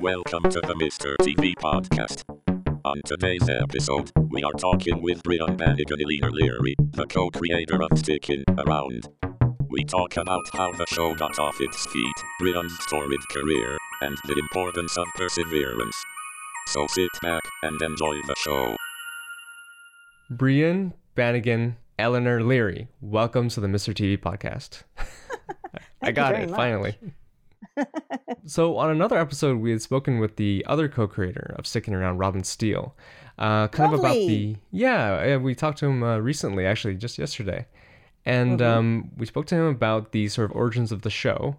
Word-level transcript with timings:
Welcome 0.00 0.50
to 0.50 0.60
the 0.62 0.74
Mr. 0.80 1.14
TV 1.20 1.54
podcast. 1.54 2.24
On 2.84 3.00
today's 3.04 3.48
episode, 3.48 4.10
we 4.30 4.42
are 4.42 4.50
talking 4.54 5.00
with 5.00 5.22
Brian 5.22 5.56
Bannigan 5.56 6.00
Eleanor 6.00 6.32
Leary, 6.32 6.74
the 6.90 7.06
co-creator 7.06 7.80
of 7.84 7.96
Sticking 7.96 8.42
Around. 8.58 9.06
We 9.68 9.84
talk 9.84 10.16
about 10.16 10.42
how 10.54 10.72
the 10.72 10.86
show 10.88 11.14
got 11.14 11.38
off 11.38 11.60
its 11.60 11.86
feet, 11.86 12.16
Brian's 12.40 12.76
storied 12.80 13.20
career, 13.30 13.78
and 14.00 14.18
the 14.24 14.36
importance 14.40 14.98
of 14.98 15.06
perseverance. 15.14 16.02
So 16.66 16.88
sit 16.88 17.10
back 17.22 17.42
and 17.62 17.80
enjoy 17.80 18.16
the 18.26 18.34
show. 18.38 18.74
Brian 20.30 20.94
Bannigan, 21.14 21.76
Eleanor 21.96 22.42
Leary, 22.42 22.88
welcome 23.00 23.48
to 23.50 23.60
the 23.60 23.68
Mr. 23.68 23.94
TV 23.94 24.18
podcast. 24.18 24.82
I 26.02 26.10
got 26.10 26.34
it 26.34 26.50
much. 26.50 26.56
finally. 26.56 26.98
so, 28.44 28.76
on 28.76 28.90
another 28.90 29.18
episode, 29.18 29.58
we 29.58 29.70
had 29.70 29.82
spoken 29.82 30.18
with 30.18 30.36
the 30.36 30.64
other 30.68 30.88
co-creator 30.88 31.54
of 31.58 31.66
Sticking 31.66 31.94
Around, 31.94 32.18
Robin 32.18 32.44
Steele, 32.44 32.94
uh, 33.38 33.68
kind 33.68 33.86
of 33.86 33.92
about 33.92 34.26
the 34.26 34.56
yeah. 34.70 35.36
We 35.36 35.54
talked 35.54 35.78
to 35.78 35.86
him 35.86 36.02
uh, 36.02 36.18
recently, 36.18 36.64
actually, 36.66 36.94
just 36.96 37.18
yesterday, 37.18 37.66
and 38.24 38.60
Mm-hmm. 38.60 38.62
um, 38.62 39.10
we 39.16 39.26
spoke 39.26 39.46
to 39.46 39.56
him 39.56 39.66
about 39.66 40.12
the 40.12 40.28
sort 40.28 40.50
of 40.50 40.56
origins 40.56 40.92
of 40.92 41.02
the 41.02 41.10
show. 41.10 41.56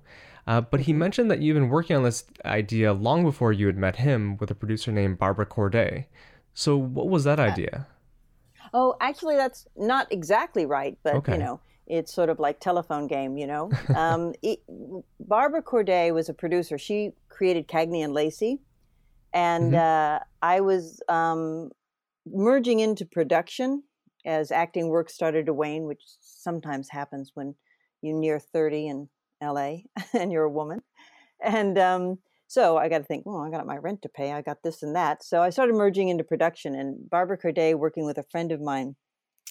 Uh, 0.48 0.62
but 0.62 0.80
Mm-hmm. 0.80 0.82
he 0.82 0.94
mentioned 0.94 1.30
that 1.32 1.42
you've 1.42 1.56
been 1.56 1.70
working 1.70 1.96
on 1.98 2.04
this 2.04 2.24
idea 2.46 2.94
long 2.94 3.24
before 3.24 3.54
you 3.54 3.68
had 3.68 3.78
met 3.78 3.98
him 3.98 4.38
with 4.38 4.50
a 4.52 4.56
producer 4.56 4.92
named 4.92 5.18
Barbara 5.20 5.46
Corday. 5.46 6.08
So, 6.54 6.78
what 6.78 7.10
was 7.10 7.24
that 7.26 7.40
idea? 7.40 7.88
Oh, 8.74 8.96
actually, 9.00 9.36
that's 9.36 9.68
not 9.76 10.12
exactly 10.12 10.66
right, 10.66 10.98
but 11.04 11.22
Okay. 11.22 11.34
you 11.34 11.38
know, 11.38 11.62
it's 11.88 12.14
sort 12.14 12.30
of 12.30 12.40
like 12.40 12.60
telephone 12.60 13.08
game. 13.08 13.38
You 13.38 13.48
know, 13.48 13.72
um, 13.96 14.34
it, 14.42 14.60
Barbara 15.20 15.62
Corday 15.62 16.12
was 16.12 16.30
a 16.30 16.34
producer. 16.34 16.78
She 16.78 17.12
created 17.30 17.68
Cagney 17.68 18.04
and 18.04 18.14
Lacey, 18.14 18.60
and 19.34 19.74
uh, 19.76 20.20
I 20.42 20.62
was 20.62 21.02
um, 21.10 21.72
merging 22.26 22.80
into 22.80 23.06
production 23.06 23.84
as 24.26 24.52
acting 24.52 24.90
work 24.90 25.10
started 25.10 25.46
to 25.46 25.54
wane, 25.54 25.86
which 25.86 26.02
sometimes 26.20 26.90
happens 26.90 27.32
when 27.34 27.56
you're 28.02 28.20
near 28.20 28.40
thirty 28.40 28.88
in 28.88 29.10
L.A. 29.42 29.86
and 30.14 30.32
you're 30.32 30.44
a 30.44 30.52
woman, 30.52 30.82
and. 31.42 31.78
Um, 31.78 32.20
so 32.50 32.78
I 32.78 32.88
got 32.88 33.00
to 33.00 33.04
think, 33.04 33.26
well, 33.26 33.40
I 33.40 33.50
got 33.50 33.68
my 33.68 33.76
rent 33.76 34.02
to 34.04 34.10
pay. 34.10 34.32
I 34.32 34.42
got 34.42 34.64
this 34.64 34.82
and 34.82 34.96
that. 34.96 35.22
So 35.22 35.42
I 35.42 35.50
started 35.50 35.76
merging 35.76 36.08
into 36.08 36.24
production. 36.24 36.76
And 36.76 37.10
Barbara 37.10 37.38
Corday, 37.38 37.74
working 37.74 38.06
with 38.06 38.18
a 38.18 38.24
friend 38.24 38.54
of 38.54 38.62
mine, 38.62 38.96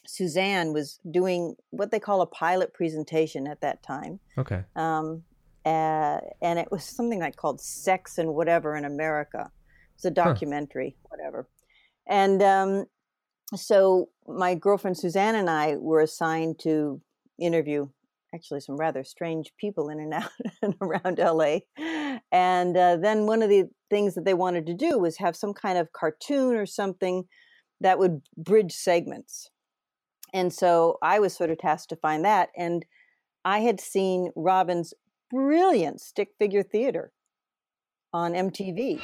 Suzanne, 0.07 0.73
was 0.73 0.99
doing 1.11 1.57
what 1.71 1.91
they 1.91 2.01
call 2.01 2.21
a 2.21 2.27
pilot 2.27 2.75
presentation 2.75 3.47
at 3.47 3.61
that 3.61 3.83
time. 3.83 4.21
Okay. 4.39 4.65
Um, 4.75 5.23
uh, 5.65 6.19
and 6.41 6.59
it 6.59 6.71
was 6.71 6.85
something 6.85 7.19
like 7.19 7.37
called 7.37 7.61
Sex 7.61 8.19
and 8.19 8.34
Whatever 8.34 8.77
in 8.77 8.84
America. 8.84 9.51
It's 9.97 10.05
a 10.05 10.11
documentary, 10.11 10.97
whatever. 11.05 11.49
And 12.07 12.43
um, 12.43 12.87
so 13.55 14.11
my 14.29 14.55
girlfriend 14.55 14.97
Suzanne 14.97 15.34
and 15.34 15.51
I 15.51 15.77
were 15.77 16.01
assigned 16.01 16.59
to 16.61 17.01
interview 17.39 17.89
actually 18.34 18.61
some 18.61 18.77
rather 18.77 19.03
strange 19.03 19.53
people 19.59 19.89
in 19.89 19.99
and 19.99 20.12
out 20.12 20.31
and 20.62 20.75
around 20.81 21.19
LA. 21.19 21.59
And 22.31 22.77
uh, 22.77 22.97
then 22.97 23.27
one 23.27 23.43
of 23.43 23.49
the 23.49 23.65
things 23.89 24.15
that 24.15 24.25
they 24.25 24.34
wanted 24.34 24.67
to 24.67 24.75
do 24.75 24.99
was 24.99 25.17
have 25.17 25.37
some 25.37 25.55
kind 25.55 25.79
of 25.79 25.93
cartoon 25.93 26.55
or 26.55 26.67
something 26.67 27.25
that 27.81 27.99
would 27.99 28.23
bridge 28.37 28.73
segments. 28.73 29.51
And 30.32 30.52
so 30.52 30.98
I 31.02 31.19
was 31.19 31.34
sort 31.34 31.50
of 31.50 31.58
tasked 31.58 31.91
to 31.91 31.96
find 31.96 32.24
that. 32.24 32.50
And 32.56 32.84
I 33.44 33.60
had 33.60 33.80
seen 33.80 34.30
Robin's 34.36 34.92
brilliant 35.30 36.00
stick 36.00 36.30
figure 36.38 36.62
theater 36.62 37.12
on 38.12 38.32
MTV. 38.32 39.00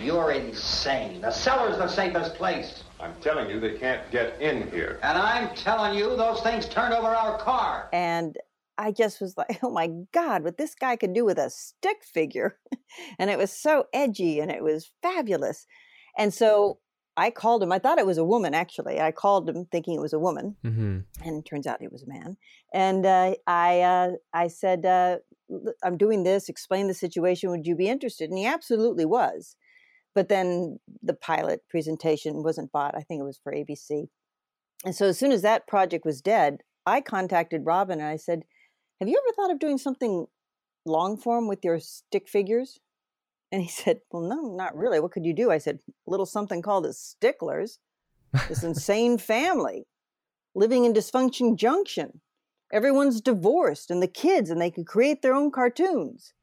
You're 0.00 0.32
insane. 0.32 1.20
The 1.20 1.30
cellar's 1.30 1.76
the 1.76 1.86
safest 1.86 2.34
place. 2.34 2.84
I'm 2.98 3.14
telling 3.20 3.50
you, 3.50 3.60
they 3.60 3.76
can't 3.76 4.10
get 4.10 4.40
in 4.40 4.70
here. 4.70 4.98
And 5.02 5.16
I'm 5.16 5.54
telling 5.54 5.96
you, 5.96 6.16
those 6.16 6.40
things 6.40 6.68
turned 6.68 6.94
over 6.94 7.08
our 7.08 7.38
car. 7.38 7.88
and 7.92 8.36
I 8.80 8.92
just 8.92 9.20
was 9.20 9.36
like, 9.36 9.58
oh 9.62 9.70
my 9.70 9.90
God, 10.12 10.42
what 10.42 10.56
this 10.56 10.74
guy 10.74 10.96
could 10.96 11.12
do 11.12 11.26
with 11.26 11.38
a 11.38 11.50
stick 11.50 11.98
figure. 12.02 12.58
and 13.18 13.28
it 13.28 13.36
was 13.36 13.52
so 13.52 13.84
edgy 13.92 14.40
and 14.40 14.50
it 14.50 14.62
was 14.62 14.90
fabulous. 15.02 15.66
And 16.20 16.32
so 16.34 16.78
I 17.16 17.30
called 17.30 17.62
him. 17.62 17.72
I 17.72 17.78
thought 17.78 17.98
it 17.98 18.06
was 18.06 18.18
a 18.18 18.24
woman, 18.24 18.54
actually. 18.54 19.00
I 19.00 19.10
called 19.10 19.48
him 19.48 19.66
thinking 19.72 19.94
it 19.94 20.00
was 20.00 20.12
a 20.12 20.18
woman, 20.18 20.56
Mm-hmm. 20.64 20.98
and 21.26 21.38
it 21.38 21.44
turns 21.48 21.66
out 21.66 21.82
it 21.82 21.90
was 21.92 22.02
a 22.02 22.06
man. 22.08 22.36
And 22.72 23.04
uh, 23.04 23.34
I, 23.46 23.80
uh, 23.80 24.10
I 24.32 24.48
said, 24.48 24.86
uh, 24.86 25.16
I'm 25.82 25.96
doing 25.96 26.22
this, 26.22 26.48
explain 26.48 26.86
the 26.86 26.94
situation. 26.94 27.50
Would 27.50 27.66
you 27.66 27.74
be 27.74 27.88
interested? 27.88 28.30
And 28.30 28.38
he 28.38 28.46
absolutely 28.46 29.04
was. 29.04 29.56
But 30.14 30.28
then 30.28 30.78
the 31.02 31.14
pilot 31.14 31.60
presentation 31.68 32.42
wasn't 32.42 32.72
bought. 32.72 32.94
I 32.96 33.00
think 33.02 33.20
it 33.20 33.24
was 33.24 33.40
for 33.42 33.52
ABC. 33.52 34.08
And 34.84 34.94
so 34.94 35.06
as 35.06 35.18
soon 35.18 35.32
as 35.32 35.42
that 35.42 35.66
project 35.66 36.04
was 36.04 36.20
dead, 36.20 36.58
I 36.86 37.00
contacted 37.00 37.66
Robin 37.66 38.00
and 38.00 38.08
I 38.08 38.16
said, 38.16 38.42
Have 39.00 39.08
you 39.08 39.20
ever 39.22 39.34
thought 39.34 39.52
of 39.52 39.58
doing 39.58 39.78
something 39.78 40.26
long 40.86 41.16
form 41.16 41.48
with 41.48 41.64
your 41.64 41.78
stick 41.78 42.28
figures? 42.28 42.78
And 43.52 43.62
he 43.62 43.68
said, 43.68 44.00
Well, 44.10 44.22
no, 44.22 44.54
not 44.54 44.76
really. 44.76 45.00
What 45.00 45.12
could 45.12 45.26
you 45.26 45.34
do? 45.34 45.50
I 45.50 45.58
said, 45.58 45.80
A 46.06 46.10
little 46.10 46.26
something 46.26 46.62
called 46.62 46.84
the 46.84 46.92
Sticklers, 46.92 47.78
this 48.48 48.62
insane 48.64 49.18
family 49.18 49.86
living 50.54 50.84
in 50.84 50.92
dysfunction 50.92 51.56
junction. 51.56 52.20
Everyone's 52.72 53.20
divorced 53.20 53.90
and 53.90 54.02
the 54.02 54.08
kids, 54.08 54.50
and 54.50 54.60
they 54.60 54.70
can 54.70 54.84
create 54.84 55.22
their 55.22 55.34
own 55.34 55.50
cartoons. 55.50 56.34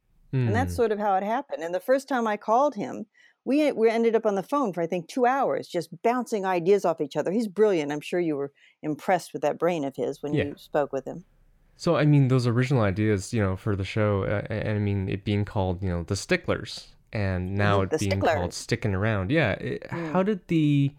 And 0.45 0.55
that's 0.55 0.73
Hmm. 0.73 0.75
sort 0.75 0.91
of 0.91 0.99
how 0.99 1.15
it 1.15 1.23
happened. 1.23 1.63
And 1.63 1.75
the 1.75 1.79
first 1.79 2.07
time 2.07 2.27
I 2.27 2.37
called 2.37 2.75
him, 2.75 3.05
we 3.45 3.71
we 3.71 3.89
ended 3.89 4.15
up 4.15 4.25
on 4.25 4.35
the 4.35 4.43
phone 4.43 4.73
for 4.73 4.81
I 4.81 4.87
think 4.87 5.07
two 5.07 5.25
hours, 5.25 5.67
just 5.67 6.01
bouncing 6.03 6.45
ideas 6.45 6.85
off 6.85 7.01
each 7.01 7.15
other. 7.17 7.31
He's 7.31 7.47
brilliant. 7.47 7.91
I'm 7.91 8.01
sure 8.01 8.19
you 8.19 8.35
were 8.37 8.53
impressed 8.83 9.33
with 9.33 9.41
that 9.43 9.59
brain 9.59 9.85
of 9.85 9.95
his 9.95 10.21
when 10.21 10.33
Yeah. 10.33 10.43
you 10.43 10.55
spoke 10.57 10.91
with 10.93 11.05
him. 11.05 11.25
So 11.75 11.95
I 11.95 12.05
mean, 12.05 12.27
those 12.27 12.47
original 12.47 12.81
ideas, 12.83 13.33
you 13.33 13.41
know, 13.41 13.55
for 13.55 13.75
the 13.75 13.85
show, 13.85 14.23
uh, 14.23 14.45
and 14.49 14.69
I 14.69 14.79
mean, 14.79 15.07
it 15.09 15.23
being 15.23 15.45
called, 15.45 15.81
you 15.83 15.89
know, 15.89 16.03
the 16.03 16.15
Sticklers, 16.15 16.95
and 17.13 17.55
now 17.55 17.81
it 17.81 17.99
being 17.99 18.19
called 18.19 18.53
Sticking 18.53 18.93
Around. 18.93 19.31
Yeah. 19.31 19.51
It, 19.53 19.87
How 19.89 20.23
did 20.23 20.47
the, 20.47 20.91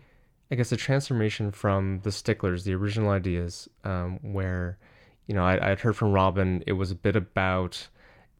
I 0.50 0.54
guess, 0.54 0.70
the 0.70 0.76
transformation 0.76 1.50
from 1.52 2.00
the 2.02 2.10
Sticklers, 2.10 2.64
the 2.64 2.74
original 2.74 3.10
ideas, 3.10 3.68
um, 3.84 4.18
where, 4.22 4.78
you 5.26 5.34
know, 5.34 5.44
I, 5.44 5.70
I'd 5.70 5.80
heard 5.80 5.96
from 5.96 6.12
Robin, 6.12 6.64
it 6.66 6.72
was 6.72 6.90
a 6.90 6.96
bit 6.96 7.16
about, 7.16 7.88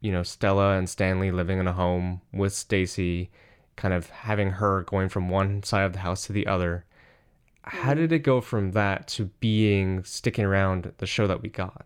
you 0.01 0.13
know, 0.13 0.23
Stella 0.23 0.79
and 0.79 0.89
Stanley 0.89 1.31
living 1.31 1.59
in 1.59 1.67
a 1.67 1.73
home 1.73 2.23
with 2.33 2.53
Stacy, 2.53 3.31
kind 3.77 3.93
of 3.95 4.11
having 4.11 4.51
her 4.53 4.83
going 4.83 5.09
from 5.09 5.29
one 5.29 5.63
side 5.63 5.85
of 5.85 5.93
the 5.93 6.01
house 6.01 6.27
to 6.27 6.33
the 6.33 6.47
other. 6.47 6.85
How 7.63 7.93
did 7.93 8.13
it 8.13 8.21
go 8.21 8.41
from 8.41 8.73
that 8.73 9.09
to 9.09 9.27
being 9.41 10.03
sticking 10.05 10.45
around 10.45 10.93
the 10.99 11.07
show 11.07 11.27
that 11.27 11.43
we 11.43 11.51
got? 11.51 11.85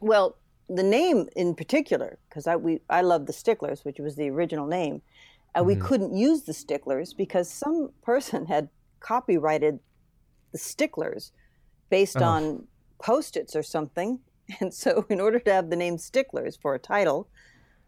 Well, 0.00 0.36
the 0.68 0.82
name 0.82 1.28
in 1.36 1.54
particular, 1.54 2.18
because 2.28 2.46
I 2.46 2.56
we 2.56 2.80
I 2.88 3.02
love 3.02 3.26
the 3.26 3.32
Sticklers, 3.32 3.84
which 3.84 3.98
was 3.98 4.16
the 4.16 4.30
original 4.30 4.66
name. 4.66 5.02
Uh, 5.58 5.64
We 5.64 5.76
couldn't 5.76 6.14
use 6.16 6.42
the 6.42 6.52
Sticklers 6.54 7.12
because 7.14 7.48
some 7.50 7.90
person 8.02 8.46
had 8.54 8.68
copyrighted 9.00 9.80
the 10.52 10.58
Sticklers 10.58 11.32
based 11.90 12.16
Oh. 12.20 12.24
on 12.24 12.66
post-its 12.98 13.54
or 13.56 13.62
something. 13.62 14.18
And 14.60 14.74
so, 14.74 15.06
in 15.08 15.20
order 15.20 15.38
to 15.38 15.52
have 15.52 15.70
the 15.70 15.76
name 15.76 15.96
Sticklers 15.98 16.56
for 16.56 16.74
a 16.74 16.78
title, 16.78 17.28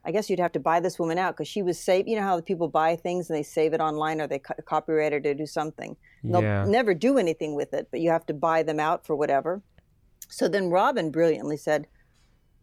I 0.05 0.13
guess 0.13 0.31
you'd 0.31 0.39
have 0.39 0.53
to 0.53 0.61
buy 0.61 0.81
this 0.81 0.99
woman 0.99 1.19
out 1.19 1.35
because 1.35 1.49
she 1.49 1.63
was 1.63 1.79
saved. 1.79 2.09
You 2.09 2.17
know 2.17 2.23
how 2.23 2.37
the 2.37 2.43
people 2.43 2.69
buy 2.69 2.95
things 2.97 3.29
and 3.29 3.37
they 3.37 3.43
save 3.43 3.73
it 3.75 3.81
online 3.81 4.21
or 4.21 4.27
they 4.27 4.39
co- 4.39 4.55
copyright 4.65 5.13
it 5.13 5.27
or 5.27 5.35
do 5.35 5.47
something. 5.47 5.97
They'll 6.23 6.43
Yeah. 6.43 6.65
never 6.65 6.95
do 6.95 7.19
anything 7.19 7.55
with 7.55 7.75
it, 7.75 7.89
but 7.91 8.01
you 8.01 8.11
have 8.11 8.25
to 8.27 8.35
buy 8.35 8.63
them 8.63 8.79
out 8.81 9.05
for 9.07 9.17
whatever. 9.17 9.63
So 10.29 10.47
then 10.49 10.71
Robin 10.71 11.11
brilliantly 11.11 11.57
said, 11.57 11.87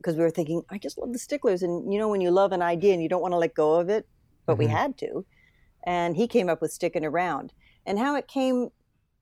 because 0.01 0.15
we 0.15 0.23
were 0.23 0.31
thinking, 0.31 0.63
I 0.69 0.77
just 0.77 0.97
love 0.97 1.13
the 1.13 1.19
sticklers. 1.19 1.63
And 1.63 1.91
you 1.93 1.99
know, 1.99 2.09
when 2.09 2.21
you 2.21 2.31
love 2.31 2.51
an 2.51 2.61
idea 2.61 2.93
and 2.93 3.01
you 3.01 3.09
don't 3.09 3.21
want 3.21 3.33
to 3.33 3.37
let 3.37 3.53
go 3.53 3.75
of 3.75 3.89
it, 3.89 4.07
but 4.45 4.57
we 4.57 4.67
had 4.67 4.97
to. 4.97 5.25
And 5.85 6.15
he 6.15 6.27
came 6.27 6.49
up 6.49 6.61
with 6.61 6.71
sticking 6.71 7.05
around. 7.05 7.53
And 7.85 7.97
how 7.97 8.15
it 8.15 8.27
came 8.27 8.69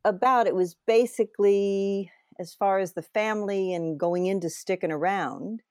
about, 0.03 0.47
it 0.47 0.55
was 0.55 0.75
basically 0.87 2.11
as 2.39 2.53
far 2.53 2.79
as 2.79 2.93
the 2.93 3.01
family 3.01 3.73
and 3.73 3.99
going 3.99 4.25
into 4.25 4.49
sticking 4.49 4.91
around. 4.91 5.61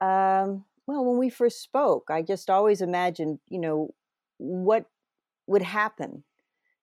Um, 0.00 0.64
well, 0.86 1.04
when 1.04 1.18
we 1.18 1.30
first 1.30 1.62
spoke, 1.62 2.08
I 2.10 2.22
just 2.22 2.50
always 2.50 2.80
imagined, 2.80 3.38
you 3.48 3.58
know, 3.58 3.94
what 4.38 4.86
would 5.46 5.62
happen 5.62 6.24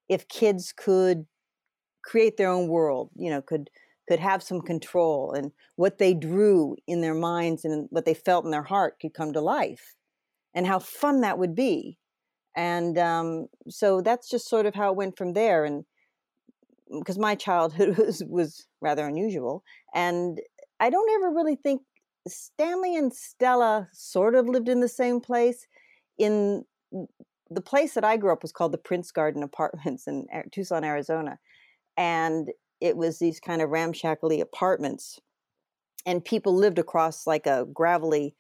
if 0.10 0.28
kids 0.28 0.74
could 0.76 1.26
create 2.04 2.38
their 2.38 2.50
own 2.50 2.68
world, 2.68 3.12
you 3.16 3.30
know, 3.30 3.42
could 3.42 3.70
could 4.12 4.20
have 4.20 4.44
some 4.44 4.60
control 4.60 5.32
and 5.32 5.54
what 5.78 5.98
they 5.98 6.14
drew 6.14 6.76
in 6.86 7.00
their 7.00 7.16
minds 7.16 7.64
and 7.64 7.88
what 7.92 8.04
they 8.04 8.14
felt 8.14 8.44
in 8.44 8.52
their 8.52 8.62
heart 8.62 9.00
could 9.02 9.14
come 9.14 9.32
to 9.32 9.40
life 9.40 9.96
and 10.54 10.68
how 10.68 10.80
fun 10.80 11.22
that 11.22 11.38
would 11.38 11.56
be. 11.56 11.98
And 12.54 12.98
um, 12.98 13.48
so 13.70 14.02
that's 14.02 14.30
just 14.30 14.50
sort 14.50 14.66
of 14.66 14.76
how 14.76 14.92
it 14.92 14.98
went 14.98 15.18
from 15.18 15.32
there. 15.32 15.64
And 15.64 15.86
mm, 16.92 17.00
because 17.00 17.18
my 17.18 17.36
childhood 17.36 17.98
was 18.06 18.22
was 18.28 18.68
rather 18.82 19.08
unusual, 19.08 19.64
and 19.94 20.42
I 20.82 20.90
don't 20.90 21.10
ever 21.16 21.34
really 21.34 21.56
think 21.56 21.82
Stanley 22.28 22.98
and 22.98 23.14
Stella 23.14 23.88
sort 23.94 24.36
of 24.36 24.50
lived 24.50 24.68
in 24.68 24.82
the 24.82 24.90
same 24.90 25.22
place. 25.22 25.68
In 26.18 26.66
mm, 26.94 27.06
the 27.50 27.62
place 27.62 27.94
that 27.94 28.04
I 28.04 28.18
grew 28.18 28.34
up 28.34 28.42
was 28.42 28.52
called 28.52 28.74
the 28.74 28.78
Prince 28.78 29.10
Garden 29.14 29.42
Apartments 29.42 30.06
in 30.06 30.28
uh, 30.36 30.42
Tucson, 30.52 30.84
Arizona, 30.84 31.40
and 31.96 32.50
it 32.82 32.98
was 32.98 33.20
these 33.20 33.40
kind 33.40 33.62
of 33.62 33.70
ramshackly 33.70 34.42
apartments, 34.42 35.20
and 36.06 36.26
people 36.26 36.56
lived 36.56 36.80
across 36.80 37.28
like 37.28 37.46
a 37.46 37.66
gravelly 37.74 38.36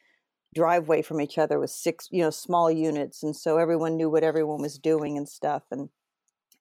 driveway 0.53 1.01
from 1.01 1.21
each 1.21 1.37
other 1.37 1.59
with 1.59 1.69
six, 1.69 2.09
you 2.11 2.21
know, 2.21 2.29
small 2.29 2.69
units, 2.69 3.23
and 3.23 3.35
so 3.35 3.57
everyone 3.57 3.95
knew 3.95 4.09
what 4.09 4.23
everyone 4.23 4.61
was 4.61 4.77
doing 4.79 5.17
and 5.17 5.29
stuff, 5.29 5.63
and 5.71 5.89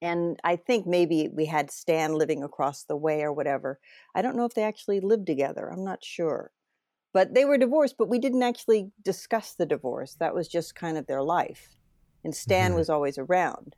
and 0.02 0.40
I 0.44 0.56
think 0.56 0.86
maybe 0.86 1.28
we 1.28 1.46
had 1.46 1.70
Stan 1.70 2.14
living 2.14 2.42
across 2.42 2.84
the 2.84 2.96
way 2.96 3.22
or 3.22 3.32
whatever. 3.32 3.78
I 4.14 4.22
don't 4.22 4.36
know 4.36 4.46
if 4.46 4.54
they 4.54 4.62
actually 4.62 5.00
lived 5.00 5.26
together. 5.26 5.68
I'm 5.68 5.84
not 5.84 6.02
sure. 6.02 6.52
But 7.12 7.34
they 7.34 7.44
were 7.44 7.58
divorced, 7.58 7.96
but 7.98 8.08
we 8.08 8.18
didn't 8.18 8.42
actually 8.42 8.92
discuss 9.02 9.52
the 9.52 9.66
divorce. 9.66 10.14
That 10.14 10.34
was 10.34 10.48
just 10.48 10.74
kind 10.74 10.96
of 10.96 11.06
their 11.06 11.22
life. 11.22 11.76
And 12.24 12.34
Stan 12.34 12.70
mm-hmm. 12.70 12.78
was 12.78 12.88
always 12.88 13.18
around. 13.18 13.76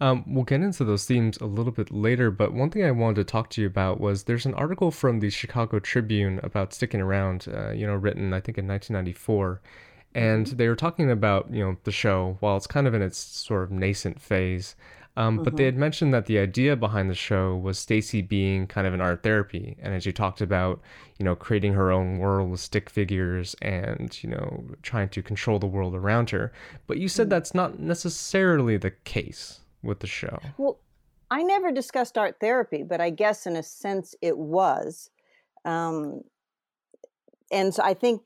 Um, 0.00 0.24
we'll 0.26 0.44
get 0.44 0.60
into 0.60 0.84
those 0.84 1.04
themes 1.04 1.38
a 1.38 1.46
little 1.46 1.70
bit 1.70 1.92
later, 1.92 2.32
but 2.32 2.52
one 2.52 2.70
thing 2.70 2.84
I 2.84 2.90
wanted 2.90 3.16
to 3.16 3.24
talk 3.24 3.50
to 3.50 3.60
you 3.60 3.68
about 3.68 4.00
was 4.00 4.24
there's 4.24 4.46
an 4.46 4.54
article 4.54 4.90
from 4.90 5.20
the 5.20 5.30
Chicago 5.30 5.78
Tribune 5.78 6.40
about 6.42 6.74
sticking 6.74 7.00
around, 7.00 7.46
uh, 7.52 7.70
you 7.70 7.86
know, 7.86 7.94
written 7.94 8.32
I 8.32 8.40
think 8.40 8.58
in 8.58 8.66
1994, 8.66 9.60
and 10.14 10.46
mm-hmm. 10.46 10.56
they 10.56 10.68
were 10.68 10.76
talking 10.76 11.10
about 11.10 11.52
you 11.52 11.64
know 11.64 11.76
the 11.84 11.92
show 11.92 12.36
while 12.40 12.56
it's 12.56 12.66
kind 12.66 12.88
of 12.88 12.94
in 12.94 13.02
its 13.02 13.18
sort 13.18 13.62
of 13.62 13.70
nascent 13.70 14.20
phase. 14.20 14.74
Um, 15.16 15.34
mm-hmm. 15.36 15.44
But 15.44 15.56
they 15.56 15.64
mm-hmm. 15.64 15.66
had 15.66 15.76
mentioned 15.76 16.14
that 16.14 16.26
the 16.26 16.38
idea 16.38 16.74
behind 16.74 17.10
the 17.10 17.14
show 17.14 17.54
was 17.54 17.78
Stacy 17.78 18.22
being 18.22 18.66
kind 18.66 18.86
of 18.86 18.94
an 18.94 19.00
art 19.00 19.22
therapy, 19.22 19.76
and 19.80 19.94
as 19.94 20.06
you 20.06 20.12
talked 20.12 20.40
about, 20.40 20.80
you 21.18 21.24
know, 21.24 21.36
creating 21.36 21.74
her 21.74 21.92
own 21.92 22.18
world 22.18 22.50
with 22.50 22.60
stick 22.60 22.90
figures 22.90 23.54
and 23.62 24.18
you 24.22 24.30
know 24.30 24.64
trying 24.82 25.10
to 25.10 25.22
control 25.22 25.60
the 25.60 25.66
world 25.66 25.94
around 25.94 26.30
her. 26.30 26.52
But 26.88 26.98
you 26.98 27.08
said 27.08 27.24
mm-hmm. 27.24 27.30
that's 27.30 27.54
not 27.54 27.78
necessarily 27.78 28.76
the 28.76 28.90
case 28.90 29.60
with 29.82 30.00
the 30.00 30.06
show. 30.06 30.38
Well, 30.56 30.78
I 31.30 31.42
never 31.42 31.72
discussed 31.72 32.18
art 32.18 32.36
therapy, 32.40 32.82
but 32.82 33.00
I 33.00 33.10
guess 33.10 33.46
in 33.46 33.56
a 33.56 33.62
sense 33.62 34.14
it 34.20 34.36
was. 34.36 35.10
Um, 35.64 36.22
and 37.50 37.74
so 37.74 37.82
I 37.82 37.94
think 37.94 38.22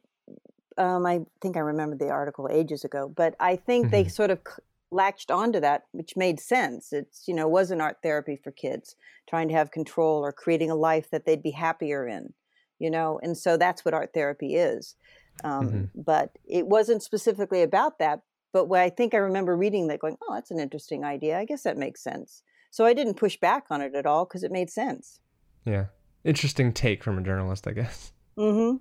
um, 0.79 1.07
I 1.07 1.21
think 1.41 1.57
I 1.57 1.61
remember 1.61 1.97
the 1.97 2.11
article 2.11 2.49
ages 2.51 2.85
ago, 2.85 3.11
but 3.15 3.35
I 3.41 3.57
think 3.57 3.87
mm-hmm. 3.87 3.93
they 3.93 4.09
sort 4.09 4.31
of 4.31 4.41
latched 4.91 5.31
onto 5.31 5.61
that, 5.61 5.85
which 5.93 6.17
made 6.17 6.39
sense. 6.39 6.93
It's, 6.93 7.27
you 7.27 7.35
know, 7.35 7.49
wasn't 7.49 7.81
art 7.81 7.99
therapy 8.03 8.37
for 8.37 8.51
kids, 8.51 8.97
trying 9.29 9.49
to 9.49 9.55
have 9.55 9.71
control 9.71 10.25
or 10.25 10.33
creating 10.33 10.71
a 10.71 10.75
life 10.75 11.11
that 11.11 11.25
they'd 11.25 11.43
be 11.43 11.51
happier 11.51 12.07
in, 12.07 12.33
you 12.79 12.91
know, 12.91 13.19
and 13.23 13.37
so 13.37 13.57
that's 13.57 13.85
what 13.85 13.95
art 13.95 14.13
therapy 14.15 14.55
is. 14.55 14.95
Um, 15.45 15.69
mm-hmm. 15.69 15.85
But 15.95 16.33
it 16.47 16.67
wasn't 16.67 17.03
specifically 17.03 17.63
about 17.63 17.99
that. 17.99 18.21
But 18.53 18.67
what 18.67 18.81
I 18.81 18.91
think 18.91 19.15
I 19.15 19.19
remember 19.19 19.57
reading 19.57 19.89
that 19.89 20.01
going, 20.01 20.17
oh, 20.23 20.35
that's 20.35 20.51
an 20.51 20.61
interesting 20.61 21.05
idea. 21.05 21.39
I 21.39 21.45
guess 21.45 21.63
that 21.63 21.77
makes 21.77 22.03
sense. 22.03 22.43
So 22.71 22.85
I 22.85 22.95
didn't 22.95 23.15
push 23.15 23.37
back 23.37 23.67
on 23.71 23.81
it 23.81 23.95
at 23.95 24.07
all 24.07 24.25
because 24.25 24.43
it 24.43 24.53
made 24.53 24.71
sense. 24.71 25.21
Yeah. 25.65 25.87
Interesting 26.25 26.73
take 26.73 27.03
from 27.03 27.19
a 27.19 27.23
journalist, 27.23 27.67
I 27.67 27.73
guess. 27.73 28.13
Mm 28.39 28.81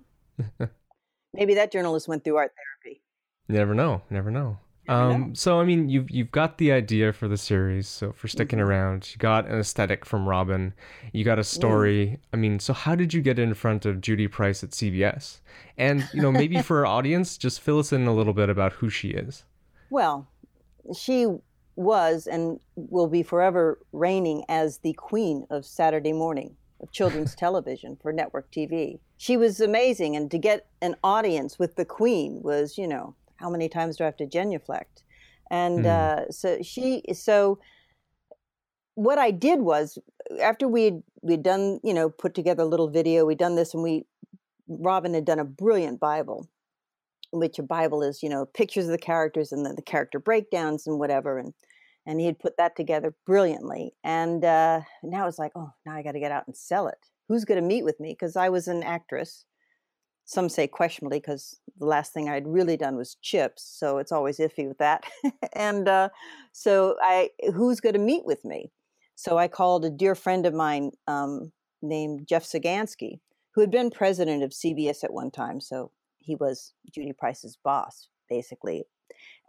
hmm. 0.58 0.64
Maybe 1.32 1.54
that 1.54 1.72
journalist 1.72 2.08
went 2.08 2.24
through 2.24 2.36
art 2.36 2.52
therapy. 2.84 3.00
never 3.48 3.74
know. 3.74 4.02
Never 4.10 4.30
know. 4.30 4.58
Um, 4.88 5.34
so 5.34 5.60
I 5.60 5.64
mean, 5.64 5.88
you've 5.88 6.10
you've 6.10 6.30
got 6.30 6.58
the 6.58 6.72
idea 6.72 7.12
for 7.12 7.26
the 7.26 7.36
series, 7.36 7.88
so 7.88 8.12
for 8.12 8.28
sticking 8.28 8.58
mm-hmm. 8.58 8.68
around, 8.68 9.10
you 9.12 9.18
got 9.18 9.46
an 9.46 9.58
aesthetic 9.58 10.04
from 10.04 10.28
Robin, 10.28 10.74
you 11.12 11.24
got 11.24 11.38
a 11.38 11.44
story. 11.44 12.06
Mm. 12.06 12.18
I 12.32 12.36
mean, 12.36 12.58
so 12.60 12.72
how 12.72 12.94
did 12.94 13.12
you 13.12 13.20
get 13.20 13.38
in 13.38 13.54
front 13.54 13.84
of 13.84 14.00
Judy 14.00 14.28
Price 14.28 14.62
at 14.62 14.70
CBS? 14.70 15.40
And 15.76 16.08
you 16.12 16.22
know, 16.22 16.30
maybe 16.30 16.62
for 16.62 16.80
our 16.80 16.86
audience, 16.86 17.36
just 17.36 17.60
fill 17.60 17.80
us 17.80 17.92
in 17.92 18.06
a 18.06 18.14
little 18.14 18.32
bit 18.32 18.48
about 18.48 18.74
who 18.74 18.88
she 18.88 19.08
is. 19.08 19.44
Well, 19.90 20.28
she 20.94 21.26
was 21.76 22.26
and 22.26 22.58
will 22.74 23.06
be 23.06 23.22
forever 23.22 23.78
reigning 23.92 24.44
as 24.48 24.78
the 24.78 24.94
queen 24.94 25.46
of 25.50 25.64
Saturday 25.64 26.12
morning 26.12 26.56
of 26.80 26.90
children's 26.90 27.34
television 27.36 27.96
for 28.00 28.12
network 28.12 28.50
TV. 28.50 28.98
She 29.18 29.36
was 29.36 29.60
amazing, 29.60 30.16
and 30.16 30.30
to 30.30 30.38
get 30.38 30.66
an 30.82 30.96
audience 31.02 31.58
with 31.58 31.76
the 31.76 31.84
queen 31.84 32.40
was, 32.42 32.76
you 32.76 32.86
know, 32.86 33.14
how 33.36 33.50
many 33.50 33.68
times 33.68 33.96
do 33.96 34.04
I 34.04 34.06
have 34.06 34.16
to 34.18 34.26
genuflect? 34.26 35.02
And 35.50 35.84
mm. 35.84 35.86
uh, 35.86 36.30
so 36.30 36.62
she, 36.62 37.02
so 37.12 37.58
what 38.94 39.18
I 39.18 39.30
did 39.30 39.60
was 39.60 39.98
after 40.40 40.66
we'd 40.66 41.02
we'd 41.22 41.42
done, 41.42 41.80
you 41.82 41.94
know, 41.94 42.08
put 42.08 42.34
together 42.34 42.62
a 42.62 42.66
little 42.66 42.88
video, 42.88 43.24
we'd 43.26 43.38
done 43.38 43.54
this, 43.54 43.74
and 43.74 43.82
we 43.82 44.04
Robin 44.68 45.14
had 45.14 45.24
done 45.24 45.38
a 45.38 45.44
brilliant 45.44 46.00
Bible, 46.00 46.48
which 47.38 47.58
a 47.58 47.62
Bible 47.62 48.02
is, 48.02 48.22
you 48.22 48.28
know, 48.28 48.46
pictures 48.46 48.86
of 48.86 48.92
the 48.92 48.98
characters 48.98 49.52
and 49.52 49.64
the, 49.64 49.74
the 49.74 49.82
character 49.82 50.18
breakdowns 50.18 50.86
and 50.86 50.98
whatever, 50.98 51.38
and 51.38 51.54
and 52.08 52.20
he 52.20 52.26
had 52.26 52.38
put 52.38 52.56
that 52.56 52.76
together 52.76 53.14
brilliantly. 53.26 53.92
And 54.04 54.44
uh, 54.44 54.82
now 55.02 55.26
it's 55.26 55.40
like, 55.40 55.52
oh, 55.56 55.70
now 55.84 55.94
I 55.94 56.02
got 56.02 56.12
to 56.12 56.20
get 56.20 56.30
out 56.30 56.46
and 56.46 56.56
sell 56.56 56.86
it. 56.86 56.98
Who's 57.28 57.44
going 57.44 57.60
to 57.60 57.66
meet 57.66 57.84
with 57.84 57.98
me? 57.98 58.12
Because 58.12 58.36
I 58.36 58.48
was 58.48 58.68
an 58.68 58.84
actress 58.84 59.44
some 60.26 60.48
say 60.48 60.66
questionably 60.66 61.20
because 61.20 61.58
the 61.78 61.86
last 61.86 62.12
thing 62.12 62.28
I'd 62.28 62.48
really 62.48 62.76
done 62.76 62.96
was 62.96 63.16
CHiPs, 63.22 63.60
so 63.60 63.98
it's 63.98 64.12
always 64.12 64.38
iffy 64.38 64.66
with 64.66 64.78
that. 64.78 65.04
and 65.54 65.88
uh, 65.88 66.08
so 66.52 66.96
I, 67.00 67.30
who's 67.54 67.80
going 67.80 67.94
to 67.94 68.00
meet 68.00 68.26
with 68.26 68.44
me? 68.44 68.72
So 69.14 69.38
I 69.38 69.48
called 69.48 69.84
a 69.84 69.90
dear 69.90 70.14
friend 70.14 70.44
of 70.44 70.52
mine 70.52 70.90
um, 71.06 71.52
named 71.80 72.26
Jeff 72.28 72.44
Sagansky, 72.44 73.20
who 73.54 73.60
had 73.60 73.70
been 73.70 73.88
president 73.88 74.42
of 74.42 74.50
CBS 74.50 75.04
at 75.04 75.12
one 75.12 75.30
time. 75.30 75.60
So 75.60 75.92
he 76.26 76.36
was 76.36 76.72
Judy 76.92 77.12
Price's 77.12 77.56
boss, 77.62 78.08
basically. 78.28 78.84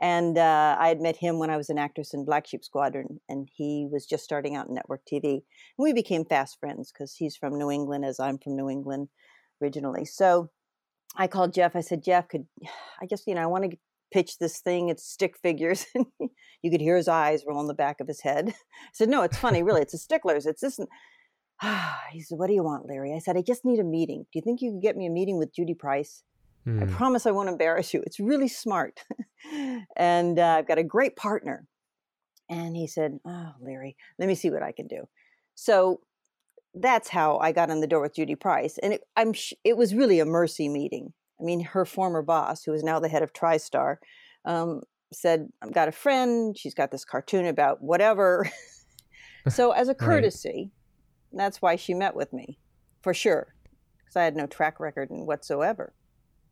And 0.02 0.38
uh, 0.38 0.78
I 0.80 0.90
had 0.90 1.02
met 1.02 1.18
him 1.18 1.40
when 1.40 1.50
I 1.50 1.58
was 1.58 1.70
an 1.70 1.80
actress 1.80 2.14
in 2.14 2.24
Black 2.24 2.48
Sheep 2.48 2.64
Squadron, 2.64 3.20
and 3.28 3.50
he 3.52 3.88
was 3.92 4.06
just 4.06 4.24
starting 4.24 4.56
out 4.56 4.68
in 4.68 4.76
network 4.76 5.02
TV. 5.12 5.32
And 5.34 5.42
we 5.80 5.94
became 5.94 6.24
fast 6.24 6.60
friends 6.60 6.92
because 6.92 7.16
he's 7.16 7.36
from 7.36 7.58
New 7.58 7.72
England, 7.72 8.06
as 8.06 8.20
I'm 8.20 8.38
from 8.38 8.56
New 8.56 8.70
England 8.70 9.10
originally. 9.62 10.06
So 10.06 10.50
I 11.16 11.28
called 11.28 11.54
Jeff. 11.54 11.76
I 11.76 11.82
said, 11.82 12.04
Jeff, 12.04 12.28
could 12.28 12.46
I 13.02 13.08
just, 13.10 13.26
you 13.28 13.36
know, 13.36 13.42
I 13.42 13.48
want 13.48 13.72
to 13.72 13.78
pitch 14.12 14.38
this 14.38 14.60
thing. 14.60 14.90
It's 14.90 15.04
stick 15.04 15.36
figures. 15.42 15.86
you 16.62 16.72
could 16.72 16.82
hear 16.82 16.96
his 16.96 17.08
eyes 17.08 17.44
roll 17.48 17.60
on 17.60 17.68
the 17.68 17.74
back 17.74 18.00
of 18.00 18.08
his 18.08 18.22
head. 18.22 18.50
I 18.50 18.90
said, 18.94 19.10
No, 19.10 19.24
it's 19.24 19.38
funny, 19.38 19.64
really. 19.64 19.82
It's 19.82 19.94
a 19.94 19.98
sticklers. 19.98 20.46
It's 20.46 20.62
this. 20.62 20.80
he 22.12 22.22
said, 22.22 22.38
What 22.38 22.48
do 22.48 22.54
you 22.54 22.64
want, 22.64 22.88
Larry? 22.88 23.14
I 23.14 23.20
said, 23.20 23.38
I 23.38 23.42
just 23.42 23.66
need 23.66 23.80
a 23.80 23.84
meeting. 23.84 24.26
Do 24.32 24.40
you 24.40 24.42
think 24.44 24.62
you 24.62 24.72
could 24.74 24.82
get 24.82 24.98
me 24.98 25.08
a 25.08 25.12
meeting 25.12 25.38
with 25.38 25.54
Judy 25.54 25.74
Price? 25.74 26.24
Mm. 26.68 26.84
I 26.84 26.86
hmm. 26.86 26.94
promise 26.94 27.26
I 27.26 27.32
won't 27.32 27.50
embarrass 27.50 27.94
you. 27.94 28.04
It's 28.06 28.20
really 28.20 28.48
smart. 28.48 29.00
and 29.98 30.38
uh, 30.38 30.58
I've 30.60 30.68
got 30.68 30.78
a 30.78 30.84
great 30.84 31.16
partner. 31.16 31.66
And 32.50 32.76
he 32.76 32.88
said, 32.88 33.20
Oh, 33.26 33.52
Larry, 33.62 33.96
let 34.20 34.28
me 34.28 34.36
see 34.36 34.50
what 34.50 34.64
I 34.64 34.72
can 34.72 34.88
do. 34.88 35.08
So 35.56 36.02
that's 36.82 37.10
how 37.10 37.38
I 37.40 37.52
got 37.52 37.70
in 37.70 37.82
the 37.82 37.88
door 37.88 38.02
with 38.02 38.16
Judy 38.16 38.36
Price, 38.36 38.78
and 38.82 38.94
it, 38.94 39.02
I'm 39.16 39.34
sh- 39.34 39.54
it 39.64 39.78
was 39.78 39.96
really 39.96 40.20
a 40.20 40.26
mercy 40.26 40.70
meeting. 40.70 41.14
I 41.40 41.44
mean, 41.44 41.62
her 41.62 41.86
former 41.86 42.22
boss, 42.22 42.64
who 42.64 42.74
is 42.74 42.84
now 42.84 43.00
the 43.00 43.10
head 43.10 43.24
of 43.24 43.34
TriStar, 43.34 43.98
um, 44.46 44.82
said, 45.14 45.50
"I've 45.62 45.74
got 45.74 45.88
a 45.88 45.92
friend. 45.92 46.58
She's 46.58 46.74
got 46.74 46.92
this 46.92 47.06
cartoon 47.06 47.46
about 47.46 47.82
whatever." 47.82 48.50
so, 49.50 49.72
as 49.72 49.90
a 49.90 49.96
courtesy, 49.96 50.72
right. 51.32 51.38
that's 51.38 51.62
why 51.62 51.76
she 51.76 51.94
met 51.94 52.16
with 52.16 52.34
me, 52.34 52.60
for 53.02 53.14
sure, 53.14 53.56
because 54.00 54.16
I 54.16 54.24
had 54.24 54.36
no 54.36 54.48
track 54.48 54.80
record 54.80 55.10
whatsoever. 55.10 55.94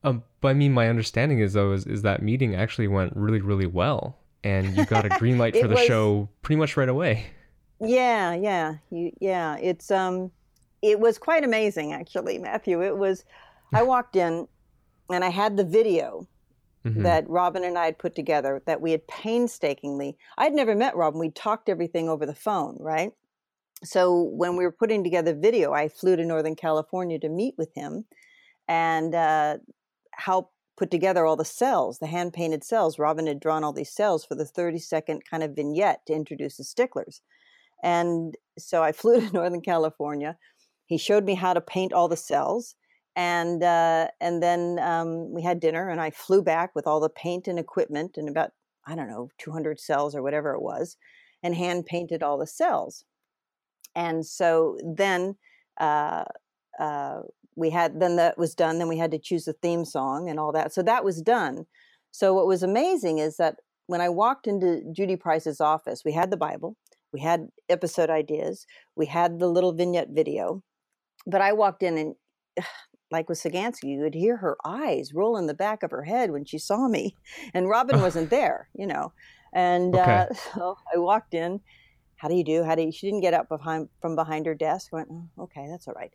Um, 0.06 0.24
but 0.40 0.50
I 0.50 0.54
mean, 0.54 0.72
my 0.72 0.88
understanding 0.88 1.40
is 1.40 1.54
though 1.54 1.72
is, 1.74 1.88
is 1.88 2.04
that 2.04 2.22
meeting 2.22 2.56
actually 2.56 2.88
went 2.88 3.14
really, 3.16 3.42
really 3.42 3.66
well, 3.66 4.20
and 4.44 4.78
you 4.78 4.86
got 4.86 5.04
a 5.04 5.10
green 5.10 5.40
light 5.40 5.58
for 5.60 5.68
the 5.68 5.74
was, 5.74 5.86
show 5.86 6.30
pretty 6.44 6.60
much 6.60 6.78
right 6.78 6.88
away. 6.88 7.26
Yeah, 7.82 8.36
yeah, 8.36 8.76
you, 8.92 9.12
yeah. 9.20 9.58
It's 9.58 9.90
um, 9.90 10.32
it 10.84 11.00
was 11.00 11.18
quite 11.18 11.44
amazing 11.44 11.92
actually, 11.92 12.38
Matthew. 12.38 12.84
It 12.84 12.98
was. 12.98 13.26
I 13.74 13.82
walked 13.94 14.16
in, 14.16 14.48
and 15.10 15.26
I 15.26 15.30
had 15.30 15.58
the 15.58 15.66
video 15.66 16.28
mm-hmm. 16.86 17.02
that 17.02 17.28
Robin 17.28 17.64
and 17.64 17.76
I 17.76 17.86
had 17.86 17.98
put 17.98 18.14
together 18.14 18.62
that 18.68 18.82
we 18.82 18.92
had 18.92 19.08
painstakingly. 19.08 20.18
I'd 20.38 20.54
never 20.54 20.76
met 20.76 20.96
Robin. 20.96 21.20
We 21.20 21.32
talked 21.32 21.68
everything 21.68 22.10
over 22.10 22.28
the 22.28 22.36
phone, 22.36 22.78
right? 22.80 23.12
So 23.84 24.22
when 24.22 24.56
we 24.56 24.66
were 24.66 24.72
putting 24.72 25.04
together 25.04 25.34
video, 25.34 25.74
I 25.74 25.90
flew 25.90 26.16
to 26.16 26.24
Northern 26.24 26.56
California 26.56 27.18
to 27.20 27.30
meet 27.30 27.56
with 27.58 27.74
him, 27.74 28.06
and 28.68 29.16
uh, 29.16 29.58
help 30.18 30.52
put 30.78 30.92
together 30.92 31.26
all 31.26 31.36
the 31.36 31.46
cells, 31.46 32.00
the 32.00 32.08
hand 32.08 32.34
painted 32.34 32.64
cells. 32.64 33.00
Robin 33.00 33.28
had 33.28 33.40
drawn 33.40 33.64
all 33.64 33.74
these 33.74 33.94
cells 33.94 34.26
for 34.26 34.36
the 34.36 34.46
30 34.46 34.80
second 34.80 35.22
kind 35.30 35.44
of 35.44 35.56
vignette 35.56 36.06
to 36.06 36.14
introduce 36.14 36.58
the 36.58 36.64
sticklers. 36.64 37.22
And 37.84 38.36
so 38.58 38.84
I 38.84 38.92
flew 38.92 39.22
to 39.22 39.34
Northern 39.34 39.62
California. 39.62 40.38
He 40.86 40.98
showed 40.98 41.24
me 41.26 41.36
how 41.36 41.54
to 41.54 41.62
paint 41.62 41.94
all 41.94 42.08
the 42.08 42.18
cells. 42.18 42.76
And 43.18 43.64
uh, 43.64 44.10
and 44.20 44.44
then 44.44 44.78
um, 44.80 45.34
we 45.34 45.42
had 45.42 45.62
dinner, 45.62 45.88
and 45.88 46.02
I 46.02 46.10
flew 46.10 46.42
back 46.42 46.76
with 46.76 46.86
all 46.86 47.00
the 47.00 47.08
paint 47.10 47.48
and 47.48 47.58
equipment 47.58 48.18
and 48.18 48.28
about 48.28 48.52
I 48.86 48.94
don't 48.96 49.08
know 49.08 49.30
200 49.38 49.80
cells 49.80 50.16
or 50.16 50.22
whatever 50.22 50.54
it 50.54 50.62
was, 50.62 50.98
and 51.42 51.56
hand 51.56 51.86
painted 51.86 52.24
all 52.24 52.38
the 52.38 52.46
cells. 52.46 53.06
and 53.96 54.26
so 54.26 54.78
then 54.84 55.38
uh, 55.80 56.26
uh, 56.80 57.22
we 57.56 57.70
had 57.70 58.00
then 58.00 58.16
that 58.18 58.38
was 58.38 58.56
done. 58.56 58.80
Then 58.80 58.88
we 58.88 58.98
had 58.98 59.12
to 59.12 59.20
choose 59.20 59.48
a 59.48 59.54
theme 59.54 59.86
song 59.86 60.30
and 60.30 60.40
all 60.40 60.52
that. 60.54 60.74
So 60.74 60.82
that 60.84 61.04
was 61.04 61.22
done. 61.22 61.66
So 62.12 62.34
what 62.34 62.48
was 62.48 62.64
amazing 62.64 63.20
is 63.20 63.38
that 63.38 63.58
when 63.88 64.02
I 64.02 64.10
walked 64.10 64.48
into 64.48 64.82
Judy 64.92 65.16
Price's 65.16 65.62
office, 65.62 66.04
we 66.06 66.12
had 66.14 66.32
the 66.32 66.38
Bible, 66.38 66.76
we 67.14 67.20
had 67.22 67.50
episode 67.70 68.10
ideas, 68.10 68.66
we 68.96 69.06
had 69.06 69.40
the 69.40 69.48
little 69.48 69.74
vignette 69.74 70.10
video, 70.12 70.64
but 71.28 71.42
I 71.42 71.54
walked 71.54 71.84
in 71.84 71.98
and 71.98 72.16
like 73.12 73.30
with 73.30 73.40
Sagansky, 73.42 73.84
you 73.86 74.04
could 74.04 74.16
hear 74.16 74.38
her 74.38 74.58
eyes 74.66 75.14
roll 75.14 75.38
in 75.38 75.48
the 75.48 75.54
back 75.54 75.84
of 75.84 75.92
her 75.92 76.04
head 76.04 76.32
when 76.32 76.46
she 76.46 76.58
saw 76.58 76.88
me, 76.88 77.18
and 77.54 77.70
Robin 77.70 78.00
wasn't 78.02 78.30
there, 78.30 78.70
you 78.74 78.88
know. 78.88 79.14
And 79.54 79.96
Okay. 79.96 79.96
uh, 79.96 80.34
so 80.54 80.76
I 80.94 80.98
walked 80.98 81.34
in. 81.34 81.62
How 82.18 82.30
do 82.30 82.36
you 82.36 82.44
do? 82.44 82.64
How 82.64 82.76
do 82.76 82.84
you? 82.84 82.92
She 82.92 83.08
didn't 83.08 83.22
get 83.22 83.34
up 83.34 83.50
behind 83.50 83.90
from 84.02 84.16
behind 84.16 84.46
her 84.48 84.56
desk. 84.56 84.90
I 84.94 84.98
went, 84.98 85.10
"Oh, 85.12 85.30
okay, 85.44 85.68
that's 85.70 85.88
all 85.88 85.94
right. 85.96 86.12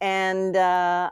And 0.00 0.56
uh, 0.56 1.10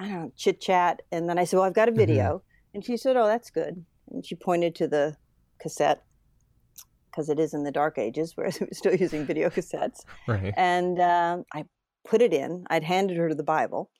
I 0.00 0.04
don't 0.08 0.12
know, 0.12 0.32
chit 0.36 0.60
chat. 0.60 1.02
And 1.12 1.28
then 1.28 1.38
I 1.38 1.44
said, 1.44 1.56
well, 1.58 1.66
I've 1.66 1.74
got 1.74 1.88
a 1.88 1.92
video. 1.92 2.42
And 2.74 2.84
she 2.84 2.96
said, 2.96 3.16
oh, 3.16 3.26
that's 3.26 3.50
good. 3.50 3.84
And 4.10 4.24
she 4.24 4.34
pointed 4.34 4.74
to 4.76 4.88
the 4.88 5.16
cassette 5.60 6.02
because 7.10 7.28
it 7.28 7.38
is 7.38 7.52
in 7.54 7.62
the 7.62 7.70
dark 7.70 7.98
ages, 7.98 8.32
whereas 8.34 8.58
we're 8.60 8.68
still 8.72 8.94
using 8.94 9.26
video 9.26 9.50
cassettes. 9.50 10.00
Right. 10.26 10.54
And 10.56 10.98
um, 11.00 11.44
I 11.52 11.64
put 12.04 12.22
it 12.22 12.32
in. 12.32 12.64
I'd 12.70 12.84
handed 12.84 13.16
her 13.18 13.34
the 13.34 13.42
Bible, 13.42 13.90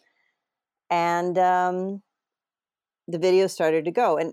and 0.90 1.36
um, 1.38 2.02
the 3.08 3.18
video 3.18 3.46
started 3.46 3.84
to 3.84 3.90
go. 3.90 4.16
And 4.16 4.32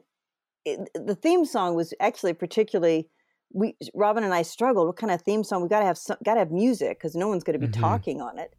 it, 0.65 0.89
the 0.93 1.15
theme 1.15 1.45
song 1.45 1.75
was 1.75 1.93
actually 1.99 2.33
particularly. 2.33 3.09
We 3.51 3.75
Robin 3.95 4.23
and 4.23 4.33
I 4.33 4.43
struggled. 4.43 4.85
What 4.87 4.97
kind 4.97 5.11
of 5.11 5.21
theme 5.23 5.43
song? 5.43 5.63
We 5.63 5.69
got 5.69 5.79
to 5.79 5.85
have 5.85 5.99
got 6.23 6.35
to 6.35 6.39
have 6.39 6.51
music 6.51 6.99
because 6.99 7.15
no 7.15 7.27
one's 7.27 7.43
going 7.43 7.59
to 7.59 7.67
be 7.67 7.71
Mhm. 7.71 7.81
talking 7.81 8.21
on 8.21 8.37
it. 8.37 8.53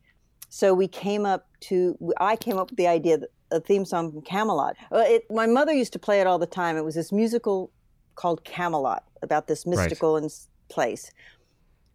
So 0.50 0.74
we 0.74 0.88
came 0.88 1.24
up 1.24 1.46
to. 1.62 1.96
I 2.18 2.36
came 2.36 2.58
up 2.58 2.70
with 2.70 2.76
the 2.76 2.88
idea 2.88 3.18
that 3.18 3.30
a 3.52 3.60
theme 3.60 3.84
song 3.84 4.12
from 4.12 4.22
Camelot. 4.22 4.76
It, 4.92 5.24
my 5.30 5.46
mother 5.46 5.72
used 5.72 5.92
to 5.94 5.98
play 5.98 6.20
it 6.20 6.26
all 6.26 6.38
the 6.38 6.46
time. 6.46 6.76
It 6.76 6.84
was 6.84 6.96
this 6.96 7.12
musical 7.12 7.72
called 8.16 8.44
Camelot 8.44 9.04
about 9.22 9.46
this 9.46 9.64
Right. 9.64 9.76
mystical 9.76 10.16
and 10.16 10.28
place, 10.68 11.10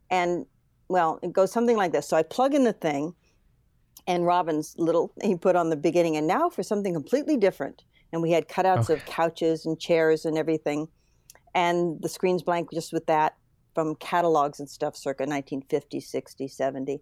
and 0.10 0.46
well, 0.88 1.20
it 1.22 1.34
goes 1.34 1.52
something 1.52 1.78
like 1.78 1.92
this. 1.92 2.08
So 2.08 2.16
I 2.16 2.24
plug 2.24 2.54
in 2.54 2.64
the 2.64 2.74
thing, 2.74 3.14
and 4.08 4.26
Robin's 4.26 4.74
little 4.78 5.12
he 5.22 5.36
put 5.36 5.56
on 5.58 5.70
the 5.70 5.76
beginning, 5.76 6.16
and 6.16 6.26
now 6.26 6.50
for 6.50 6.64
something 6.64 6.94
completely 6.94 7.38
different. 7.38 7.84
And 8.14 8.22
we 8.22 8.32
had 8.32 8.48
cutouts 8.48 8.90
of 8.90 9.04
couches 9.06 9.66
and 9.66 9.78
chairs 9.78 10.24
and 10.24 10.38
everything, 10.38 10.88
and 11.54 12.02
the 12.02 12.08
screen's 12.08 12.44
blank 12.44 12.72
just 12.72 12.94
with 12.94 13.06
that 13.08 13.36
from 13.74 13.96
catalogs 13.96 14.62
and 14.62 14.70
stuff 14.70 14.96
circa 14.96 15.24
1950, 15.24 16.00
60, 16.00 16.48
70. 16.48 17.02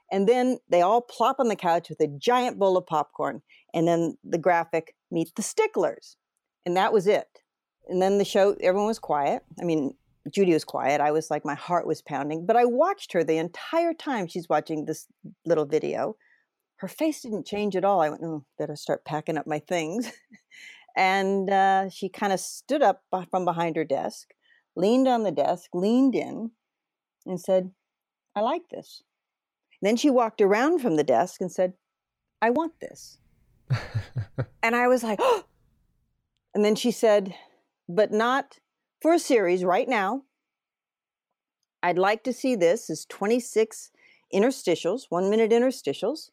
and 0.11 0.27
then 0.27 0.59
they 0.69 0.81
all 0.81 1.01
plop 1.01 1.39
on 1.39 1.47
the 1.47 1.55
couch 1.55 1.89
with 1.89 1.99
a 2.01 2.07
giant 2.07 2.59
bowl 2.59 2.77
of 2.77 2.85
popcorn, 2.85 3.41
and 3.73 3.87
then 3.87 4.17
the 4.23 4.37
graphic 4.37 4.95
meet 5.09 5.33
the 5.35 5.41
sticklers, 5.41 6.17
and 6.65 6.75
that 6.75 6.93
was 6.93 7.07
it. 7.07 7.27
And 7.87 8.01
then 8.01 8.17
the 8.17 8.25
show, 8.25 8.55
everyone 8.61 8.87
was 8.87 8.99
quiet. 8.99 9.43
I 9.59 9.63
mean, 9.63 9.95
Judy 10.29 10.53
was 10.53 10.63
quiet. 10.63 11.01
I 11.01 11.11
was 11.11 11.31
like, 11.31 11.45
my 11.45 11.55
heart 11.55 11.87
was 11.87 12.01
pounding, 12.01 12.45
but 12.45 12.55
I 12.55 12.65
watched 12.65 13.13
her 13.13 13.23
the 13.23 13.37
entire 13.37 13.93
time 13.93 14.27
she's 14.27 14.49
watching 14.49 14.85
this 14.85 15.07
little 15.45 15.65
video. 15.65 16.15
Her 16.77 16.87
face 16.87 17.21
didn't 17.21 17.45
change 17.45 17.75
at 17.75 17.85
all. 17.85 18.01
I 18.01 18.09
went, 18.09 18.21
oh, 18.23 18.45
better 18.57 18.75
start 18.75 19.05
packing 19.05 19.37
up 19.37 19.47
my 19.47 19.59
things. 19.59 20.11
and 20.95 21.49
uh, 21.49 21.89
she 21.89 22.09
kind 22.09 22.33
of 22.33 22.39
stood 22.39 22.81
up 22.81 23.03
from 23.29 23.45
behind 23.45 23.75
her 23.75 23.85
desk, 23.85 24.29
leaned 24.75 25.07
on 25.07 25.23
the 25.23 25.31
desk, 25.31 25.69
leaned 25.73 26.15
in, 26.15 26.51
and 27.25 27.39
said, 27.39 27.71
I 28.35 28.41
like 28.41 28.69
this. 28.69 29.03
Then 29.81 29.97
she 29.97 30.09
walked 30.09 30.41
around 30.41 30.79
from 30.79 30.95
the 30.95 31.03
desk 31.03 31.41
and 31.41 31.51
said, 31.51 31.73
I 32.41 32.49
want 32.49 32.79
this. 32.79 33.17
And 34.63 34.75
I 34.75 34.87
was 34.87 35.03
like, 35.03 35.19
oh. 35.21 35.45
And 36.53 36.63
then 36.63 36.75
she 36.75 36.91
said, 36.91 37.33
but 37.89 38.11
not 38.11 38.59
for 39.01 39.13
a 39.13 39.19
series 39.19 39.63
right 39.63 39.89
now. 39.89 40.23
I'd 41.81 41.97
like 41.97 42.23
to 42.25 42.33
see 42.33 42.55
this 42.55 42.89
as 42.89 43.05
26 43.05 43.91
interstitials, 44.33 45.05
one 45.09 45.29
minute 45.29 45.51
interstitials, 45.51 46.29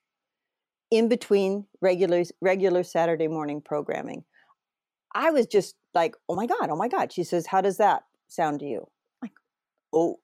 in 0.90 1.08
between 1.08 1.66
regular, 1.80 2.24
regular 2.40 2.82
Saturday 2.82 3.28
morning 3.28 3.62
programming. 3.62 4.24
I 5.14 5.30
was 5.30 5.46
just 5.46 5.74
like, 5.94 6.14
oh 6.28 6.34
my 6.34 6.46
God, 6.46 6.68
oh 6.70 6.76
my 6.76 6.88
God. 6.88 7.12
She 7.12 7.24
says, 7.24 7.46
how 7.46 7.60
does 7.60 7.78
that 7.78 8.02
sound 8.28 8.60
to 8.60 8.66
you? 8.66 8.88
like, 9.22 9.32
oh, 9.92 10.18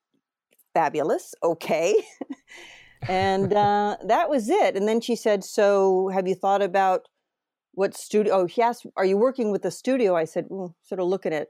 fabulous. 0.74 1.34
Okay. 1.42 1.94
and 3.08 3.52
uh, 3.52 3.96
that 4.06 4.28
was 4.30 4.48
it. 4.48 4.76
And 4.76 4.88
then 4.88 5.00
she 5.00 5.16
said, 5.16 5.44
so 5.44 6.08
have 6.08 6.26
you 6.28 6.34
thought 6.34 6.62
about 6.62 7.08
what 7.72 7.94
studio? 7.96 8.34
Oh, 8.34 8.46
she 8.46 8.62
asked, 8.62 8.86
are 8.96 9.04
you 9.04 9.16
working 9.18 9.50
with 9.52 9.62
the 9.62 9.70
studio? 9.70 10.16
I 10.16 10.24
said, 10.24 10.46
well, 10.50 10.76
sort 10.82 11.00
of 11.00 11.08
looking 11.08 11.32
at 11.34 11.48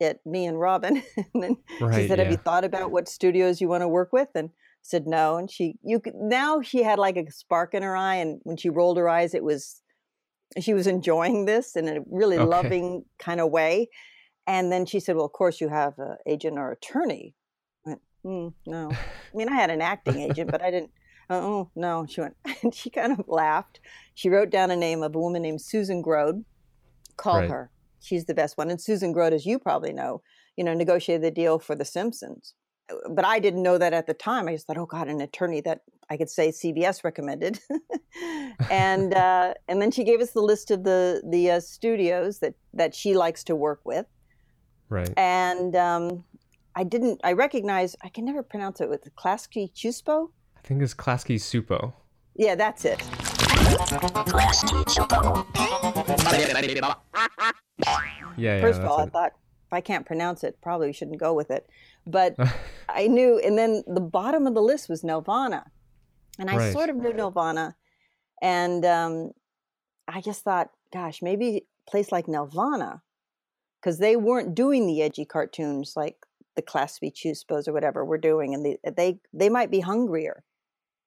at 0.00 0.24
me 0.26 0.46
and 0.46 0.60
Robin. 0.60 1.02
and 1.34 1.42
then 1.42 1.56
she 1.90 2.02
Right, 2.02 2.04
said, 2.04 2.18
have 2.18 2.30
you 2.30 2.36
thought 2.38 2.64
about 2.64 2.92
what 2.92 3.08
studios 3.08 3.60
you 3.60 3.68
want 3.68 3.82
to 3.82 3.88
work 3.88 4.12
with? 4.12 4.28
And 4.34 4.50
I 4.50 4.52
said, 4.82 5.06
no. 5.06 5.36
And 5.36 5.50
she, 5.50 5.76
you 5.82 6.00
could, 6.00 6.14
now 6.16 6.60
she 6.62 6.82
had 6.82 6.98
like 6.98 7.16
a 7.16 7.30
spark 7.30 7.74
in 7.74 7.82
her 7.82 7.96
eye. 7.96 8.16
And 8.16 8.40
when 8.44 8.58
she 8.58 8.70
rolled 8.70 8.98
her 8.98 9.08
eyes, 9.08 9.34
it 9.34 9.44
was, 9.44 9.82
she 10.60 10.74
was 10.74 10.88
enjoying 10.88 11.46
this 11.46 11.76
in 11.76 11.88
a 11.88 12.00
really 12.10 12.38
Okay. 12.38 12.40
loving 12.40 13.04
kind 13.20 13.40
of 13.40 13.50
way. 13.52 13.88
And 14.48 14.72
then 14.72 14.86
she 14.86 15.00
said, 15.00 15.16
well, 15.16 15.26
of 15.26 15.32
course 15.32 15.60
you 15.60 15.70
have 15.70 15.98
an 15.98 16.18
agent 16.26 16.58
or 16.58 16.72
attorney. 16.72 17.35
Mm, 18.26 18.52
no. 18.66 18.90
I 18.92 19.36
mean, 19.36 19.48
I 19.48 19.54
had 19.54 19.70
an 19.70 19.80
acting 19.80 20.20
agent, 20.20 20.50
but 20.50 20.62
I 20.62 20.70
didn't. 20.70 20.90
Oh 21.30 21.70
no, 21.76 22.06
she 22.08 22.20
went, 22.20 22.36
and 22.62 22.74
she 22.74 22.90
kind 22.90 23.12
of 23.12 23.24
laughed. 23.28 23.80
She 24.14 24.28
wrote 24.28 24.50
down 24.50 24.70
a 24.70 24.76
name 24.76 25.02
of 25.02 25.14
a 25.14 25.18
woman 25.18 25.42
named 25.42 25.60
Susan 25.62 26.02
Grode. 26.02 26.44
Call 27.16 27.40
Right. 27.40 27.50
her. 27.50 27.70
She's 28.00 28.26
the 28.26 28.34
best 28.34 28.58
one. 28.58 28.70
And 28.70 28.80
Susan 28.80 29.12
Grode, 29.12 29.32
as 29.32 29.46
you 29.46 29.58
probably 29.58 29.92
know, 29.92 30.22
you 30.56 30.64
know, 30.64 30.74
negotiated 30.74 31.22
the 31.22 31.30
deal 31.30 31.58
for 31.58 31.74
The 31.74 31.84
Simpsons. 31.84 32.54
Uh, 32.90 32.96
But 33.10 33.24
I 33.24 33.38
didn't 33.38 33.62
know 33.62 33.78
that 33.78 33.92
at 33.94 34.06
the 34.06 34.14
time. 34.14 34.48
I 34.48 34.52
just 34.52 34.66
thought, 34.66 34.78
oh 34.78 34.86
God, 34.86 35.08
an 35.08 35.20
attorney 35.20 35.60
that 35.62 35.80
I 36.10 36.16
could 36.16 36.30
say 36.30 36.50
CBS 36.50 37.02
recommended. 37.04 37.58
and 38.70 39.12
uh, 39.14 39.54
and 39.68 39.80
then 39.82 39.90
she 39.90 40.04
gave 40.04 40.20
us 40.20 40.30
the 40.32 40.40
list 40.42 40.70
of 40.70 40.84
the 40.84 41.22
the 41.28 41.50
uh, 41.52 41.60
studios 41.60 42.38
that 42.40 42.54
that 42.74 42.94
she 42.94 43.14
likes 43.14 43.42
to 43.44 43.56
work 43.56 43.80
with 43.84 44.06
Right. 44.88 45.12
and 45.16 45.74
um, 45.74 46.24
I 46.78 46.84
didn't. 46.84 47.20
I 47.24 47.32
recognize. 47.32 47.96
I 48.04 48.10
can 48.10 48.26
never 48.26 48.42
pronounce 48.42 48.82
it 48.82 48.90
with 48.90 49.08
Klasky 49.16 49.72
Chuspo. 49.72 50.28
I 50.56 50.60
think 50.60 50.82
it's 50.82 50.92
Klasky 50.94 51.36
Supo. 51.36 51.94
Yeah, 52.34 52.54
that's 52.54 52.84
it. 52.84 53.02
Yeah, 58.36 58.56
yeah. 58.56 58.60
First 58.60 58.80
of 58.80 58.86
all, 58.86 59.00
I 59.00 59.06
thought 59.06 59.32
if 59.66 59.72
I 59.72 59.80
can't 59.80 60.04
pronounce 60.04 60.44
it, 60.44 60.58
probably 60.62 60.92
shouldn't 60.92 61.18
go 61.18 61.32
with 61.32 61.50
it. 61.50 61.66
But 62.06 62.36
I 62.90 63.06
knew. 63.06 63.38
And 63.38 63.56
then 63.56 63.82
the 63.86 64.00
bottom 64.00 64.46
of 64.46 64.54
the 64.54 64.60
list 64.62 64.90
was 64.90 65.02
Nelvana, 65.02 65.64
and 66.38 66.50
I 66.50 66.56
Right. 66.56 66.72
sort 66.74 66.90
of 66.90 66.96
knew 66.96 67.12
Nelvana, 67.12 67.74
and 68.42 68.84
um, 68.84 69.30
I 70.06 70.20
just 70.20 70.44
thought, 70.44 70.70
gosh, 70.92 71.22
maybe 71.22 71.56
a 71.56 71.90
place 71.90 72.12
like 72.12 72.26
Nelvana, 72.26 73.00
because 73.80 73.98
they 73.98 74.16
weren't 74.16 74.54
doing 74.54 74.86
the 74.86 75.00
edgy 75.00 75.24
cartoons 75.24 75.94
like 75.96 76.18
the 76.56 76.62
class 76.62 76.98
we 77.00 77.10
choose, 77.10 77.40
suppose, 77.40 77.68
or 77.68 77.72
whatever 77.72 78.04
we're 78.04 78.18
doing, 78.18 78.54
and 78.54 78.64
they 78.64 78.78
they 78.96 79.18
they 79.32 79.48
might 79.48 79.70
be 79.70 79.80
hungrier. 79.80 80.42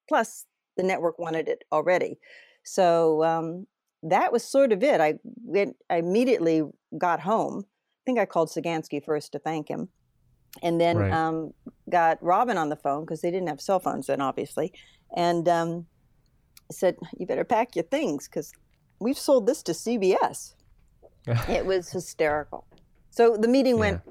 Plus, 0.07 0.45
the 0.77 0.83
network 0.83 1.19
wanted 1.19 1.47
it 1.47 1.63
already, 1.71 2.19
so 2.63 3.23
um, 3.23 3.67
that 4.03 4.31
was 4.31 4.43
sort 4.43 4.71
of 4.71 4.83
it. 4.83 5.01
I 5.01 5.15
went, 5.43 5.75
I 5.89 5.97
immediately 5.97 6.63
got 6.97 7.19
home. 7.19 7.65
I 7.65 8.01
think 8.05 8.19
I 8.19 8.25
called 8.25 8.49
Sagansky 8.49 9.03
first 9.03 9.31
to 9.33 9.39
thank 9.39 9.67
him, 9.67 9.89
and 10.63 10.79
then 10.79 10.97
Right. 10.97 11.13
um, 11.13 11.51
got 11.89 12.21
Robin 12.23 12.57
on 12.57 12.69
the 12.69 12.75
phone 12.75 13.01
because 13.05 13.21
they 13.21 13.31
didn't 13.31 13.49
have 13.49 13.61
cell 13.61 13.79
phones 13.79 14.07
then, 14.07 14.21
obviously, 14.21 14.71
and 15.15 15.47
um, 15.49 15.87
said, 16.71 16.95
"You 17.17 17.25
better 17.25 17.43
pack 17.43 17.75
your 17.75 17.83
things 17.83 18.27
because 18.27 18.51
we've 18.99 19.17
sold 19.17 19.47
this 19.47 19.61
to 19.63 19.73
CBS." 19.73 20.53
it 21.47 21.65
was 21.65 21.89
hysterical. 21.91 22.65
So 23.11 23.35
the 23.37 23.47
meeting 23.47 23.77
went, 23.77 24.01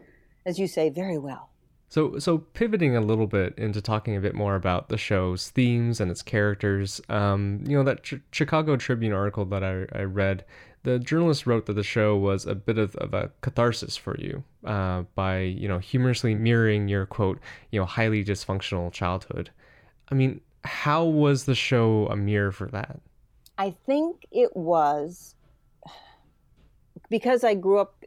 as 0.49 0.59
you 0.59 0.67
say, 0.67 0.89
very 0.89 1.19
well. 1.19 1.51
So, 1.91 2.19
so 2.19 2.39
pivoting 2.39 2.97
a 2.97 3.01
little 3.01 3.27
bit 3.27 3.55
into 3.57 3.81
talking 3.81 4.17
a 4.17 4.21
bit 4.21 4.35
more 4.35 4.55
about 4.55 4.89
the 4.89 4.99
show's 4.99 5.51
themes 5.51 6.01
and 6.01 6.11
its 6.11 6.23
characters, 6.23 7.01
um, 7.09 7.63
you 7.67 7.77
know, 7.77 7.85
that 7.85 8.03
Ch- 8.03 8.21
Chicago 8.33 8.77
Tribune 8.77 9.13
article 9.13 9.45
that 9.47 9.63
I, 9.63 9.87
I 9.93 10.03
read, 10.05 10.45
the 10.85 10.99
journalist 10.99 11.47
wrote 11.47 11.67
that 11.67 11.75
the 11.75 11.83
show 11.83 12.17
was 12.17 12.47
a 12.47 12.55
bit 12.55 12.79
of, 12.79 12.97
of 12.97 13.13
a 13.13 13.31
catharsis 13.43 13.97
for 13.97 14.17
you 14.19 14.43
uh, 14.65 15.03
by, 15.15 15.41
you 15.41 15.69
know, 15.69 15.79
humorously 15.79 16.35
mirroring 16.35 16.89
your 16.89 17.05
quote, 17.05 17.41
you 17.71 17.81
know, 17.81 17.87
highly 17.87 18.25
dysfunctional 18.25 18.91
childhood. 18.93 19.51
I 20.11 20.15
mean, 20.15 20.41
how 20.65 21.05
was 21.05 21.45
the 21.45 21.55
show 21.55 22.07
a 22.11 22.17
mirror 22.17 22.53
for 22.53 22.69
that? 22.69 23.01
I 23.59 23.75
think 23.87 24.25
it 24.31 24.55
was 24.57 25.35
because 27.11 27.45
I 27.45 27.55
grew 27.55 27.79
up 27.79 27.98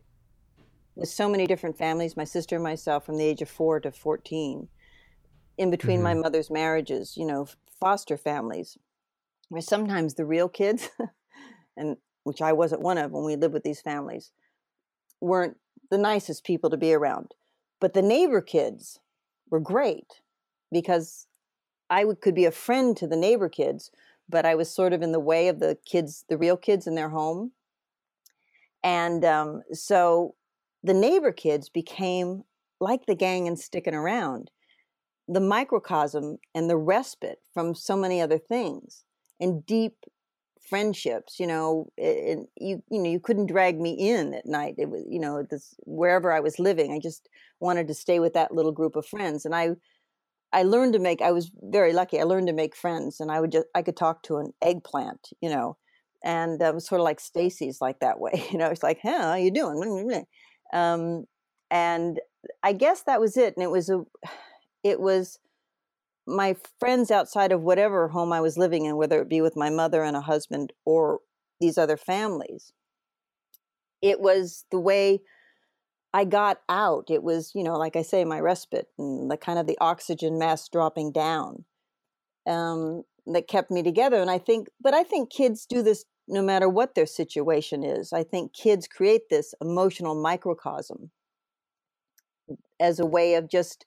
with 1.02 1.10
so 1.10 1.28
many 1.28 1.48
different 1.48 1.76
families, 1.76 2.16
my 2.16 2.24
sister 2.24 2.56
and 2.56 2.64
myself, 2.64 3.08
from 3.08 3.18
the 3.18 3.26
age 3.26 3.42
of 3.42 3.50
four 3.50 3.80
to 3.80 3.92
14, 3.92 4.68
in 5.58 5.72
between 5.72 5.98
mm-hmm. 5.98 6.04
my 6.04 6.14
mother's 6.14 6.52
marriages, 6.52 7.18
you 7.18 7.26
know, 7.26 7.48
foster 7.80 8.18
families, 8.18 8.78
where 9.50 9.64
sometimes 9.64 10.14
the 10.14 10.26
real 10.26 10.48
kids, 10.48 10.90
and 11.76 11.98
which 12.24 12.40
I 12.40 12.54
wasn't 12.54 12.84
one 12.84 13.00
of 13.00 13.10
when 13.10 13.24
we 13.26 13.36
lived 13.36 13.56
with 13.56 13.64
these 13.64 13.82
families, 13.82 14.32
weren't 15.20 15.58
the 15.90 15.98
nicest 15.98 16.44
people 16.44 16.70
to 16.70 16.78
be 16.78 16.94
around. 16.94 17.34
But 17.80 17.94
the 17.94 18.04
neighbor 18.04 18.40
kids 18.40 19.00
were 19.50 19.60
great 19.60 20.22
because 20.72 21.26
I 21.90 22.06
would, 22.06 22.22
could 22.22 22.36
be 22.36 22.46
a 22.46 22.52
friend 22.52 22.96
to 22.98 23.08
the 23.08 23.18
neighbor 23.18 23.50
kids, 23.50 23.90
but 24.30 24.46
I 24.46 24.54
was 24.54 24.70
sort 24.70 24.94
of 24.94 25.02
in 25.02 25.14
the 25.14 25.20
way 25.20 25.48
of 25.48 25.60
the 25.60 25.80
kids, 25.84 26.26
the 26.30 26.38
real 26.38 26.58
kids 26.58 26.86
in 26.86 26.94
their 26.94 27.10
home. 27.10 27.54
And 28.84 29.26
um, 29.26 29.64
so 29.74 30.36
the 30.84 30.94
neighbor 30.94 31.32
kids 31.32 31.70
became 31.70 32.44
like 32.80 33.06
the 33.06 33.16
gang 33.16 33.48
and 33.48 33.60
sticking 33.60 33.94
around 33.94 34.50
the 35.28 35.40
microcosm 35.40 36.38
and 36.54 36.70
the 36.70 36.78
respite 36.78 37.40
from 37.54 37.76
so 37.76 37.96
many 37.96 38.20
other 38.20 38.38
things 38.38 39.04
and 39.40 39.66
deep 39.66 39.96
friendships 40.62 41.40
you 41.40 41.48
know 41.48 41.88
and 41.98 42.48
you 42.60 42.82
you 42.90 43.00
know 43.00 43.10
you 43.10 43.20
couldn't 43.20 43.48
drag 43.48 43.80
me 43.80 43.92
in 43.92 44.34
at 44.34 44.46
night 44.46 44.76
it 44.78 44.90
was 44.90 45.04
you 45.10 45.20
know 45.20 45.44
this 45.50 45.74
wherever 45.86 46.32
i 46.32 46.40
was 46.40 46.60
living 46.60 46.94
i 46.94 47.00
just 47.00 47.28
wanted 47.60 47.88
to 47.88 47.94
stay 47.94 48.20
with 48.20 48.34
that 48.34 48.54
little 48.54 48.72
group 48.72 48.96
of 48.96 49.06
friends 49.06 49.44
and 49.44 49.56
i 49.56 49.70
i 50.54 50.64
learned 50.64 50.94
to 50.94 51.00
make 51.00 51.22
i 51.22 51.32
was 51.32 51.52
very 51.64 51.94
lucky 51.94 52.20
i 52.20 52.24
learned 52.24 52.48
to 52.48 52.54
make 52.54 52.76
friends 52.76 53.20
and 53.20 53.32
i 53.32 53.40
would 53.40 53.52
just 53.52 53.68
i 53.76 53.82
could 53.82 53.98
talk 53.98 54.22
to 54.24 54.38
an 54.38 54.52
eggplant 54.62 55.30
you 55.42 55.50
know 55.50 55.78
and 56.24 56.62
I 56.62 56.70
was 56.70 56.86
sort 56.86 57.02
of 57.02 57.06
like 57.06 57.20
stacy's 57.20 57.82
like 57.82 58.00
that 58.00 58.20
way 58.20 58.46
you 58.52 58.58
know 58.58 58.68
it's 58.68 58.84
like 58.84 59.00
hey 59.02 59.12
how 59.12 59.36
you 59.36 59.52
doing 59.52 59.80
um, 60.74 61.26
and 61.70 62.20
I 62.64 62.74
guess 62.74 63.04
that 63.04 63.20
was 63.20 63.38
it. 63.38 63.56
And 63.56 63.64
it 63.64 63.72
was 63.72 63.90
a, 63.90 64.04
it 64.84 65.00
was 65.00 65.40
my 66.28 66.56
friends 66.80 67.12
outside 67.12 67.52
of 67.52 67.62
whatever 67.62 68.08
home 68.10 68.32
I 68.32 68.42
was 68.42 68.58
living 68.58 68.86
in, 68.86 68.96
whether 68.96 69.22
it 69.22 69.30
be 69.30 69.42
with 69.42 69.56
my 69.56 69.70
mother 69.70 70.04
and 70.04 70.16
a 70.16 70.22
husband 70.22 70.74
or 70.86 71.20
these 71.60 71.78
other 71.78 71.98
families. 71.98 72.72
It 74.02 74.20
was 74.20 74.66
the 74.72 74.80
way 74.80 75.22
I 76.14 76.26
got 76.26 76.62
out. 76.68 77.06
It 77.10 77.24
was, 77.24 77.52
you 77.56 77.64
know, 77.64 77.78
like 77.78 77.96
I 77.96 78.02
say, 78.02 78.26
my 78.26 78.40
respite 78.40 78.88
and 78.98 79.30
the 79.30 79.38
kind 79.38 79.60
of 79.60 79.68
the 79.68 79.78
oxygen 79.80 80.38
mask 80.38 80.72
dropping 80.72 81.12
down 81.12 81.66
um, 82.48 83.04
that 83.28 83.48
kept 83.48 83.72
me 83.72 83.84
together. 83.84 84.22
And 84.22 84.30
I 84.30 84.38
think, 84.38 84.68
but 84.82 84.94
I 84.94 85.04
think 85.04 85.32
kids 85.32 85.66
do 85.66 85.82
this 85.82 86.06
no 86.32 86.42
matter 86.42 86.70
what 86.70 86.96
their 86.96 87.06
situation 87.06 87.84
is. 87.84 88.14
I 88.14 88.24
think 88.24 88.54
kids 88.54 88.88
create 88.88 89.30
this 89.30 89.54
emotional 89.62 90.16
microcosm 90.16 91.12
as 92.80 93.00
a 93.00 93.06
way 93.06 93.36
of 93.36 93.50
just 93.50 93.86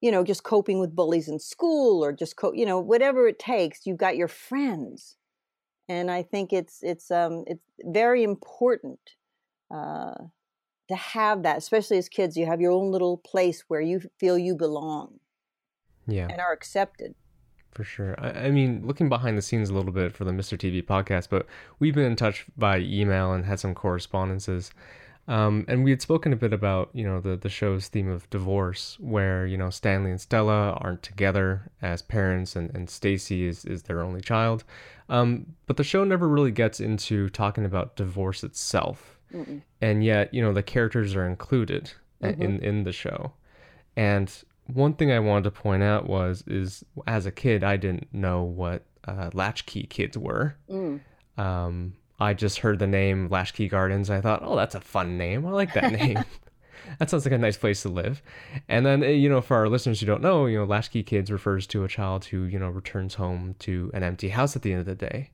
you 0.00 0.10
know 0.10 0.24
just 0.24 0.42
coping 0.42 0.78
with 0.80 0.94
bullies 0.94 1.28
in 1.28 1.38
school 1.38 2.04
or 2.04 2.12
just 2.12 2.36
co- 2.36 2.52
you 2.52 2.66
know 2.66 2.78
whatever 2.78 3.26
it 3.26 3.38
takes 3.38 3.86
you've 3.86 3.96
got 3.96 4.16
your 4.16 4.28
friends 4.28 5.16
and 5.88 6.10
i 6.10 6.22
think 6.22 6.52
it's 6.52 6.78
it's 6.82 7.10
um 7.10 7.42
it's 7.48 7.64
very 7.82 8.22
important 8.22 9.00
uh 9.74 10.14
to 10.88 10.94
have 10.94 11.42
that 11.42 11.58
especially 11.58 11.98
as 11.98 12.08
kids 12.08 12.36
you 12.36 12.46
have 12.46 12.60
your 12.60 12.70
own 12.70 12.92
little 12.92 13.16
place 13.16 13.64
where 13.66 13.80
you 13.80 14.00
feel 14.20 14.38
you 14.38 14.54
belong 14.54 15.18
yeah 16.06 16.28
and 16.30 16.40
are 16.40 16.52
accepted 16.52 17.14
for 17.72 17.84
sure. 17.84 18.14
I, 18.18 18.46
I, 18.46 18.50
mean, 18.50 18.82
looking 18.84 19.08
behind 19.08 19.38
the 19.38 19.42
scenes 19.42 19.70
a 19.70 19.74
little 19.74 19.92
bit 19.92 20.12
for 20.12 20.24
the 20.24 20.32
Mr. 20.32 20.58
TV 20.58 20.84
podcast, 20.84 21.28
but 21.30 21.46
we've 21.78 21.94
been 21.94 22.04
in 22.04 22.16
touch 22.16 22.46
by 22.56 22.78
email 22.78 23.32
and 23.32 23.44
had 23.44 23.60
some 23.60 23.74
correspondences. 23.74 24.70
Um, 25.28 25.66
and 25.68 25.84
we 25.84 25.90
had 25.90 26.00
spoken 26.00 26.32
a 26.32 26.36
bit 26.36 26.54
about, 26.54 26.88
you 26.94 27.04
know, 27.04 27.20
the, 27.20 27.36
the 27.36 27.50
show's 27.50 27.88
theme 27.88 28.08
of 28.08 28.28
divorce, 28.30 28.96
where, 28.98 29.46
you 29.46 29.58
know, 29.58 29.68
Stanley 29.68 30.10
and 30.10 30.20
Stella 30.20 30.72
aren't 30.80 31.02
together 31.02 31.70
as 31.82 32.00
parents 32.00 32.56
and, 32.56 32.74
and 32.74 32.88
Stacy 32.88 33.46
is, 33.46 33.66
is 33.66 33.82
their 33.82 34.02
only 34.02 34.22
child. 34.22 34.64
Um, 35.10 35.54
but 35.66 35.76
the 35.76 35.84
show 35.84 36.02
never 36.04 36.26
really 36.26 36.50
gets 36.50 36.80
into 36.80 37.28
talking 37.28 37.66
about 37.66 37.96
divorce 37.96 38.42
itself. 38.42 39.18
Mm-mm. 39.32 39.60
And 39.82 40.02
yet, 40.02 40.32
you 40.32 40.40
know, 40.40 40.54
the 40.54 40.62
characters 40.62 41.14
are 41.14 41.26
included 41.26 41.92
mm-hmm. 42.22 42.42
in, 42.42 42.58
in 42.60 42.84
the 42.84 42.92
show. 42.92 43.32
And 43.96 44.32
one 44.72 44.94
thing 44.94 45.10
I 45.10 45.18
wanted 45.18 45.44
to 45.44 45.50
point 45.50 45.82
out 45.82 46.06
was 46.06 46.44
is 46.46 46.84
as 47.06 47.26
a 47.26 47.32
kid 47.32 47.64
I 47.64 47.76
didn't 47.76 48.12
know 48.12 48.42
what 48.42 48.84
uh, 49.06 49.30
latchkey 49.32 49.84
kids 49.84 50.16
were. 50.16 50.56
Mm. 50.70 51.00
Um, 51.36 51.94
I 52.20 52.34
just 52.34 52.58
heard 52.58 52.78
the 52.78 52.86
name 52.86 53.28
Latchkey 53.28 53.68
Gardens. 53.68 54.10
I 54.10 54.20
thought, 54.20 54.42
oh, 54.42 54.56
that's 54.56 54.74
a 54.74 54.80
fun 54.80 55.16
name. 55.16 55.46
I 55.46 55.50
like 55.50 55.72
that 55.74 55.92
name. 55.92 56.18
that 56.98 57.08
sounds 57.08 57.24
like 57.24 57.32
a 57.32 57.38
nice 57.38 57.56
place 57.56 57.82
to 57.82 57.88
live. 57.88 58.22
And 58.68 58.84
then, 58.84 59.04
eh, 59.04 59.10
you 59.10 59.28
know, 59.28 59.40
for 59.40 59.56
our 59.56 59.68
listeners 59.68 60.00
who 60.00 60.06
don't 60.06 60.22
know, 60.22 60.46
you 60.46 60.58
know, 60.58 60.64
Latchkey 60.64 61.04
Kids 61.04 61.30
refers 61.30 61.66
to 61.68 61.84
a 61.84 61.88
child 61.88 62.24
who, 62.26 62.42
you 62.42 62.58
know, 62.58 62.68
returns 62.68 63.14
home 63.14 63.54
to 63.60 63.90
an 63.94 64.02
empty 64.02 64.30
house 64.30 64.56
at 64.56 64.62
the 64.62 64.72
end 64.72 64.80
of 64.80 64.86
the 64.86 64.94
day. 64.94 65.30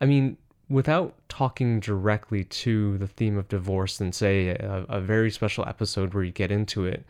I 0.00 0.06
mean, 0.06 0.38
without 0.68 1.14
talking 1.28 1.80
directly 1.80 2.44
to 2.44 2.98
the 2.98 3.06
theme 3.06 3.36
of 3.36 3.48
divorce 3.48 4.00
and 4.00 4.14
say 4.14 4.48
a, 4.48 4.86
a 4.88 5.00
very 5.00 5.30
special 5.30 5.66
episode 5.68 6.14
where 6.14 6.24
you 6.24 6.32
get 6.32 6.50
into 6.50 6.86
it, 6.86 7.04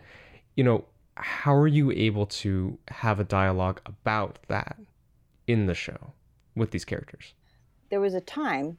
you 0.57 0.65
know, 0.65 0.85
how 1.17 1.55
are 1.55 1.67
you 1.67 1.91
able 1.93 2.27
to 2.27 2.79
have 2.89 3.19
a 3.19 3.25
dialogue 3.25 3.81
about 3.87 4.39
that 4.49 4.77
in 5.47 5.67
the 5.67 5.75
show 5.75 6.13
with 6.55 6.71
these 6.71 6.85
characters? 6.85 7.35
There 7.91 8.01
was 8.01 8.15
a 8.15 8.21
time 8.21 8.79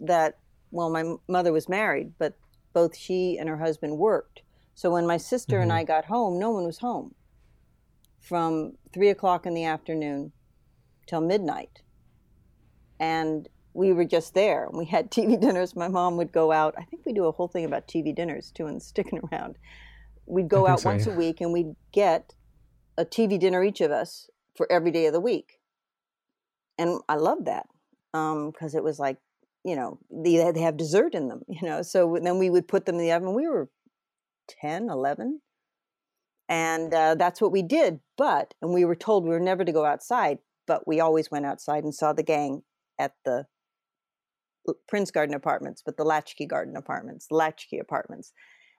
that, 0.00 0.38
well, 0.70 0.90
my 0.90 1.14
mother 1.28 1.52
was 1.52 1.68
married, 1.68 2.12
but 2.18 2.34
both 2.72 2.96
she 2.96 3.38
and 3.38 3.48
her 3.48 3.56
husband 3.56 3.98
worked. 3.98 4.42
So 4.74 4.90
when 4.90 5.06
my 5.06 5.16
sister 5.16 5.56
mm-hmm. 5.56 5.62
and 5.64 5.72
I 5.72 5.84
got 5.84 6.04
home, 6.04 6.38
no 6.38 6.50
one 6.50 6.64
was 6.64 6.78
home 6.78 7.14
from 8.20 8.74
three 8.92 9.08
o'clock 9.08 9.46
in 9.46 9.54
the 9.54 9.64
afternoon 9.64 10.32
till 11.06 11.20
midnight. 11.20 11.82
And 13.00 13.48
we 13.74 13.92
were 13.92 14.04
just 14.04 14.34
there. 14.34 14.68
We 14.72 14.84
had 14.84 15.10
TV 15.10 15.40
dinners. 15.40 15.74
My 15.74 15.88
mom 15.88 16.16
would 16.16 16.30
go 16.30 16.52
out. 16.52 16.74
I 16.78 16.82
think 16.82 17.04
we 17.04 17.12
do 17.12 17.24
a 17.24 17.32
whole 17.32 17.48
thing 17.48 17.64
about 17.64 17.88
TV 17.88 18.14
dinners 18.14 18.52
too 18.52 18.66
and 18.66 18.80
sticking 18.80 19.20
around 19.32 19.56
we'd 20.28 20.48
go 20.48 20.66
out 20.66 20.80
so, 20.80 20.90
once 20.90 21.06
yeah. 21.06 21.12
a 21.12 21.16
week 21.16 21.40
and 21.40 21.52
we'd 21.52 21.74
get 21.92 22.34
a 22.96 23.04
TV 23.04 23.38
dinner 23.38 23.62
each 23.62 23.80
of 23.80 23.90
us 23.90 24.28
for 24.56 24.70
every 24.70 24.90
day 24.90 25.06
of 25.06 25.12
the 25.12 25.20
week. 25.20 25.60
And 26.78 27.00
I 27.08 27.16
loved 27.16 27.46
that 27.46 27.66
because 28.12 28.74
um, 28.74 28.78
it 28.78 28.84
was 28.84 28.98
like, 28.98 29.18
you 29.64 29.74
know, 29.74 29.98
they, 30.10 30.50
they 30.52 30.60
have 30.60 30.76
dessert 30.76 31.14
in 31.14 31.28
them, 31.28 31.42
you 31.48 31.66
know. 31.66 31.82
So 31.82 32.18
then 32.22 32.38
we 32.38 32.50
would 32.50 32.68
put 32.68 32.86
them 32.86 32.96
in 32.96 33.02
the 33.02 33.12
oven. 33.12 33.34
We 33.34 33.48
were 33.48 33.68
10, 34.60 34.88
11. 34.90 35.40
And 36.50 36.94
uh, 36.94 37.14
that's 37.14 37.40
what 37.40 37.52
we 37.52 37.62
did. 37.62 38.00
But, 38.16 38.54
and 38.62 38.72
we 38.72 38.84
were 38.84 38.96
told 38.96 39.24
we 39.24 39.30
were 39.30 39.40
never 39.40 39.64
to 39.64 39.72
go 39.72 39.84
outside, 39.84 40.38
but 40.66 40.86
we 40.86 41.00
always 41.00 41.30
went 41.30 41.46
outside 41.46 41.84
and 41.84 41.94
saw 41.94 42.12
the 42.12 42.22
gang 42.22 42.62
at 42.98 43.12
the 43.24 43.46
Prince 44.86 45.10
Garden 45.10 45.34
Apartments, 45.34 45.82
but 45.84 45.96
the 45.96 46.04
Latchkey 46.04 46.46
Garden 46.46 46.76
Apartments, 46.76 47.26
the 47.28 47.36
Latchkey 47.36 47.78
Apartments 47.78 48.32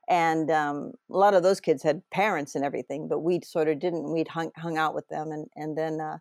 and 0.09 0.49
um, 0.49 0.91
a 1.11 1.17
lot 1.17 1.35
of 1.35 1.43
those 1.43 1.59
kids 1.59 1.83
had 1.83 2.01
parents 2.09 2.55
and 2.55 2.65
everything 2.65 3.07
but 3.07 3.19
we 3.19 3.39
sort 3.41 3.67
of 3.67 3.79
didn't 3.79 4.11
we'd 4.11 4.27
hung, 4.27 4.51
hung 4.57 4.77
out 4.77 4.95
with 4.95 5.07
them 5.07 5.31
and, 5.31 5.47
and 5.55 5.77
then 5.77 6.01
uh, 6.01 6.17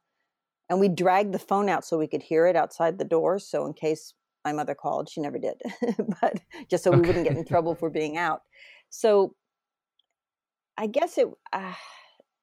and 0.68 0.79
we 0.79 0.88
dragged 0.88 1.33
the 1.33 1.38
phone 1.38 1.68
out 1.68 1.85
so 1.85 1.98
we 1.98 2.07
could 2.07 2.22
hear 2.22 2.46
it 2.46 2.55
outside 2.55 2.98
the 2.98 3.05
door 3.05 3.38
so 3.38 3.66
in 3.66 3.72
case 3.72 4.14
my 4.44 4.53
mother 4.53 4.74
called 4.74 5.09
she 5.09 5.20
never 5.20 5.38
did 5.38 5.61
but 6.20 6.38
just 6.70 6.85
so 6.85 6.90
we 6.90 7.01
wouldn't 7.01 7.27
get 7.27 7.37
in 7.37 7.44
trouble 7.44 7.74
for 7.74 7.90
being 7.90 8.16
out. 8.16 8.42
So 8.90 9.35
i 10.77 10.87
guess 10.87 11.18
it 11.18 11.27
uh, 11.53 11.74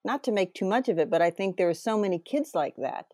not 0.04 0.24
to 0.24 0.32
make 0.32 0.54
too 0.54 0.66
much 0.66 0.90
of 0.90 1.00
it 1.00 1.10
but 1.10 1.22
i 1.22 1.30
think 1.30 1.56
there 1.56 1.68
were 1.68 1.74
so 1.74 1.98
many 1.98 2.20
kids 2.20 2.52
like 2.54 2.76
that 2.78 3.06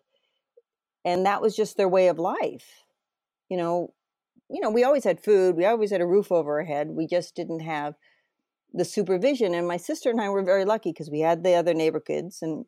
and 1.04 1.26
that 1.26 1.42
was 1.42 1.56
just 1.56 1.76
their 1.76 1.88
way 1.88 2.06
of 2.06 2.18
life. 2.18 2.84
You 3.48 3.58
know 3.58 3.92
you 4.48 4.60
know 4.60 4.70
we 4.70 4.84
always 4.84 5.04
had 5.04 5.22
food 5.22 5.56
we 5.56 5.64
always 5.64 5.90
had 5.90 6.00
a 6.00 6.06
roof 6.06 6.30
over 6.30 6.58
our 6.58 6.64
head 6.64 6.88
we 6.88 7.06
just 7.06 7.34
didn't 7.34 7.60
have 7.60 7.94
the 8.72 8.84
supervision. 8.84 9.54
And 9.54 9.68
my 9.68 9.76
sister 9.76 10.10
and 10.10 10.20
I 10.20 10.28
were 10.30 10.42
very 10.42 10.64
lucky 10.64 10.92
because 10.92 11.10
we 11.10 11.20
had 11.20 11.44
the 11.44 11.54
other 11.54 11.74
neighbor 11.74 12.00
kids 12.00 12.42
and 12.42 12.64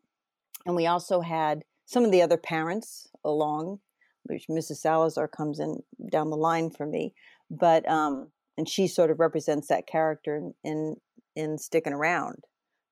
and 0.67 0.77
we 0.77 0.87
also 0.87 1.21
had 1.21 1.63
some 1.85 2.05
of 2.05 2.11
the 2.11 2.23
other 2.23 2.39
parents 2.39 3.09
along, 3.25 3.81
which 4.25 4.47
Mrs. 4.49 4.77
Salazar 4.77 5.29
comes 5.29 5.61
in 5.61 5.83
down 6.11 6.31
the 6.31 6.37
line 6.37 6.71
for 6.71 6.87
me. 6.87 7.15
But 7.51 7.89
um 7.89 8.29
and 8.57 8.69
she 8.69 8.87
sort 8.87 9.11
of 9.11 9.21
represents 9.21 9.69
that 9.69 9.87
character 9.87 10.37
in 10.37 10.55
in, 10.65 10.97
in 11.37 11.59
sticking 11.59 11.93
around. 11.93 12.45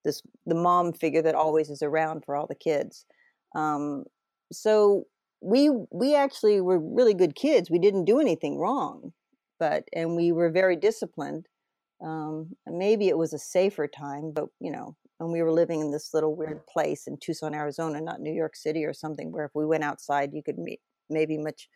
this 0.04 0.22
the 0.46 0.54
mom 0.54 0.92
figure 0.92 1.22
that 1.22 1.34
always 1.34 1.70
is 1.70 1.82
around 1.82 2.24
for 2.24 2.36
all 2.36 2.46
the 2.46 2.54
kids. 2.54 3.06
Um, 3.54 4.04
so 4.52 5.06
we 5.40 5.70
we 5.90 6.14
actually 6.14 6.60
were 6.60 6.78
really 6.78 7.14
good 7.14 7.34
kids. 7.34 7.70
We 7.70 7.78
didn't 7.78 8.04
do 8.04 8.20
anything 8.20 8.58
wrong, 8.58 9.12
but 9.58 9.84
and 9.92 10.16
we 10.16 10.32
were 10.32 10.50
very 10.50 10.76
disciplined. 10.76 11.46
Um, 12.04 12.56
maybe 12.66 13.08
it 13.08 13.16
was 13.16 13.32
a 13.32 13.38
safer 13.38 13.86
time, 13.86 14.32
but 14.32 14.46
you 14.60 14.72
know, 14.72 14.96
and 15.20 15.30
we 15.30 15.42
were 15.42 15.52
living 15.52 15.80
in 15.80 15.92
this 15.92 16.12
little 16.12 16.34
weird 16.34 16.66
place 16.66 17.06
in 17.06 17.16
Tucson, 17.18 17.54
Arizona, 17.54 18.00
not 18.00 18.20
New 18.20 18.32
York 18.32 18.56
City 18.56 18.84
or 18.84 18.92
something, 18.92 19.30
where 19.30 19.44
if 19.44 19.52
we 19.54 19.64
went 19.64 19.84
outside, 19.84 20.32
you 20.32 20.42
could 20.42 20.58
meet, 20.58 20.80
maybe 21.08 21.38
much 21.38 21.68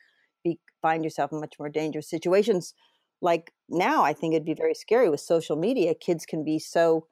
be 0.42 0.58
find 0.82 1.04
yourself 1.04 1.32
in 1.32 1.40
much 1.40 1.54
more 1.58 1.68
dangerous 1.68 2.10
situations. 2.10 2.74
Like 3.22 3.52
now, 3.68 4.02
I 4.02 4.12
think 4.12 4.34
it'd 4.34 4.44
be 4.44 4.54
very 4.54 4.74
scary 4.74 5.08
with 5.08 5.20
social 5.20 5.56
media. 5.56 5.94
Kids 5.94 6.26
can 6.26 6.44
be 6.44 6.58
so, 6.58 7.06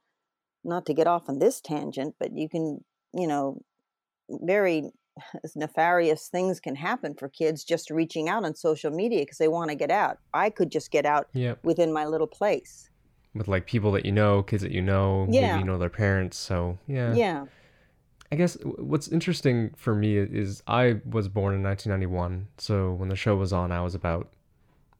not 0.64 0.84
to 0.86 0.94
get 0.94 1.06
off 1.06 1.28
on 1.28 1.38
this 1.38 1.60
tangent, 1.60 2.16
but 2.18 2.36
you 2.36 2.48
can, 2.48 2.84
you 3.12 3.26
know, 3.26 3.60
very 4.28 4.90
nefarious 5.56 6.28
things 6.28 6.60
can 6.60 6.74
happen 6.74 7.14
for 7.14 7.28
kids 7.28 7.64
just 7.64 7.90
reaching 7.90 8.28
out 8.28 8.44
on 8.44 8.54
social 8.54 8.90
media 8.90 9.20
because 9.20 9.38
they 9.38 9.48
want 9.48 9.70
to 9.70 9.76
get 9.76 9.90
out. 9.90 10.18
I 10.32 10.50
could 10.50 10.70
just 10.70 10.90
get 10.90 11.06
out 11.06 11.28
Yep. 11.32 11.60
within 11.62 11.92
my 11.92 12.06
little 12.06 12.26
place. 12.26 12.90
With 13.34 13.48
like 13.48 13.66
people 13.66 13.90
that 13.92 14.06
you 14.06 14.12
know, 14.12 14.42
kids 14.42 14.62
that 14.62 14.72
you 14.72 14.82
know, 14.82 15.26
Yeah. 15.28 15.48
maybe 15.52 15.60
you 15.60 15.64
know 15.64 15.78
their 15.78 15.90
parents. 15.90 16.36
So 16.36 16.78
yeah. 16.86 17.14
Yeah. 17.14 17.46
I 18.32 18.36
guess 18.36 18.56
what's 18.64 19.08
interesting 19.08 19.72
for 19.76 19.94
me 19.94 20.16
is 20.16 20.62
I 20.66 21.00
was 21.08 21.28
born 21.28 21.54
in 21.54 21.62
1991. 21.62 22.48
So 22.58 22.92
when 22.92 23.08
the 23.08 23.16
show 23.16 23.36
was 23.36 23.52
on, 23.52 23.70
I 23.70 23.80
was 23.82 23.94
about 23.94 24.32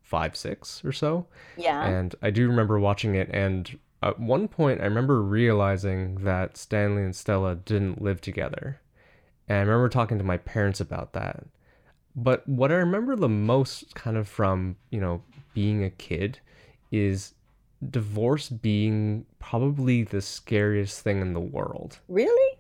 five, 0.03 0.37
six 0.37 0.85
or 0.85 0.93
so. 0.93 1.27
Yeah. 1.57 1.85
And 1.85 2.15
I 2.23 2.31
do 2.31 2.47
remember 2.49 2.79
watching 2.79 3.15
it. 3.15 3.29
And 3.33 3.79
at 4.03 4.21
one 4.21 4.47
point, 4.49 4.81
I 4.81 4.85
remember 4.85 5.23
realizing 5.23 6.25
that 6.25 6.57
Stanley 6.57 7.03
and 7.03 7.17
Stella 7.17 7.57
didn't 7.57 8.03
live 8.03 8.21
together. 8.21 8.81
And 9.49 9.59
I 9.59 9.61
remember 9.63 9.89
talking 9.89 10.19
to 10.19 10.25
my 10.25 10.37
parents 10.37 10.81
about 10.81 11.13
that. 11.15 11.45
But 12.15 12.47
what 12.49 12.71
I 12.71 12.77
remember 12.77 13.17
the 13.17 13.29
most, 13.29 13.95
kind 13.95 14.17
of 14.17 14.29
from, 14.29 14.77
you 14.91 15.01
know, 15.01 15.23
being 15.55 15.83
a 15.83 15.91
kid, 15.91 16.39
is 16.93 17.35
divorce 17.91 18.49
being 18.49 19.27
probably 19.39 20.03
the 20.05 20.21
scariest 20.23 21.01
thing 21.01 21.21
in 21.21 21.33
the 21.35 21.41
world 21.41 21.99
really? 22.09 22.59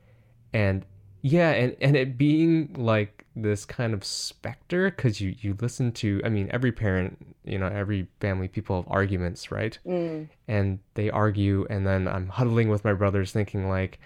and 0.52 0.84
yeah 1.22 1.50
and 1.50 1.74
and 1.80 1.96
it 1.96 2.18
being 2.18 2.72
like 2.76 3.24
this 3.36 3.64
kind 3.64 3.94
of 3.94 4.04
specter 4.04 4.90
because 4.90 5.20
you 5.20 5.34
you 5.40 5.56
listen 5.60 5.90
to 5.90 6.20
i 6.24 6.28
mean 6.28 6.48
every 6.52 6.70
parent 6.70 7.16
you 7.44 7.58
know 7.58 7.66
every 7.66 8.06
family 8.20 8.46
people 8.48 8.76
have 8.76 8.90
arguments 8.92 9.50
right 9.50 9.78
Mm. 9.86 10.28
and 10.46 10.78
they 10.94 11.10
argue 11.10 11.66
and 11.70 11.86
then 11.86 12.06
i'm 12.06 12.28
huddling 12.28 12.68
with 12.68 12.84
my 12.84 12.92
brothers 12.92 13.32
thinking 13.32 13.68
like 13.68 13.98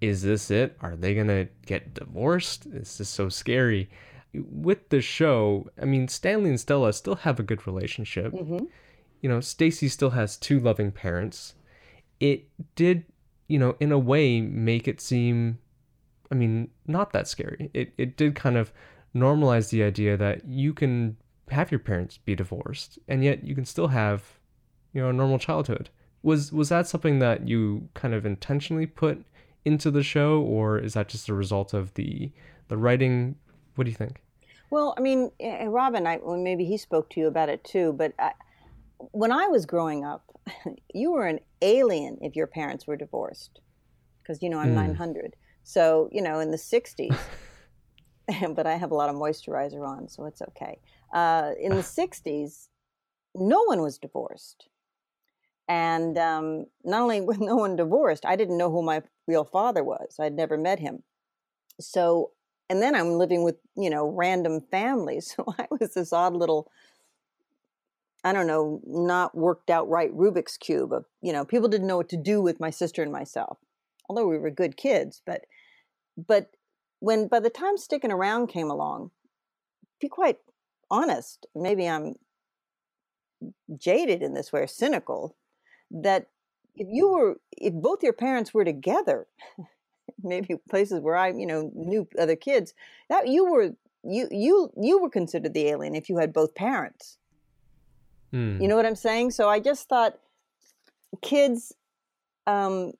is 0.00 0.22
this 0.22 0.50
it 0.50 0.76
are 0.82 0.94
they 0.96 1.14
gonna 1.14 1.46
get 1.64 1.94
divorced 1.94 2.70
this 2.70 3.00
is 3.00 3.08
so 3.08 3.28
scary 3.30 3.88
with 4.34 4.88
the 4.90 5.00
show 5.00 5.70
i 5.80 5.84
mean 5.86 6.06
stanley 6.08 6.50
and 6.50 6.60
stella 6.60 6.92
still 6.92 7.14
have 7.14 7.40
a 7.40 7.42
good 7.42 7.66
relationship 7.66 8.32
Mhm. 8.32 8.66
You 9.20 9.28
know 9.28 9.40
stacy 9.40 9.88
still 9.88 10.10
has 10.10 10.36
two 10.36 10.60
loving 10.60 10.90
parents 10.92 11.54
it 12.20 12.44
did 12.74 13.04
you 13.48 13.58
know 13.58 13.76
in 13.80 13.92
a 13.92 13.98
way 13.98 14.40
make 14.40 14.86
it 14.86 15.00
seem 15.00 15.58
I 16.30 16.34
mean, 16.34 16.70
not 16.86 17.12
that 17.12 17.28
scary. 17.28 17.70
It 17.72 17.92
it 17.98 18.16
did 18.16 18.34
kind 18.34 18.56
of 18.56 18.72
normalize 19.14 19.70
the 19.70 19.82
idea 19.82 20.16
that 20.16 20.44
you 20.46 20.74
can 20.74 21.16
have 21.50 21.70
your 21.70 21.78
parents 21.78 22.18
be 22.18 22.34
divorced 22.34 22.98
and 23.06 23.22
yet 23.22 23.44
you 23.44 23.54
can 23.54 23.64
still 23.64 23.88
have, 23.88 24.38
you 24.92 25.00
know, 25.00 25.10
a 25.10 25.12
normal 25.12 25.38
childhood. 25.38 25.90
Was 26.22 26.52
was 26.52 26.68
that 26.70 26.86
something 26.86 27.18
that 27.20 27.46
you 27.46 27.88
kind 27.94 28.14
of 28.14 28.26
intentionally 28.26 28.86
put 28.86 29.24
into 29.64 29.90
the 29.90 30.02
show 30.02 30.40
or 30.40 30.78
is 30.78 30.94
that 30.94 31.08
just 31.08 31.28
a 31.28 31.34
result 31.34 31.72
of 31.72 31.94
the 31.94 32.32
the 32.68 32.76
writing? 32.76 33.36
What 33.76 33.84
do 33.84 33.90
you 33.90 33.96
think? 33.96 34.22
Well, 34.70 34.94
I 34.98 35.00
mean, 35.00 35.30
Robin, 35.40 36.08
I, 36.08 36.16
well, 36.16 36.36
maybe 36.36 36.64
he 36.64 36.76
spoke 36.76 37.08
to 37.10 37.20
you 37.20 37.28
about 37.28 37.48
it 37.48 37.62
too, 37.62 37.92
but 37.92 38.14
I, 38.18 38.32
when 38.98 39.32
I 39.32 39.46
was 39.48 39.66
growing 39.66 40.04
up, 40.04 40.24
you 40.94 41.12
were 41.12 41.26
an 41.26 41.40
alien 41.62 42.18
if 42.20 42.36
your 42.36 42.46
parents 42.46 42.86
were 42.86 42.96
divorced. 42.96 43.60
Because, 44.22 44.42
you 44.42 44.50
know, 44.50 44.58
I'm 44.58 44.70
Mm. 44.70 44.74
900. 44.74 45.36
So, 45.62 46.08
you 46.12 46.20
know, 46.22 46.40
in 46.40 46.50
the 46.50 46.58
60s, 46.58 47.10
but 48.54 48.66
I 48.66 48.74
have 48.76 48.90
a 48.90 48.94
lot 48.94 49.08
of 49.08 49.14
moisturizer 49.16 49.86
on, 49.86 50.08
so 50.08 50.24
it's 50.26 50.42
okay. 50.42 50.80
Uh, 51.12 51.52
in 51.60 51.76
the 51.76 51.82
60s, 51.82 52.68
no 53.34 53.62
one 53.64 53.82
was 53.82 53.98
divorced. 53.98 54.68
And 55.68 56.16
um, 56.18 56.66
not 56.84 57.02
only 57.02 57.20
was 57.20 57.38
no 57.38 57.56
one 57.56 57.76
divorced, 57.76 58.24
I 58.24 58.36
didn't 58.36 58.58
know 58.58 58.70
who 58.70 58.82
my 58.82 59.02
real 59.26 59.44
father 59.44 59.82
was. 59.82 60.16
I'd 60.18 60.34
never 60.34 60.56
met 60.56 60.78
him. 60.78 61.02
So, 61.80 62.32
and 62.68 62.82
then 62.82 62.94
I'm 62.94 63.12
living 63.18 63.42
with, 63.44 63.56
you 63.76 63.90
know, 63.90 64.08
random 64.08 64.60
families. 64.70 65.34
So 65.36 65.44
I 65.58 65.66
was 65.70 65.94
this 65.94 66.12
odd 66.12 66.34
little, 66.34 66.70
I 68.24 68.32
don't 68.32 68.46
know, 68.46 68.80
not 68.86 69.36
worked 69.36 69.70
out 69.70 69.88
right 69.88 70.12
Rubik's 70.12 70.56
Cube 70.56 70.92
of, 70.92 71.04
you 71.22 71.32
know, 71.32 71.44
people 71.44 71.68
didn't 71.68 71.86
know 71.86 71.96
what 71.96 72.08
to 72.10 72.16
do 72.16 72.40
with 72.42 72.60
my 72.60 72.70
sister 72.70 73.02
and 73.02 73.12
myself. 73.12 73.58
Although 74.08 74.26
we 74.26 74.38
were 74.38 74.50
good 74.50 74.76
kids, 74.76 75.22
but, 75.24 75.42
but 76.16 76.50
when 77.00 77.28
by 77.28 77.40
the 77.40 77.50
time 77.50 77.76
sticking 77.76 78.10
around 78.12 78.48
came 78.48 78.70
along, 78.70 79.10
be 80.00 80.08
quite 80.08 80.38
honest, 80.90 81.46
maybe 81.54 81.88
I'm 81.88 82.14
jaded 83.76 84.22
in 84.22 84.34
this 84.34 84.52
way 84.52 84.60
or 84.60 84.66
cynical, 84.66 85.36
that 85.90 86.26
if 86.74 86.88
you 86.90 87.08
were, 87.08 87.40
if 87.56 87.72
both 87.74 88.02
your 88.02 88.12
parents 88.12 88.52
were 88.52 88.64
together, 88.64 89.26
maybe 90.22 90.56
places 90.68 91.00
where 91.00 91.16
I, 91.16 91.28
you 91.28 91.46
know, 91.46 91.70
knew 91.74 92.08
other 92.18 92.36
kids, 92.36 92.74
that 93.08 93.28
you 93.28 93.50
were 93.50 93.72
you 94.04 94.28
you 94.30 94.70
you 94.80 95.00
were 95.00 95.10
considered 95.10 95.54
the 95.54 95.68
alien 95.68 95.94
if 95.94 96.08
you 96.08 96.18
had 96.18 96.32
both 96.32 96.54
parents. 96.54 97.18
Mm. 98.36 98.60
You 98.60 98.68
know 98.68 98.76
what 98.76 98.86
I'm 98.86 98.96
saying? 98.96 99.30
So 99.30 99.48
I 99.48 99.60
just 99.60 99.88
thought 99.88 100.18
kids 101.22 101.72
um 102.46 102.92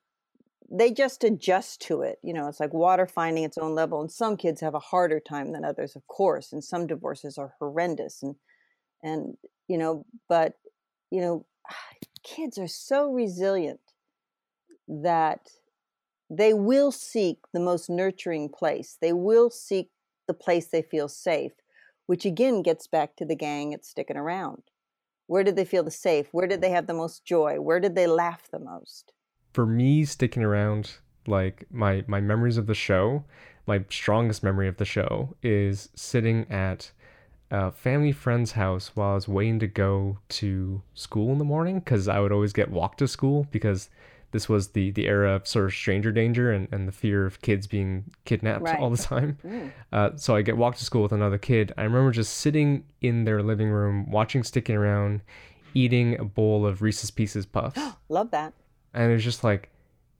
they 0.69 0.91
just 0.91 1.23
adjust 1.23 1.81
to 1.81 2.01
it. 2.01 2.19
You 2.23 2.33
know, 2.33 2.47
it's 2.47 2.59
like 2.59 2.73
water 2.73 3.05
finding 3.05 3.43
its 3.43 3.57
own 3.57 3.73
level 3.75 4.01
and 4.01 4.11
some 4.11 4.35
kids 4.35 4.59
have 4.61 4.73
a 4.73 4.79
harder 4.79 5.19
time 5.19 5.53
than 5.53 5.63
others, 5.63 5.95
of 5.95 6.05
course, 6.07 6.51
and 6.51 6.63
some 6.63 6.87
divorces 6.87 7.37
are 7.37 7.53
horrendous 7.59 8.23
and 8.23 8.35
and 9.03 9.37
you 9.67 9.77
know, 9.77 10.05
but 10.27 10.55
you 11.11 11.21
know, 11.21 11.45
kids 12.23 12.57
are 12.57 12.67
so 12.67 13.11
resilient 13.11 13.79
that 14.87 15.49
they 16.29 16.53
will 16.53 16.91
seek 16.91 17.39
the 17.53 17.59
most 17.59 17.89
nurturing 17.89 18.49
place. 18.49 18.97
They 18.99 19.13
will 19.13 19.49
seek 19.49 19.91
the 20.27 20.33
place 20.33 20.67
they 20.67 20.81
feel 20.81 21.07
safe, 21.07 21.53
which 22.07 22.25
again 22.25 22.61
gets 22.63 22.87
back 22.87 23.15
to 23.17 23.25
the 23.25 23.35
gang 23.35 23.73
at 23.73 23.85
sticking 23.85 24.17
around. 24.17 24.63
Where 25.27 25.43
did 25.43 25.55
they 25.55 25.65
feel 25.65 25.83
the 25.83 25.91
safe? 25.91 26.27
Where 26.31 26.47
did 26.47 26.61
they 26.61 26.71
have 26.71 26.87
the 26.87 26.93
most 26.93 27.23
joy? 27.23 27.61
Where 27.61 27.79
did 27.79 27.95
they 27.95 28.07
laugh 28.07 28.49
the 28.51 28.59
most? 28.59 29.13
for 29.57 29.65
me 29.65 30.05
sticking 30.05 30.43
around 30.43 30.97
like 31.25 31.65
my 31.71 32.03
my 32.05 32.21
memories 32.21 32.57
of 32.57 32.67
the 32.67 32.75
show 32.75 33.23
my 33.65 33.83
strongest 33.89 34.43
memory 34.43 34.67
of 34.67 34.77
the 34.77 34.85
show 34.85 35.35
is 35.41 35.89
sitting 35.95 36.45
at 36.47 36.91
a 37.49 37.71
family 37.71 38.11
friend's 38.11 38.51
house 38.51 38.91
while 38.95 39.11
i 39.11 39.15
was 39.15 39.27
waiting 39.27 39.57
to 39.57 39.65
go 39.65 40.19
to 40.29 40.81
school 40.93 41.31
in 41.31 41.39
the 41.39 41.43
morning 41.43 41.79
because 41.79 42.07
i 42.07 42.19
would 42.19 42.31
always 42.31 42.53
get 42.53 42.69
walked 42.69 42.99
to 42.99 43.07
school 43.07 43.47
because 43.49 43.89
this 44.37 44.47
was 44.47 44.63
the 44.77 44.91
the 44.91 45.05
era 45.07 45.31
of 45.37 45.47
sort 45.47 45.65
of 45.65 45.73
stranger 45.73 46.11
danger 46.11 46.51
and, 46.55 46.67
and 46.71 46.87
the 46.87 46.91
fear 46.91 47.25
of 47.25 47.41
kids 47.41 47.65
being 47.67 47.91
kidnapped 48.25 48.63
Right. 48.63 48.79
all 48.79 48.89
the 48.97 49.03
time 49.13 49.37
Mm. 49.45 49.71
uh, 49.91 50.09
so 50.15 50.35
I 50.35 50.41
get 50.43 50.57
walked 50.57 50.77
to 50.79 50.85
school 50.85 51.03
with 51.03 51.11
another 51.21 51.37
kid. 51.49 51.73
I 51.77 51.83
remember 51.83 52.11
just 52.11 52.33
sitting 52.45 52.83
in 53.01 53.23
their 53.25 53.41
living 53.41 53.69
room, 53.69 54.11
watching 54.11 54.43
Sticking 54.43 54.75
Around, 54.75 55.21
eating 55.73 56.19
a 56.19 56.23
bowl 56.25 56.65
of 56.65 56.81
Reese's 56.81 57.11
Pieces 57.11 57.45
Puffs 57.45 57.79
Love 58.09 58.29
that. 58.31 58.53
and 58.93 59.11
it 59.11 59.13
was 59.15 59.23
just 59.23 59.43
like 59.43 59.69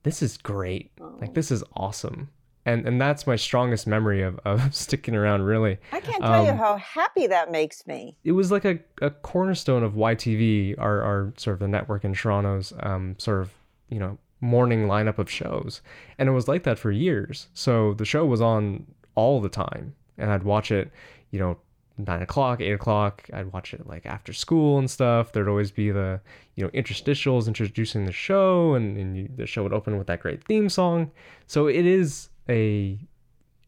this 0.03 0.21
is 0.21 0.37
great 0.37 0.91
like 1.21 1.33
this 1.33 1.51
is 1.51 1.63
awesome 1.75 2.29
and 2.65 2.85
and 2.87 2.99
that's 3.01 3.25
my 3.25 3.35
strongest 3.35 3.87
memory 3.87 4.21
of, 4.21 4.39
of 4.45 4.73
sticking 4.85 5.15
around 5.15 5.41
really 5.43 5.77
I 5.91 5.99
can't 5.99 6.23
tell 6.23 6.43
you 6.45 6.51
Um, 6.51 6.57
how 6.57 6.75
happy 6.77 7.25
that 7.27 7.51
makes 7.51 7.85
me. 7.87 8.15
it 8.23 8.33
was 8.33 8.51
like 8.51 8.65
a, 8.65 8.75
a 9.01 9.09
cornerstone 9.09 9.83
of 9.83 9.93
YTV 9.93 10.75
our, 10.77 11.01
our 11.01 11.33
sort 11.37 11.55
of 11.55 11.59
the 11.59 11.67
network 11.67 12.03
in 12.05 12.13
Toronto's 12.13 12.71
um 12.79 13.15
sort 13.17 13.41
of 13.41 13.49
you 13.89 13.99
know 13.99 14.17
morning 14.41 14.85
lineup 14.87 15.17
of 15.17 15.29
shows. 15.31 15.81
And 16.19 16.29
it 16.29 16.31
was 16.31 16.47
like 16.47 16.63
that 16.63 16.77
for 16.77 16.91
years. 16.91 17.47
So 17.53 17.93
the 17.95 18.05
show 18.05 18.25
was 18.25 18.39
on 18.41 18.85
all 19.15 19.41
the 19.41 19.49
time. 19.49 19.95
And 20.19 20.31
I'd 20.31 20.43
watch 20.43 20.71
it 20.71 20.91
you 21.31 21.39
know 21.39 21.57
nine 21.97 22.21
o'clock 22.21 22.61
eight 22.61 22.73
o'clock. 22.73 23.27
I'd 23.33 23.51
watch 23.51 23.73
it 23.73 23.87
like 23.87 24.05
after 24.05 24.33
school 24.33 24.77
and 24.77 24.89
stuff. 24.89 25.31
There'd 25.31 25.47
always 25.47 25.71
be 25.71 25.89
the 25.91 26.21
you 26.55 26.63
know 26.63 26.69
interstitials 26.71 27.47
introducing 27.47 28.05
the 28.05 28.11
show 28.11 28.75
and, 28.75 28.97
and 28.97 29.17
you, 29.17 29.29
the 29.35 29.47
show 29.47 29.63
would 29.63 29.73
open 29.73 29.97
with 29.97 30.07
that 30.07 30.19
great 30.19 30.43
theme 30.43 30.69
song. 30.69 31.11
So 31.47 31.67
it 31.67 31.85
is 31.85 32.29
a, 32.49 32.99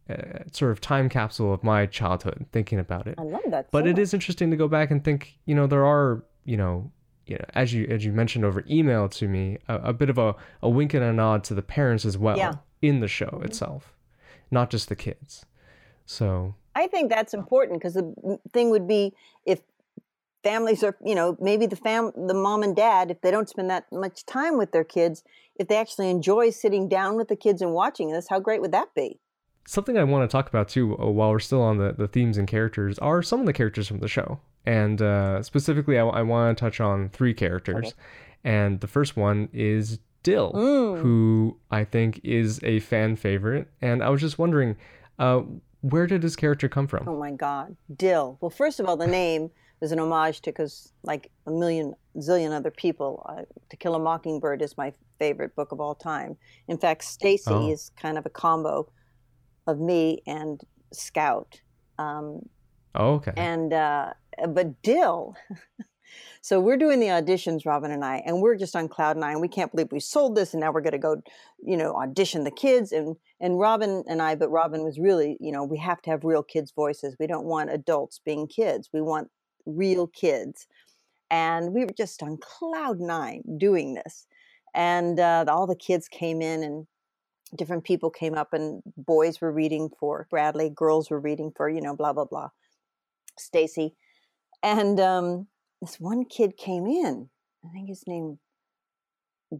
uh 0.09 0.43
sort 0.51 0.71
of 0.71 0.81
time 0.81 1.09
capsule 1.09 1.53
of 1.53 1.63
my 1.63 1.85
childhood 1.85 2.45
thinking 2.51 2.79
about 2.79 3.07
it. 3.07 3.15
I 3.17 3.23
love 3.23 3.41
that. 3.49 3.69
but 3.71 3.83
so 3.83 3.89
it 3.89 3.93
much. 3.93 3.99
is 4.01 4.13
interesting 4.13 4.51
to 4.51 4.57
go 4.57 4.67
back 4.67 4.91
and 4.91 5.03
think, 5.03 5.37
you 5.45 5.55
know, 5.55 5.67
there 5.67 5.85
are, 5.85 6.23
you 6.45 6.57
know, 6.57 6.91
you 7.29 7.35
know, 7.35 7.45
as 7.53 7.73
you 7.73 7.85
as 7.89 8.03
you 8.03 8.11
mentioned 8.11 8.43
over 8.43 8.63
email 8.69 9.07
to 9.09 9.27
me, 9.27 9.57
a, 9.67 9.75
a 9.75 9.93
bit 9.93 10.09
of 10.09 10.17
a, 10.17 10.35
a 10.61 10.69
wink 10.69 10.93
and 10.93 11.03
a 11.03 11.13
nod 11.13 11.43
to 11.45 11.53
the 11.53 11.61
parents 11.61 12.03
as 12.05 12.17
well 12.17 12.37
Yeah. 12.37 12.53
in 12.81 12.99
the 12.99 13.07
show 13.07 13.41
itself, 13.45 13.93
not 14.49 14.69
just 14.69 14.89
the 14.89 14.95
kids. 14.95 15.45
So 16.05 16.55
I 16.75 16.87
think 16.87 17.09
that's 17.09 17.33
important 17.33 17.79
because 17.79 17.93
the 17.93 18.39
thing 18.51 18.71
would 18.71 18.87
be 18.87 19.13
if 19.45 19.61
families 20.43 20.83
are, 20.83 20.95
you 21.05 21.13
know, 21.13 21.37
maybe 21.39 21.65
the 21.67 21.75
fam, 21.75 22.11
the 22.15 22.33
mom 22.33 22.63
and 22.63 22.75
dad, 22.75 23.11
if 23.11 23.21
they 23.21 23.29
don't 23.29 23.47
spend 23.49 23.69
that 23.69 23.85
much 23.91 24.25
time 24.25 24.57
with 24.57 24.71
their 24.71 24.83
kids, 24.83 25.23
if 25.55 25.67
they 25.67 25.75
actually 25.75 26.09
enjoy 26.09 26.49
sitting 26.49 26.87
down 26.89 27.15
with 27.15 27.27
the 27.27 27.35
kids 27.35 27.61
and 27.61 27.73
watching 27.73 28.11
this, 28.11 28.27
how 28.29 28.39
great 28.39 28.61
would 28.61 28.71
that 28.71 28.93
be? 28.95 29.19
something 29.67 29.99
I 29.99 30.03
want 30.03 30.27
to 30.27 30.31
talk 30.31 30.49
about 30.49 30.67
too, 30.67 30.97
uh, 30.97 31.05
while 31.11 31.29
we're 31.29 31.37
still 31.39 31.61
on 31.61 31.77
the, 31.77 31.93
the 31.95 32.07
themes 32.07 32.39
and 32.39 32.47
characters, 32.47 32.97
are 32.99 33.21
some 33.21 33.39
of 33.39 33.45
the 33.45 33.53
characters 33.53 33.87
from 33.87 33.99
the 33.99 34.07
show. 34.07 34.39
And 34.65 35.01
uh, 35.01 35.41
specifically, 35.43 35.97
I, 35.97 36.05
I 36.05 36.21
want 36.21 36.57
to 36.57 36.61
touch 36.61 36.79
on 36.79 37.09
three 37.09 37.33
characters. 37.33 37.93
And 38.43 38.79
the 38.79 38.87
first 38.87 39.17
one 39.17 39.49
is 39.53 39.99
Dill, 40.23 40.51
who 40.53 41.57
I 41.71 41.83
think 41.85 42.19
is 42.23 42.59
a 42.63 42.79
fan 42.79 43.15
favorite. 43.15 43.69
And 43.81 44.03
I 44.03 44.09
was 44.09 44.21
just 44.21 44.37
wondering, 44.37 44.75
uh, 45.17 45.41
where 45.81 46.07
did 46.07 46.23
his 46.23 46.35
character 46.35 46.67
come 46.69 46.87
from? 46.87 47.07
Oh 47.07 47.17
my 47.17 47.31
God, 47.31 47.75
Dill. 47.95 48.37
Well, 48.41 48.49
first 48.49 48.79
of 48.79 48.85
all, 48.85 48.97
the 48.97 49.07
name 49.07 49.49
is 49.81 49.91
an 49.93 49.99
homage 49.99 50.41
to 50.41 50.51
because, 50.51 50.91
like 51.03 51.31
a 51.47 51.51
million 51.51 51.93
zillion 52.17 52.51
other 52.51 52.71
people, 52.71 53.25
uh, 53.29 53.43
To 53.69 53.77
Kill 53.77 53.95
a 53.95 53.99
Mockingbird 53.99 54.61
is 54.61 54.77
my 54.77 54.91
favorite 55.19 55.55
book 55.55 55.71
of 55.71 55.79
all 55.79 55.95
time. 55.95 56.35
In 56.67 56.77
fact, 56.77 57.03
Stacy 57.05 57.51
Oh. 57.51 57.71
is 57.71 57.91
kind 57.95 58.17
of 58.17 58.25
a 58.25 58.29
combo 58.29 58.91
of 59.67 59.79
me 59.79 60.21
and 60.27 60.61
Scout. 60.91 61.61
Um, 61.97 62.41
Oh, 62.95 63.15
okay. 63.15 63.33
and 63.37 63.73
uh, 63.73 64.13
but 64.49 64.81
Dill. 64.81 65.35
so 66.41 66.59
we're 66.59 66.77
doing 66.77 66.99
the 66.99 67.07
auditions, 67.07 67.65
Robin 67.65 67.91
and 67.91 68.03
I, 68.03 68.23
and 68.25 68.41
we're 68.41 68.55
just 68.55 68.75
on 68.75 68.87
cloud 68.87 69.17
nine. 69.17 69.39
We 69.39 69.47
can't 69.47 69.71
believe 69.71 69.91
we 69.91 69.99
sold 69.99 70.35
this, 70.35 70.53
and 70.53 70.61
now 70.61 70.71
we're 70.71 70.81
going 70.81 70.93
to 70.93 70.97
go, 70.97 71.21
you 71.63 71.77
know, 71.77 71.93
audition 71.95 72.43
the 72.43 72.51
kids. 72.51 72.91
And 72.91 73.15
and 73.39 73.59
Robin 73.59 74.03
and 74.07 74.21
I, 74.21 74.35
but 74.35 74.49
Robin 74.49 74.83
was 74.83 74.99
really, 74.99 75.37
you 75.39 75.51
know, 75.51 75.63
we 75.63 75.77
have 75.77 76.01
to 76.03 76.09
have 76.09 76.23
real 76.23 76.43
kids' 76.43 76.71
voices. 76.71 77.15
We 77.19 77.27
don't 77.27 77.45
want 77.45 77.71
adults 77.71 78.19
being 78.23 78.47
kids. 78.47 78.89
We 78.93 79.01
want 79.01 79.29
real 79.65 80.07
kids. 80.07 80.67
And 81.31 81.73
we 81.73 81.81
were 81.85 81.93
just 81.95 82.23
on 82.23 82.37
cloud 82.37 82.99
nine 82.99 83.43
doing 83.57 83.93
this, 83.93 84.25
and 84.73 85.19
uh, 85.19 85.45
all 85.47 85.67
the 85.67 85.75
kids 85.75 86.07
came 86.07 86.41
in 86.41 86.63
and 86.63 86.87
different 87.55 87.83
people 87.83 88.09
came 88.09 88.35
up 88.35 88.53
and 88.53 88.81
boys 88.97 89.41
were 89.41 89.51
reading 89.51 89.89
for 89.99 90.27
Bradley, 90.29 90.69
girls 90.69 91.09
were 91.09 91.19
reading 91.19 91.51
for, 91.55 91.69
you 91.69 91.81
know, 91.81 91.95
blah 91.95 92.13
blah 92.13 92.25
blah. 92.25 92.49
Stacy. 93.39 93.95
And 94.61 94.99
um, 94.99 95.47
this 95.81 95.99
one 95.99 96.25
kid 96.25 96.57
came 96.57 96.85
in. 96.85 97.29
I 97.65 97.69
think 97.71 97.89
his 97.89 98.05
name 98.07 98.39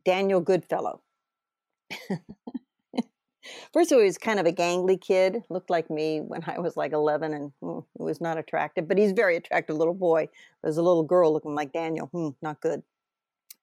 Daniel 0.06 0.42
Goodfellow. 0.42 1.02
First 3.74 3.92
of 3.92 3.96
all, 3.96 4.02
he 4.02 4.06
was 4.06 4.18
kind 4.18 4.40
of 4.40 4.46
a 4.46 4.52
gangly 4.52 5.00
kid, 5.00 5.44
looked 5.50 5.70
like 5.70 5.90
me 5.90 6.20
when 6.22 6.44
I 6.46 6.60
was 6.60 6.78
like 6.78 6.92
11 6.92 7.34
and 7.34 7.52
mm, 7.64 7.84
was 7.98 8.22
not 8.22 8.38
attractive, 8.38 8.88
but 8.88 8.98
he's 8.98 9.12
a 9.12 9.16
very 9.16 9.36
attractive 9.38 9.76
little 9.76 9.94
boy. 9.94 10.30
There's 10.62 10.78
a 10.78 10.84
little 10.84 11.04
girl 11.04 11.34
looking 11.34 11.56
like 11.56 11.74
Daniel. 11.74 12.08
Hmm, 12.08 12.30
not 12.42 12.62
good. 12.62 12.84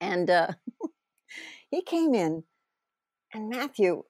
And 0.01 0.29
uh, 0.29 0.49
he 1.71 1.83
came 1.83 2.15
in, 2.15 2.45
and 3.33 3.49
Matthew, 3.49 4.05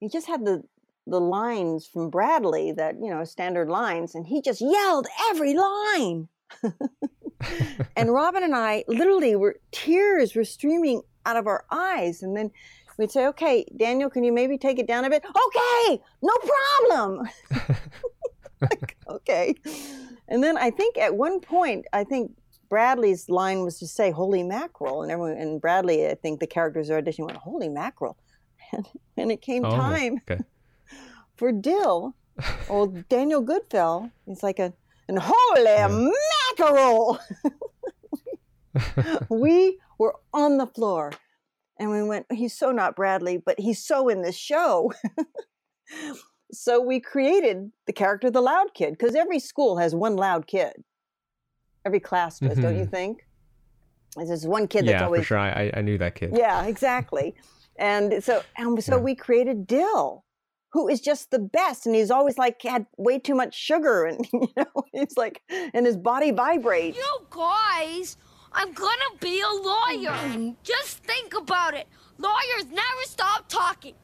he 0.00 0.08
just 0.08 0.26
had 0.26 0.44
the 0.44 0.64
the 1.10 1.20
lines 1.20 1.86
from 1.86 2.08
Bradley 2.08 2.72
that 2.72 2.94
you 3.00 3.10
know 3.10 3.24
standard 3.24 3.68
lines, 3.68 4.14
and 4.14 4.26
he 4.26 4.40
just 4.40 4.60
yelled 4.60 5.06
every 5.30 5.54
line. 5.54 6.28
and 7.96 8.12
Robin 8.12 8.42
and 8.42 8.54
I 8.54 8.84
literally 8.88 9.36
were 9.36 9.56
tears 9.72 10.34
were 10.34 10.44
streaming 10.44 11.02
out 11.26 11.36
of 11.36 11.46
our 11.46 11.64
eyes, 11.70 12.22
and 12.22 12.36
then 12.36 12.50
we'd 12.96 13.10
say, 13.10 13.26
"Okay, 13.26 13.66
Daniel, 13.76 14.08
can 14.08 14.24
you 14.24 14.32
maybe 14.32 14.56
take 14.56 14.78
it 14.78 14.86
down 14.86 15.04
a 15.04 15.10
bit?" 15.10 15.24
Okay, 15.24 16.00
no 16.22 16.32
problem. 16.88 17.28
Like, 18.62 18.98
okay, 19.08 19.54
and 20.28 20.44
then 20.44 20.58
I 20.58 20.70
think 20.70 20.98
at 20.98 21.14
one 21.14 21.40
point, 21.40 21.86
I 21.94 22.04
think 22.04 22.32
Bradley's 22.68 23.30
line 23.30 23.62
was 23.62 23.78
to 23.78 23.86
say 23.86 24.10
"Holy 24.10 24.42
mackerel," 24.42 25.02
and 25.02 25.10
everyone 25.10 25.38
and 25.38 25.62
Bradley, 25.62 26.06
I 26.06 26.14
think 26.14 26.40
the 26.40 26.46
characters 26.46 26.90
are 26.90 27.00
auditioning 27.00 27.24
went 27.24 27.38
"Holy 27.38 27.70
mackerel," 27.70 28.18
and, 28.72 28.86
and 29.16 29.32
it 29.32 29.40
came 29.40 29.64
Oh, 29.64 29.74
time 29.74 30.20
okay. 30.30 30.42
For 31.40 31.50
Dill, 31.52 32.14
old 32.68 33.08
Daniel 33.08 33.42
Goodfell, 33.42 34.12
he's 34.26 34.42
like 34.42 34.58
a 34.58 34.74
an 35.08 35.16
holy 35.18 36.12
mackerel. 36.58 37.18
we 39.30 39.80
were 39.98 40.16
on 40.34 40.58
the 40.58 40.66
floor 40.66 41.12
and 41.78 41.90
we 41.90 42.02
went, 42.02 42.26
he's 42.30 42.56
so 42.56 42.70
not 42.70 42.94
Bradley, 42.94 43.38
but 43.38 43.58
he's 43.58 43.82
so 43.82 44.10
in 44.10 44.20
this 44.20 44.36
show. 44.36 44.92
so 46.52 46.80
we 46.80 47.00
created 47.00 47.72
the 47.86 47.92
character, 47.92 48.26
of 48.26 48.34
the 48.34 48.42
loud 48.42 48.74
kid, 48.74 48.90
because 48.90 49.14
every 49.14 49.38
school 49.40 49.78
has 49.78 49.94
one 49.94 50.14
loud 50.14 50.46
kid. 50.46 50.74
Every 51.86 52.00
class 52.00 52.38
does, 52.38 52.58
don't 52.58 52.76
you 52.76 52.82
mm-hmm. 52.82 52.90
think? 52.90 53.26
There's 54.14 54.46
one 54.46 54.68
kid 54.68 54.82
that's 54.82 55.00
yeah, 55.00 55.06
always 55.06 55.22
for 55.22 55.28
sure. 55.28 55.38
I, 55.38 55.48
I- 55.48 55.78
I 55.78 55.80
knew 55.80 55.96
that 55.96 56.14
kid. 56.14 56.36
yeah, 56.36 56.66
exactly. 56.66 57.34
And 57.76 58.22
so, 58.22 58.42
and 58.56 58.84
so 58.84 58.96
Yeah. 58.96 59.02
we 59.02 59.14
created 59.14 59.66
Dill, 59.66 60.22
who 60.72 60.88
is 60.88 61.00
just 61.00 61.30
the 61.30 61.38
best, 61.38 61.86
and 61.86 61.94
he's 61.94 62.10
always 62.10 62.38
like 62.38 62.62
had 62.62 62.86
way 62.96 63.18
too 63.18 63.34
much 63.34 63.54
sugar, 63.54 64.04
and 64.06 64.26
you 64.32 64.48
know, 64.56 64.84
he's 64.92 65.16
like, 65.16 65.42
and 65.48 65.86
his 65.86 65.96
body 65.96 66.30
vibrates. 66.30 66.96
You 66.96 67.18
guys, 67.30 68.16
I'm 68.52 68.72
gonna 68.72 69.16
be 69.20 69.40
a 69.40 69.48
lawyer. 69.48 70.54
Just 70.62 70.98
think 71.04 71.34
about 71.34 71.74
it. 71.74 71.86
Lawyers 72.18 72.66
never 72.70 73.02
stop 73.04 73.48
talking. 73.48 73.94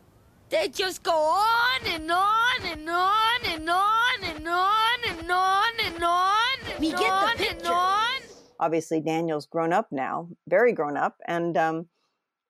They 0.49 0.69
just 0.69 1.03
go 1.03 1.13
on 1.13 1.81
and 1.87 2.11
on 2.11 2.65
and 2.65 2.89
on 2.89 3.41
and 3.47 3.69
on 3.69 4.25
and 4.25 4.49
on 4.49 4.99
and 5.05 5.31
on 5.31 5.73
and 5.85 6.05
on 6.05 6.59
and 6.71 6.81
We 6.81 6.91
get 6.91 7.01
the 7.01 7.07
on 7.07 7.43
and 7.43 7.67
on. 7.67 8.21
Obviously, 8.61 9.01
Daniel's 9.01 9.47
grown 9.47 9.73
up 9.73 9.89
now, 9.91 10.29
very 10.49 10.73
grown 10.73 10.97
up, 10.97 11.17
and 11.27 11.57
um, 11.57 11.87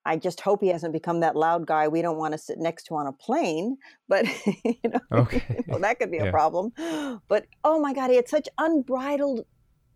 I 0.06 0.16
just 0.16 0.40
hope 0.40 0.60
he 0.60 0.68
hasn't 0.68 0.92
become 0.92 1.20
that 1.20 1.36
loud 1.36 1.66
guy 1.66 1.88
we 1.88 2.00
don't 2.00 2.16
want 2.16 2.32
to 2.32 2.38
sit 2.38 2.58
next 2.58 2.84
to 2.84 2.94
on 2.94 3.06
a 3.06 3.12
plane. 3.12 3.76
But 4.08 4.26
you 4.64 4.76
know, 4.84 5.00
Okay. 5.12 5.64
well, 5.68 5.80
that 5.80 5.98
could 5.98 6.10
be 6.10 6.18
a 6.18 6.30
problem. 6.30 6.72
But 7.28 7.46
oh 7.64 7.80
my 7.80 7.92
God, 7.92 8.10
he 8.10 8.16
had 8.16 8.28
such 8.28 8.48
unbridled 8.58 9.44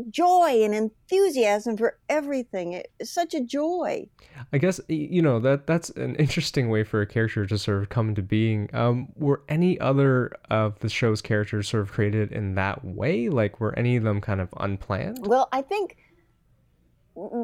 joy 0.09 0.63
and 0.65 0.75
enthusiasm 0.75 1.77
for 1.77 1.99
everything. 2.09 2.83
It's 2.99 3.11
such 3.11 3.35
a 3.35 3.41
joy. 3.41 4.07
I 4.53 4.59
guess 4.59 4.81
you 4.89 5.23
know 5.23 5.39
that 5.41 5.67
that's 5.67 5.91
an 5.91 6.17
interesting 6.17 6.71
way 6.71 6.85
for 6.85 7.03
a 7.03 7.07
character 7.07 7.47
to 7.47 7.59
sort 7.59 7.83
of 7.83 7.89
come 7.89 8.09
into 8.09 8.23
being. 8.23 8.71
Um, 8.73 9.09
were 9.15 9.43
any 9.49 9.79
other 9.79 10.33
of 10.51 10.79
the 10.81 10.89
show's 10.89 11.21
characters 11.21 11.69
sort 11.69 11.83
of 11.83 11.93
created 11.93 12.33
in 12.33 12.55
that 12.55 12.85
way? 12.85 13.29
Like, 13.29 13.61
were 13.61 13.79
any 13.79 13.97
of 13.97 14.03
them 14.03 14.21
kind 14.21 14.41
of 14.41 14.49
unplanned? 14.57 15.27
Well, 15.27 15.49
I 15.53 15.63
think 15.63 15.97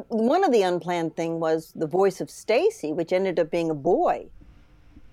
one 0.09 0.43
of 0.43 0.51
the 0.51 0.63
unplanned 0.63 1.15
thing 1.15 1.39
was 1.39 1.71
the 1.75 1.87
voice 1.87 2.21
of 2.21 2.29
Stacy, 2.29 2.93
which 2.93 3.13
ended 3.13 3.39
up 3.39 3.51
being 3.51 3.69
a 3.69 3.75
boy, 3.75 4.27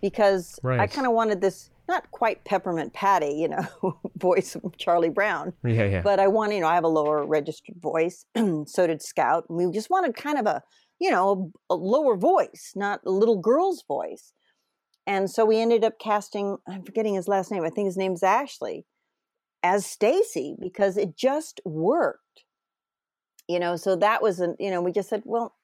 because 0.01 0.59
I 0.65 0.87
kind 0.87 1.07
of 1.07 1.13
wanted 1.13 1.41
this 1.41 1.71
not 1.89 2.11
quite 2.11 2.45
peppermint 2.45 2.95
Patty, 2.95 3.35
you 3.35 3.49
know, 3.49 3.99
voice 4.17 4.55
of 4.55 4.77
Charlie 4.79 5.11
Brown, 5.11 5.53
Yeah, 5.65 5.85
yeah. 5.85 6.03
but 6.03 6.19
I 6.19 6.29
want 6.29 6.53
you 6.55 6.61
know 6.61 6.69
I 6.69 6.75
have 6.75 6.85
a 6.85 6.89
lower 6.89 7.27
registered 7.27 7.77
voice. 7.81 8.25
so 8.67 8.87
did 8.87 9.03
Scout. 9.03 9.45
We 9.51 9.71
just 9.71 9.91
wanted 9.91 10.17
kind 10.17 10.39
of 10.39 10.47
a 10.47 10.63
you 10.99 11.11
know 11.11 11.53
a, 11.71 11.75
a 11.75 11.77
lower 11.77 12.17
voice, 12.17 12.73
not 12.75 13.01
a 13.05 13.11
little 13.11 13.39
girl's 13.39 13.85
voice. 13.87 14.33
And 15.07 15.31
so 15.31 15.45
we 15.45 15.59
ended 15.61 15.85
up 15.85 15.99
casting. 15.99 16.57
I'm 16.67 16.83
forgetting 16.83 17.15
his 17.15 17.29
last 17.29 17.51
name. 17.51 17.65
I 17.65 17.71
think 17.71 17.87
his 17.87 17.99
name's 17.99 18.23
Ashley 18.23 18.87
as 19.63 19.85
Stacy 19.85 20.57
because 20.61 20.97
it 20.97 21.17
just 21.17 21.61
worked. 21.65 22.21
You 23.49 23.59
know, 23.59 23.77
so 23.77 23.97
that 23.97 24.23
was 24.23 24.41
an 24.41 24.57
you 24.59 24.71
know 24.71 24.81
we 24.81 24.93
just 24.93 25.09
said, 25.09 25.23
well, 25.25 25.55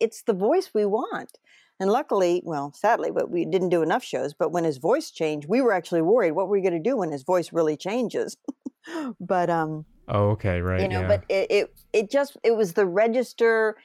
it's 0.00 0.22
the 0.22 0.34
voice 0.34 0.70
we 0.74 0.84
want. 0.84 1.38
And 1.78 1.90
luckily, 1.90 2.40
well, 2.44 2.72
sadly, 2.72 3.10
but 3.10 3.30
we 3.30 3.44
didn't 3.44 3.68
do 3.68 3.82
enough 3.82 4.02
shows. 4.02 4.32
But 4.32 4.50
when 4.50 4.64
his 4.64 4.78
voice 4.78 5.10
changed, 5.10 5.46
we 5.46 5.60
were 5.60 5.72
actually 5.72 6.00
worried. 6.00 6.32
What 6.32 6.48
were 6.48 6.56
we 6.56 6.62
going 6.62 6.82
to 6.82 6.90
do 6.90 6.96
when 6.96 7.12
his 7.12 7.22
voice 7.22 7.52
really 7.52 7.76
changes? 7.76 8.36
but 9.20 9.50
um, 9.50 9.84
oh, 10.08 10.30
okay, 10.30 10.60
right. 10.60 10.80
you 10.80 10.88
know, 10.88 11.02
yeah. 11.02 11.08
but 11.08 11.24
it, 11.28 11.50
it 11.50 11.74
it 11.92 12.10
just 12.10 12.36
it 12.42 12.56
was 12.56 12.72
the 12.72 12.86
register 12.86 13.76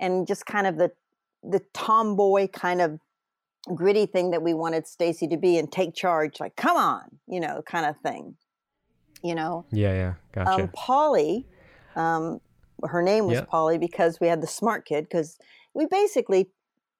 and 0.00 0.26
just 0.26 0.46
kind 0.46 0.66
of 0.66 0.78
the 0.78 0.90
the 1.42 1.60
tomboy 1.74 2.48
kind 2.48 2.80
of 2.80 2.98
gritty 3.74 4.06
thing 4.06 4.30
that 4.30 4.42
we 4.42 4.54
wanted 4.54 4.86
Stacy 4.86 5.28
to 5.28 5.36
be 5.36 5.58
and 5.58 5.70
take 5.70 5.94
charge, 5.94 6.40
like 6.40 6.56
come 6.56 6.76
on, 6.76 7.04
you 7.26 7.40
know, 7.40 7.62
kind 7.66 7.84
of 7.84 7.96
thing. 7.98 8.36
You 9.22 9.34
know, 9.34 9.64
yeah, 9.70 9.92
yeah. 9.92 10.14
Gotcha. 10.32 10.62
um, 10.62 10.68
Polly, 10.74 11.46
um, 11.96 12.40
her 12.86 13.02
name 13.02 13.26
was 13.26 13.38
Yeah. 13.38 13.44
Polly 13.46 13.78
because 13.78 14.20
we 14.20 14.28
had 14.28 14.40
the 14.40 14.46
smart 14.46 14.86
kid. 14.86 15.04
Because 15.04 15.38
we 15.74 15.86
basically, 15.86 16.50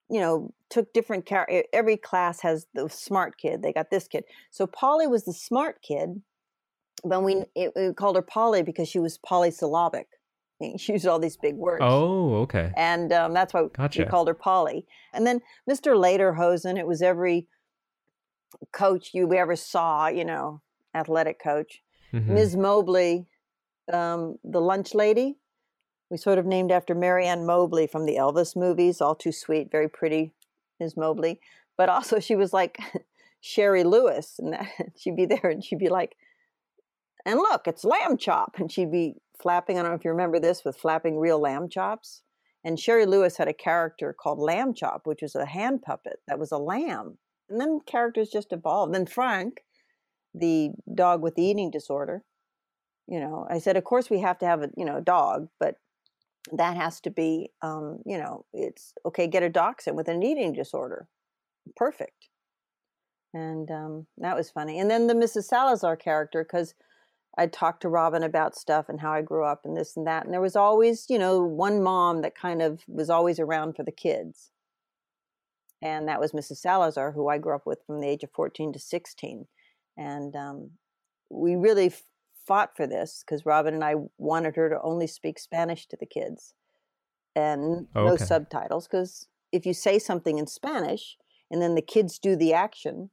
you 0.09 0.21
know, 0.21 0.53
took 0.71 0.93
different 0.93 1.31
e- 1.51 1.65
Every 1.73 1.97
class 1.97 2.41
has 2.41 2.67
the 2.75 2.89
smart 2.89 3.39
kid. 3.39 3.63
They 3.63 3.73
got 3.73 3.91
this 3.91 4.09
kid. 4.09 4.25
So 4.51 4.67
Polly 4.67 5.07
was 5.07 5.25
the 5.25 5.33
smart 5.33 5.83
kid, 5.83 6.23
but 7.05 7.23
we, 7.23 7.45
it, 7.55 7.73
we 7.77 7.93
called 7.93 8.17
her 8.17 8.23
Polly 8.23 8.63
because 8.63 8.89
she 8.89 8.99
was 8.99 9.19
polysyllabic. 9.19 10.09
She 10.79 10.93
used 10.93 11.07
all 11.07 11.19
these 11.19 11.37
big 11.37 11.57
words. 11.57 11.83
Oh, 11.85 12.37
okay. 12.43 12.73
And 12.77 13.13
um, 13.13 13.35
that's 13.35 13.53
why 13.53 13.65
Gotcha. 13.77 13.99
we 14.03 14.05
called 14.07 14.29
her 14.29 14.35
Polly. 14.35 14.87
And 15.13 15.27
then 15.27 15.41
Mr. 15.69 15.95
Lederhosen, 15.95 16.79
it 16.79 16.87
was 16.87 17.03
every 17.03 17.49
coach 18.73 19.11
you 19.13 19.33
ever 19.35 19.57
saw, 19.57 20.07
you 20.09 20.25
know, 20.25 20.63
athletic 20.95 21.43
coach. 21.43 21.83
Mhm. 22.13 22.29
Ms. 22.29 22.57
Mobley, 22.57 23.27
um, 23.93 24.39
the 24.45 24.61
lunch 24.61 24.95
lady, 24.95 25.37
we 26.15 26.19
sort 26.19 26.39
of 26.39 26.47
named 26.47 26.71
after 26.71 26.95
Mary 26.95 27.27
Ann 27.27 27.45
Mobley 27.45 27.89
from 27.89 28.07
the 28.07 28.15
Elvis 28.15 28.55
movies, 28.55 29.01
all 29.01 29.17
too 29.17 29.33
sweet, 29.33 29.73
very 29.73 29.89
pretty, 29.89 30.33
Ms. 30.79 30.97
Mobley. 30.97 31.41
But 31.77 31.89
also, 31.89 32.21
she 32.21 32.37
was 32.37 32.53
like 32.53 32.79
Shari 33.41 33.83
Lewis, 33.83 34.37
and 34.39 34.53
that, 34.53 34.69
she'd 34.97 35.17
be 35.17 35.27
there 35.27 35.51
and 35.51 35.65
she'd 35.65 35.81
be 35.81 35.89
like, 35.89 36.15
and 37.27 37.41
look, 37.41 37.67
it's 37.67 37.85
lamb 37.85 38.17
chop. 38.17 38.61
And 38.61 38.71
she'd 38.71 38.93
be 38.93 39.17
flapping. 39.43 39.77
I 39.77 39.83
don't 39.83 39.91
know 39.91 39.97
if 39.97 40.05
you 40.05 40.13
remember 40.13 40.39
this 40.39 40.65
with 40.65 40.77
flapping 40.77 41.19
real 41.19 41.41
lamb 41.41 41.69
chops. 41.69 42.23
And 42.63 42.79
Shari 42.79 43.07
Lewis 43.07 43.39
had 43.39 43.49
a 43.49 43.53
character 43.53 44.15
called 44.17 44.39
Lamb 44.39 44.73
Chop, 44.73 45.09
which 45.09 45.21
was 45.21 45.35
a 45.35 45.45
hand 45.45 45.83
puppet 45.83 46.21
that 46.29 46.39
was 46.39 46.53
a 46.53 46.59
lamb. 46.59 47.19
And 47.51 47.61
then 47.61 47.81
characters 47.85 48.29
just 48.29 48.53
evolved. 48.53 48.95
Then 48.95 49.07
Frank, 49.07 49.65
the 50.33 50.71
dog 50.95 51.23
with 51.23 51.35
the 51.35 51.43
eating 51.43 51.73
disorder, 51.73 52.23
you 53.09 53.19
know, 53.19 53.49
I 53.51 53.59
said, 53.59 53.77
of 53.77 53.83
course 53.83 54.09
we 54.09 54.21
have 54.21 54.39
to 54.39 54.47
have 54.47 54.63
a, 54.63 54.71
you 54.77 54.85
know, 54.85 55.01
dog, 55.01 55.49
but 55.59 55.77
that 56.53 56.77
has 56.77 57.01
to 57.03 57.11
be, 57.11 57.51
um, 57.63 57.99
you 58.05 58.19
know, 58.19 58.45
it's 58.53 58.93
okay, 59.07 59.27
get 59.27 59.43
a 59.43 59.49
dachshund 59.49 59.97
with 59.97 60.09
an 60.09 60.23
eating 60.23 60.53
disorder. 60.53 61.09
Perfect. 61.77 62.29
And 63.33 63.71
um, 63.71 64.07
that 64.19 64.37
was 64.37 64.51
funny. 64.51 64.79
And 64.79 64.91
then 64.91 65.07
the 65.07 65.15
Mrs. 65.15 65.45
Salazar 65.45 65.97
character, 65.97 66.45
because 66.45 66.75
I 67.37 67.47
talked 67.47 67.83
to 67.83 67.89
Robin 67.89 68.23
about 68.23 68.55
stuff 68.55 68.89
and 68.89 69.01
how 69.01 69.13
I 69.13 69.23
grew 69.23 69.45
up 69.45 69.63
and 69.65 69.77
this 69.77 69.97
and 69.97 70.07
that. 70.07 70.25
And 70.25 70.33
there 70.33 70.41
was 70.41 70.55
always, 70.55 71.07
you 71.09 71.19
know, 71.19 71.43
one 71.43 71.83
mom 71.83 72.23
that 72.23 72.37
kind 72.37 72.63
of 72.63 72.83
was 72.87 73.11
always 73.11 73.41
around 73.41 73.75
for 73.75 73.83
the 73.83 73.91
kids. 73.91 74.51
And 75.83 76.09
that 76.09 76.21
was 76.21 76.33
Mrs. 76.33 76.59
Salazar, 76.59 77.13
who 77.13 77.29
I 77.29 77.39
grew 77.39 77.55
up 77.55 77.67
with 77.67 77.81
from 77.87 78.01
the 78.01 78.09
age 78.09 78.23
of 78.23 78.31
14 78.31 78.73
to 78.73 78.79
16. 78.79 79.47
And 79.97 80.37
um, 80.37 80.71
we 81.29 81.57
really 81.57 81.93
fought 82.47 82.77
for 82.77 82.87
this 82.87 83.25
because 83.25 83.47
Robin 83.47 83.75
and 83.75 83.85
I 83.85 83.95
wanted 84.19 84.57
her 84.57 84.69
to 84.69 84.81
only 84.83 85.07
speak 85.07 85.39
Spanish 85.39 85.87
to 85.87 85.97
the 85.97 86.07
kids 86.07 86.55
and 87.35 87.87
oh, 87.95 88.07
no 88.07 88.17
subtitles. 88.17 88.87
Because 88.87 89.27
if 89.53 89.67
you 89.67 89.75
say 89.75 89.99
something 89.99 90.39
in 90.39 90.47
Spanish 90.47 91.17
and 91.51 91.61
then 91.61 91.75
the 91.75 91.83
kids 91.83 92.19
do 92.19 92.37
the 92.37 92.53
action, 92.53 93.11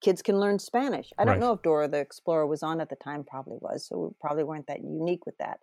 kids 0.00 0.22
can 0.22 0.38
learn 0.38 0.58
Spanish. 0.58 1.12
I 1.18 1.24
don't 1.24 1.34
Right. 1.34 1.40
know 1.40 1.52
if 1.52 1.62
Dora 1.62 1.88
the 1.88 1.98
Explorer 1.98 2.46
was 2.46 2.62
on 2.62 2.80
at 2.80 2.90
the 2.90 2.96
time, 2.96 3.24
probably 3.24 3.58
was. 3.60 3.86
So 3.86 3.98
we 3.98 4.08
probably 4.20 4.44
weren't 4.44 4.66
that 4.66 4.82
unique 4.82 5.26
with 5.26 5.38
that. 5.38 5.60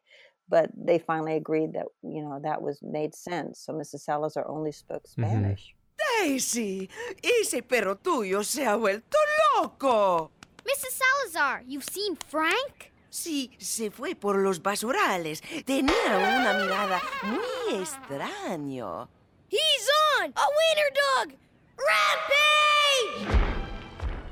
But 0.50 0.72
they 0.76 1.00
finally 1.00 1.36
agreed 1.36 1.74
that, 1.74 1.86
you 2.02 2.22
know, 2.22 2.40
that 2.44 2.62
was 2.62 2.82
made 2.82 3.16
sense. 3.16 3.60
So 3.60 3.74
Mrs. 3.74 4.02
Salazar 4.02 4.48
only 4.48 4.72
spoke 4.72 5.04
mm-hmm. 5.04 5.24
Spanish. 5.24 5.76
Daisy, 6.20 6.90
ese 7.24 7.62
perro 7.62 7.96
tuyo 7.96 8.44
se 8.44 8.64
ha 8.66 8.76
vuelto 8.76 9.18
loco. 9.56 10.32
Mrs. 10.66 11.00
Salazar, 11.02 11.64
you've 11.68 11.84
seen 11.84 12.16
Frank? 12.16 12.91
Sí, 13.12 13.52
se 13.58 13.92
fue 13.92 14.16
por 14.16 14.38
los 14.38 14.64
basurales. 14.64 15.42
Tenía 15.66 15.94
una 16.08 16.54
mirada 16.54 17.02
muy 17.24 17.82
extraño. 17.82 19.10
He's 19.50 19.90
on! 20.22 20.32
A 20.34 20.46
wiener 20.58 20.90
dog! 20.96 21.36
Rampage! 21.78 23.52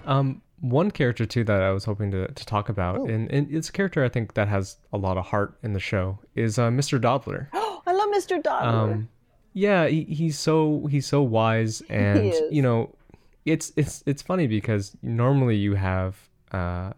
Um, 0.06 0.42
one 0.62 0.92
character 0.92 1.26
too 1.26 1.44
that 1.44 1.62
I 1.62 1.72
was 1.72 1.84
hoping 1.84 2.10
to, 2.12 2.30
to 2.30 2.46
talk 2.46 2.70
about, 2.70 3.10
and, 3.10 3.30
and 3.30 3.54
it's 3.54 3.68
a 3.68 3.72
character 3.74 4.02
I 4.06 4.08
think 4.08 4.36
that 4.36 4.48
has 4.48 4.78
a 4.94 4.98
lot 4.98 5.18
of 5.18 5.26
heart 5.26 5.58
in 5.62 5.74
the 5.74 5.82
show, 5.82 6.18
is 6.36 6.58
uh, 6.58 6.70
Mr. 6.70 7.02
Dodler. 7.02 7.48
Oh, 7.52 7.82
I 7.86 7.92
love 7.92 8.08
Mr. 8.15 8.42
Dodler. 8.42 8.63
Um, 8.63 9.10
yeah, 9.52 9.88
he, 9.88 10.06
he's 10.06 10.39
so 10.39 10.88
he's 10.89 11.06
so 11.06 11.22
wise, 11.22 11.82
and 11.89 12.28
is. 12.28 12.42
you 12.50 12.62
know, 12.62 12.96
it's 13.44 13.74
it's 13.76 14.04
it's 14.06 14.22
funny 14.22 14.48
because 14.48 14.96
normally 15.02 15.58
you 15.58 15.76
have, 15.76 16.29
uh, 16.52 16.92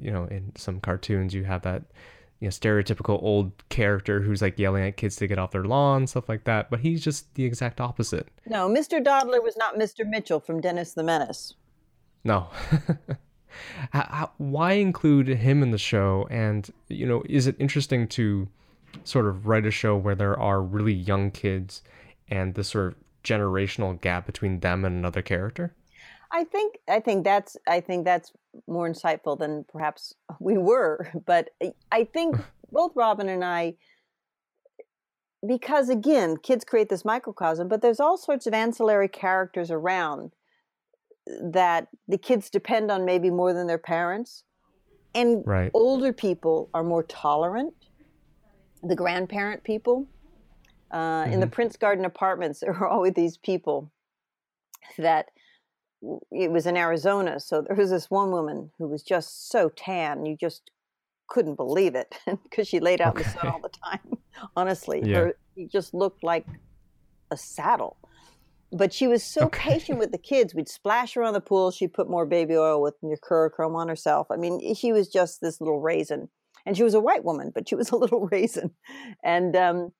you 0.00 0.10
know, 0.10 0.24
in 0.24 0.52
some 0.56 0.80
cartoons 0.80 1.34
you 1.34 1.44
have 1.44 1.62
that, 1.62 1.82
you 2.40 2.46
know, 2.46 2.50
stereotypical 2.50 3.22
old 3.22 3.52
character 3.68 4.20
who's 4.20 4.42
like 4.42 4.58
yelling 4.58 4.84
at 4.84 4.96
kids 4.96 5.16
to 5.16 5.26
get 5.26 5.38
off 5.38 5.50
their 5.50 5.64
lawn, 5.64 6.06
stuff 6.06 6.28
like 6.28 6.44
that. 6.44 6.70
But 6.70 6.80
he's 6.80 7.02
just 7.02 7.34
the 7.34 7.44
exact 7.44 7.80
opposite. 7.80 8.28
no, 8.46 8.68
Mr. 8.68 9.02
Dodler 9.02 9.42
was 9.42 9.56
not 9.56 9.76
Mr. 9.76 10.06
Mitchell 10.06 10.40
from 10.40 10.60
Dennis 10.60 10.92
the 10.92 11.02
Menace. 11.02 11.54
No. 12.24 12.48
how, 13.92 14.06
how, 14.10 14.30
why 14.38 14.72
include 14.72 15.28
him 15.28 15.62
in 15.62 15.70
the 15.70 15.78
show? 15.78 16.26
And, 16.30 16.68
you 16.88 17.06
know, 17.06 17.22
is 17.28 17.46
it 17.46 17.56
interesting 17.58 18.08
to 18.08 18.48
sort 19.04 19.26
of 19.26 19.46
write 19.46 19.66
a 19.66 19.70
show 19.70 19.96
where 19.96 20.14
there 20.14 20.38
are 20.38 20.62
really 20.62 20.92
young 20.92 21.30
kids 21.30 21.82
and 22.28 22.54
the 22.54 22.64
sort 22.64 22.88
of 22.88 22.94
generational 23.24 24.00
gap 24.00 24.26
between 24.26 24.60
them 24.60 24.84
and 24.84 24.96
another 24.96 25.22
character? 25.22 25.74
I 26.30 26.44
think 26.44 26.78
I 26.88 27.00
think 27.00 27.24
that's 27.24 27.56
I 27.66 27.80
think 27.80 28.04
that's 28.04 28.32
more 28.66 28.88
insightful 28.88 29.38
than 29.38 29.64
perhaps 29.68 30.14
we 30.40 30.58
were. 30.58 31.10
But 31.26 31.50
I- 31.92 32.04
think 32.04 32.36
both 32.72 32.92
Robin 32.94 33.28
and 33.28 33.44
I, 33.44 33.74
because 35.46 35.88
again, 35.88 36.36
kids 36.36 36.64
create 36.64 36.88
this 36.88 37.04
microcosm, 37.04 37.68
but 37.68 37.80
there's 37.82 38.00
all 38.00 38.16
sorts 38.16 38.46
of 38.46 38.52
ancillary 38.54 39.08
characters 39.08 39.70
around 39.70 40.32
that 41.42 41.88
the 42.06 42.18
kids 42.18 42.50
depend 42.50 42.90
on 42.90 43.04
maybe 43.04 43.30
more 43.30 43.52
than 43.52 43.66
their 43.66 43.78
parents, 43.78 44.44
and 45.14 45.42
Right. 45.46 45.70
older 45.74 46.12
people 46.12 46.68
are 46.74 46.84
more 46.84 47.02
tolerant. 47.02 47.74
The 48.82 48.96
grandparent 48.96 49.64
people. 49.64 50.06
Uh, 50.90 51.26
In 51.30 51.40
the 51.40 51.46
Prince 51.46 51.76
Garden 51.76 52.04
apartments, 52.06 52.60
there 52.62 52.72
were 52.72 52.88
always 52.88 53.12
these 53.14 53.36
people 53.36 53.90
that 54.96 55.26
it 56.30 56.50
was 56.50 56.66
in 56.66 56.76
Arizona. 56.76 57.40
So 57.40 57.62
there 57.62 57.76
was 57.76 57.90
this 57.90 58.10
one 58.10 58.30
woman 58.30 58.70
who 58.78 58.88
was 58.88 59.02
just 59.02 59.50
so 59.50 59.68
tan, 59.68 60.26
you 60.26 60.36
just 60.36 60.70
couldn't 61.28 61.56
believe 61.56 61.94
it 61.94 62.14
because 62.44 62.68
she 62.68 62.80
laid 62.80 63.00
out 63.00 63.14
in 63.14 63.18
the 63.18 63.24
sun 63.24 63.48
all 63.48 63.60
the 63.60 63.70
time. 63.84 64.18
Honestly, 64.56 65.02
Yeah. 65.04 65.18
her, 65.18 65.34
she 65.54 65.66
just 65.66 65.92
looked 65.94 66.22
like 66.22 66.46
a 67.30 67.36
saddle. 67.36 67.98
But 68.70 68.92
she 68.92 69.06
was 69.06 69.24
so 69.24 69.46
Okay. 69.46 69.70
patient 69.72 69.98
with 69.98 70.12
the 70.12 70.18
kids. 70.18 70.54
We'd 70.54 70.68
splash 70.68 71.14
her 71.14 71.22
on 71.22 71.32
the 71.32 71.40
pool. 71.40 71.70
She'd 71.70 71.94
put 71.94 72.10
more 72.10 72.26
baby 72.26 72.54
oil 72.56 72.82
with 72.82 72.94
Mercurochrome 73.02 73.74
on 73.74 73.88
herself. 73.88 74.26
I 74.30 74.36
mean, 74.36 74.74
she 74.74 74.92
was 74.92 75.08
just 75.08 75.40
this 75.40 75.60
little 75.60 75.80
raisin. 75.80 76.28
And 76.66 76.76
she 76.76 76.82
was 76.82 76.92
a 76.94 77.00
white 77.00 77.24
woman, 77.24 77.50
but 77.54 77.68
she 77.68 77.74
was 77.76 77.90
a 77.90 77.96
little 78.02 78.28
raisin. 78.30 78.72
And 79.24 79.56
um, 79.56 79.92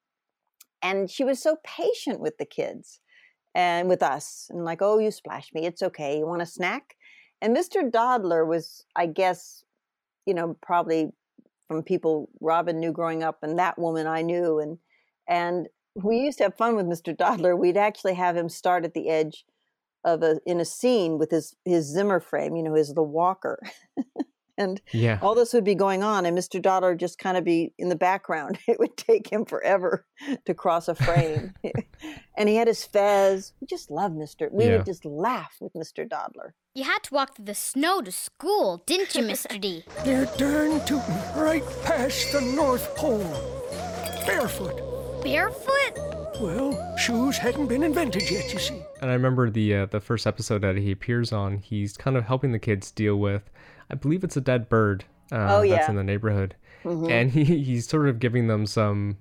and 0.82 1.10
she 1.10 1.24
was 1.24 1.42
so 1.42 1.56
patient 1.64 2.20
with 2.20 2.36
the 2.38 2.44
kids 2.44 3.00
and 3.58 3.88
with 3.88 4.04
us 4.04 4.46
and 4.50 4.64
like 4.64 4.80
oh 4.80 4.98
you 4.98 5.10
splashed 5.10 5.52
me 5.52 5.66
it's 5.66 5.82
okay 5.82 6.18
you 6.18 6.26
want 6.26 6.40
a 6.40 6.46
snack? 6.46 6.94
And 7.42 7.56
mr 7.56 7.90
dodler 7.90 8.46
was 8.46 8.84
i 8.96 9.06
guess 9.06 9.64
you 10.26 10.34
know 10.34 10.56
probably 10.62 11.10
from 11.66 11.82
people 11.82 12.30
robin 12.40 12.78
knew 12.78 12.92
growing 12.92 13.22
up 13.22 13.38
and 13.42 13.58
that 13.58 13.78
woman 13.78 14.06
i 14.06 14.22
knew 14.22 14.60
and 14.60 14.78
and 15.28 15.66
we 15.94 16.18
used 16.18 16.38
to 16.38 16.44
have 16.44 16.56
fun 16.56 16.76
with 16.76 16.86
mr 16.86 17.16
dodler. 17.16 17.58
We'd 17.58 17.76
actually 17.76 18.14
have 18.14 18.36
him 18.36 18.48
start 18.48 18.84
at 18.84 18.94
the 18.94 19.08
edge 19.08 19.44
of 20.04 20.22
a 20.22 20.40
in 20.46 20.60
a 20.60 20.64
scene 20.64 21.18
with 21.18 21.32
his 21.32 21.56
his 21.64 21.86
zimmer 21.86 22.20
frame 22.20 22.54
you 22.54 22.62
know 22.62 22.74
his 22.74 22.94
the 22.94 23.02
walker 23.02 23.58
and 24.58 24.80
Yeah. 24.92 25.18
all 25.22 25.34
this 25.34 25.54
would 25.54 25.64
be 25.64 25.74
going 25.74 26.02
on 26.02 26.26
and 26.26 26.36
mr 26.36 26.60
dodler 26.60 26.94
just 26.98 27.18
kind 27.18 27.36
of 27.38 27.44
be 27.44 27.72
in 27.78 27.88
the 27.88 27.96
background 27.96 28.58
it 28.68 28.78
would 28.78 28.96
take 28.98 29.30
him 29.32 29.46
forever 29.46 30.04
to 30.44 30.52
cross 30.52 30.88
a 30.88 30.94
frame 30.94 31.54
and 32.36 32.48
he 32.48 32.56
had 32.56 32.68
his 32.68 32.84
fez 32.84 33.52
we 33.60 33.66
just 33.66 33.90
loved 33.90 34.14
mr 34.16 34.50
we 34.52 34.64
Yeah. 34.66 34.76
would 34.78 34.84
just 34.86 35.04
laugh 35.06 35.54
with 35.60 35.72
mr 35.72 36.06
dodler 36.06 36.50
You 36.74 36.84
had 36.84 37.02
to 37.04 37.14
walk 37.14 37.36
through 37.36 37.46
the 37.46 37.54
snow 37.54 38.02
to 38.02 38.12
school, 38.12 38.82
didn't 38.86 39.14
you, 39.16 39.22
Mr. 39.24 39.58
D? 39.60 39.84
They're 40.04 40.26
darn 40.36 40.78
tootin' 40.86 41.18
right 41.34 41.64
past 41.84 42.30
the 42.32 42.40
North 42.40 42.94
Pole. 42.94 43.26
Barefoot. 44.26 45.22
Barefoot? 45.22 45.94
Well, 46.40 46.96
shoes 46.96 47.36
hadn't 47.38 47.66
been 47.66 47.82
invented 47.82 48.30
yet, 48.30 48.52
you 48.52 48.58
see. 48.58 48.80
And 49.00 49.10
I 49.10 49.14
remember 49.14 49.50
the 49.50 49.74
uh, 49.74 49.86
the 49.86 50.00
first 50.00 50.26
episode 50.26 50.60
that 50.62 50.76
he 50.76 50.92
appears 50.92 51.32
on. 51.32 51.58
He's 51.58 51.96
kind 51.96 52.16
of 52.16 52.24
helping 52.24 52.52
the 52.52 52.58
kids 52.58 52.90
deal 52.92 53.16
with, 53.16 53.50
I 53.90 53.94
believe 53.94 54.24
it's 54.24 54.36
a 54.36 54.40
dead 54.40 54.68
bird. 54.68 55.04
Uh, 55.30 55.58
Oh, 55.58 55.68
that's 55.68 55.88
in 55.88 55.96
the 55.96 56.04
neighborhood, 56.04 56.54
and 56.84 57.30
he 57.30 57.44
he's 57.44 57.86
sort 57.88 58.08
of 58.08 58.18
giving 58.18 58.46
them 58.46 58.64
some 58.66 59.18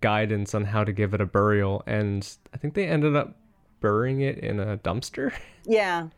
guidance 0.00 0.54
on 0.54 0.64
how 0.64 0.84
to 0.84 0.92
give 0.92 1.12
it 1.14 1.20
a 1.20 1.26
burial. 1.26 1.82
And 1.86 2.26
I 2.54 2.56
think 2.56 2.74
they 2.74 2.86
ended 2.86 3.16
up 3.16 3.36
burying 3.80 4.20
it 4.20 4.38
in 4.38 4.60
a 4.60 4.78
dumpster. 4.78 5.32
yeah 5.64 6.08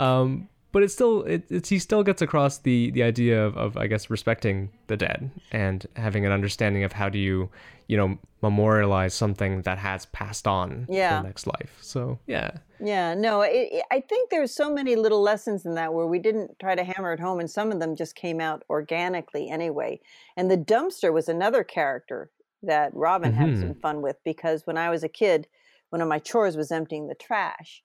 um, 0.00 0.48
but 0.72 0.82
it's 0.82 0.92
still 0.94 1.22
it, 1.24 1.44
it's 1.50 1.68
he 1.68 1.78
still 1.78 2.02
gets 2.02 2.20
across 2.22 2.58
the 2.58 2.90
the 2.92 3.02
idea 3.02 3.44
of, 3.44 3.56
of 3.56 3.76
I 3.76 3.86
guess 3.86 4.08
respecting 4.10 4.70
the 4.86 4.96
dead 4.96 5.30
and 5.52 5.86
having 5.96 6.24
an 6.26 6.32
understanding 6.32 6.84
of 6.84 6.92
how 6.92 7.08
do 7.08 7.18
you 7.18 7.50
you 7.88 7.96
know 7.96 8.18
memorialize 8.42 9.14
something 9.14 9.62
that 9.62 9.78
has 9.78 10.06
passed 10.06 10.46
on 10.46 10.86
Yeah. 10.88 11.16
to 11.16 11.22
the 11.22 11.28
next 11.28 11.46
life. 11.46 11.78
So 11.80 12.18
yeah. 12.26 12.50
Yeah, 12.78 13.14
no, 13.14 13.40
it, 13.40 13.82
I 13.90 14.00
think 14.00 14.28
there's 14.30 14.54
so 14.54 14.70
many 14.72 14.96
little 14.96 15.22
lessons 15.22 15.64
in 15.64 15.74
that 15.74 15.94
where 15.94 16.06
we 16.06 16.18
didn't 16.18 16.58
try 16.58 16.74
to 16.74 16.84
hammer 16.84 17.12
it 17.14 17.20
home, 17.20 17.40
and 17.40 17.50
some 17.50 17.72
of 17.72 17.80
them 17.80 17.96
just 17.96 18.14
came 18.14 18.38
out 18.40 18.64
organically 18.68 19.48
anyway. 19.48 19.98
And 20.36 20.50
the 20.50 20.58
dumpster 20.58 21.12
was 21.12 21.28
another 21.28 21.64
character 21.64 22.30
that 22.62 22.92
Robin 22.94 23.32
had 23.32 23.56
Mhm. 23.56 23.56
some 23.56 23.76
fun 23.76 24.02
with 24.02 24.16
because 24.24 24.66
when 24.66 24.76
I 24.76 24.90
was 24.90 25.02
a 25.02 25.08
kid, 25.08 25.48
one 25.90 26.02
of 26.02 26.08
my 26.08 26.18
chores 26.18 26.56
was 26.56 26.70
emptying 26.70 27.06
the 27.08 27.14
trash. 27.14 27.82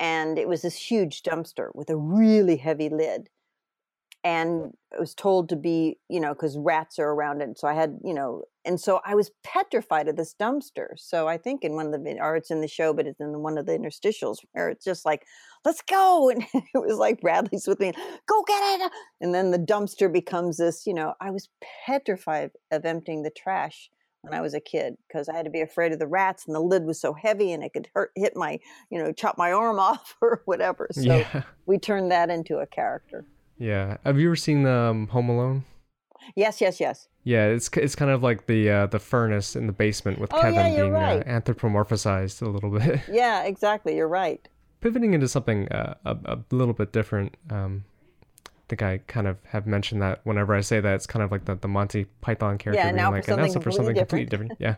And 0.00 0.38
it 0.38 0.48
was 0.48 0.62
this 0.62 0.76
huge 0.76 1.22
dumpster 1.22 1.74
with 1.74 1.90
a 1.90 1.96
really 1.96 2.56
heavy 2.56 2.88
lid. 2.90 3.30
And 4.28 4.74
I 4.94 5.00
was 5.00 5.14
told 5.14 5.48
to 5.48 5.56
be, 5.56 5.98
you 6.10 6.20
know, 6.20 6.34
because 6.34 6.58
rats 6.58 6.98
are 6.98 7.08
around 7.08 7.40
it. 7.40 7.58
So 7.58 7.66
I 7.66 7.72
had, 7.72 7.98
you 8.04 8.12
know, 8.12 8.42
and 8.62 8.78
so 8.78 9.00
I 9.02 9.14
was 9.14 9.30
petrified 9.42 10.06
of 10.06 10.16
this 10.16 10.34
dumpster. 10.38 10.88
So 10.98 11.26
I 11.26 11.38
think 11.38 11.64
in 11.64 11.76
one 11.76 11.94
of 11.94 12.04
the, 12.04 12.18
or 12.20 12.36
it's 12.36 12.50
in 12.50 12.60
the 12.60 12.68
show, 12.68 12.92
but 12.92 13.06
it's 13.06 13.20
in 13.20 13.40
one 13.40 13.56
of 13.56 13.64
the 13.64 13.72
interstitials 13.72 14.40
where 14.52 14.68
it's 14.68 14.84
just 14.84 15.06
like, 15.06 15.24
let's 15.64 15.80
go. 15.80 16.30
And 16.34 16.44
it 16.52 16.64
was 16.74 16.98
like 16.98 17.22
Bradley's 17.22 17.66
with 17.66 17.80
me, 17.80 17.90
go 18.26 18.42
get 18.46 18.80
it. 18.82 18.92
And 19.22 19.34
then 19.34 19.50
the 19.50 19.58
dumpster 19.58 20.12
becomes 20.12 20.58
this, 20.58 20.86
you 20.86 20.92
know, 20.92 21.14
I 21.22 21.30
was 21.30 21.48
petrified 21.86 22.50
of 22.70 22.84
emptying 22.84 23.22
the 23.22 23.30
trash 23.30 23.88
when 24.20 24.34
I 24.34 24.42
was 24.42 24.52
a 24.52 24.60
kid 24.60 24.96
because 25.08 25.30
I 25.30 25.36
had 25.36 25.46
to 25.46 25.50
be 25.50 25.62
afraid 25.62 25.92
of 25.92 26.00
the 26.00 26.06
rats 26.06 26.44
and 26.46 26.54
the 26.54 26.60
lid 26.60 26.84
was 26.84 27.00
so 27.00 27.14
heavy 27.14 27.52
and 27.52 27.64
it 27.64 27.72
could 27.72 27.88
hurt, 27.94 28.10
hit 28.14 28.36
my, 28.36 28.60
you 28.90 29.02
know, 29.02 29.10
chop 29.10 29.38
my 29.38 29.52
arm 29.52 29.78
off 29.90 30.16
or 30.20 30.42
whatever. 30.44 30.86
So 30.94 31.00
yeah. 31.00 31.44
we 31.64 31.78
turned 31.78 32.10
that 32.10 32.28
into 32.28 32.58
a 32.58 32.66
character. 32.66 33.24
Yeah. 33.58 33.96
Have 34.04 34.18
you 34.18 34.28
ever 34.28 34.36
seen 34.36 34.66
um, 34.66 35.08
Home 35.08 35.28
Alone? 35.28 35.64
Yes, 36.34 36.60
yes, 36.60 36.80
yes. 36.80 37.08
Yeah, 37.24 37.46
it's 37.46 37.68
it's 37.74 37.94
kind 37.94 38.10
of 38.10 38.22
like 38.22 38.46
the 38.46 38.70
uh, 38.70 38.86
the 38.86 38.98
furnace 38.98 39.54
in 39.56 39.66
the 39.66 39.72
basement 39.72 40.18
with 40.18 40.32
Oh, 40.32 40.40
Kevin 40.40 40.72
you're 40.74 40.84
being 40.84 40.92
right. 40.92 41.20
uh, 41.20 41.24
anthropomorphized 41.40 42.40
a 42.42 42.48
little 42.48 42.70
bit. 42.70 43.00
Yeah, 43.10 43.44
exactly. 43.44 43.96
You're 43.96 44.08
right. 44.08 44.46
Pivoting 44.80 45.14
into 45.14 45.28
something 45.28 45.68
uh, 45.68 45.94
a, 46.04 46.16
a 46.24 46.38
little 46.50 46.74
bit 46.74 46.92
different. 46.92 47.36
Um, 47.50 47.84
I 48.46 48.50
think 48.68 48.82
I 48.82 48.98
kind 49.06 49.26
of 49.26 49.38
have 49.48 49.66
mentioned 49.66 50.00
that 50.02 50.20
whenever 50.24 50.54
I 50.54 50.60
say 50.60 50.80
that, 50.80 50.94
it's 50.94 51.06
kind 51.06 51.22
of 51.22 51.30
like 51.32 51.44
the, 51.46 51.54
the 51.56 51.68
Monty 51.68 52.04
Python 52.20 52.58
character 52.58 52.80
Yeah, 52.80 52.92
being 52.92 52.96
now 52.96 53.10
for 53.10 53.22
something 53.22 53.60
for 53.62 53.70
something 53.72 53.94
completely 53.96 54.26
completely 54.26 54.26
different. 54.26 54.52
Yeah. 54.60 54.76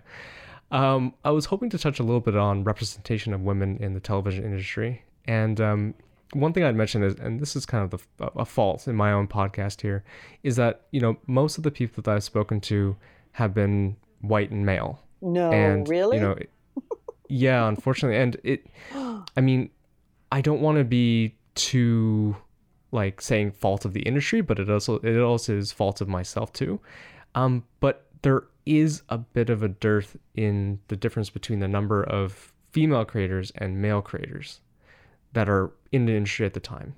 Um, 0.70 1.14
I 1.24 1.30
was 1.32 1.46
hoping 1.46 1.70
to 1.70 1.78
touch 1.78 1.98
a 1.98 2.02
little 2.04 2.20
bit 2.20 2.36
on 2.36 2.62
representation 2.64 3.32
of 3.34 3.40
women 3.42 3.76
in 3.78 3.94
the 3.94 4.00
television 4.00 4.44
industry. 4.44 5.02
And 5.26 5.60
um, 5.60 5.94
one 6.32 6.52
thing 6.52 6.64
I'd 6.64 6.76
mention 6.76 7.02
is, 7.02 7.14
and 7.16 7.40
this 7.40 7.56
is 7.56 7.66
kind 7.66 7.84
of 7.84 8.06
the, 8.18 8.26
a 8.36 8.44
fault 8.44 8.86
in 8.86 8.94
my 8.96 9.12
own 9.12 9.26
podcast 9.28 9.80
here, 9.80 10.04
is 10.42 10.56
that, 10.56 10.82
you 10.90 11.00
know, 11.00 11.16
most 11.26 11.58
of 11.58 11.64
the 11.64 11.70
people 11.70 12.02
that 12.02 12.14
I've 12.14 12.24
spoken 12.24 12.60
to 12.62 12.96
have 13.32 13.54
been 13.54 13.96
white 14.20 14.50
and 14.50 14.64
male. 14.64 15.02
No, 15.20 15.50
and, 15.50 15.88
really? 15.88 16.16
you 16.16 16.22
know, 16.22 16.32
it- 16.32 16.50
yeah, 17.28 17.66
unfortunately. 17.68 18.18
And 18.18 18.36
it, 18.42 18.66
I 19.36 19.40
mean, 19.40 19.70
I 20.32 20.40
don't 20.40 20.60
want 20.60 20.78
to 20.78 20.84
be 20.84 21.36
too 21.54 22.36
like 22.92 23.20
saying 23.20 23.52
fault 23.52 23.84
of 23.84 23.92
the 23.92 24.02
industry, 24.02 24.40
but 24.40 24.58
it 24.58 24.68
also 24.68 24.98
it 24.98 25.18
also 25.20 25.56
is 25.56 25.70
fault 25.72 26.00
of 26.00 26.08
myself 26.08 26.52
too. 26.52 26.80
Um, 27.34 27.64
but 27.78 28.06
there 28.22 28.44
is 28.66 29.02
a 29.08 29.18
bit 29.18 29.48
of 29.48 29.62
a 29.62 29.68
dearth 29.68 30.16
in 30.34 30.80
the 30.88 30.96
difference 30.96 31.30
between 31.30 31.60
the 31.60 31.68
number 31.68 32.02
of 32.02 32.52
female 32.72 33.04
creators 33.04 33.52
and 33.56 33.80
male 33.80 34.02
creators 34.02 34.60
that 35.32 35.48
are 35.48 35.72
in 35.92 36.06
the 36.06 36.14
industry 36.14 36.46
at 36.46 36.54
the 36.54 36.60
time. 36.60 36.94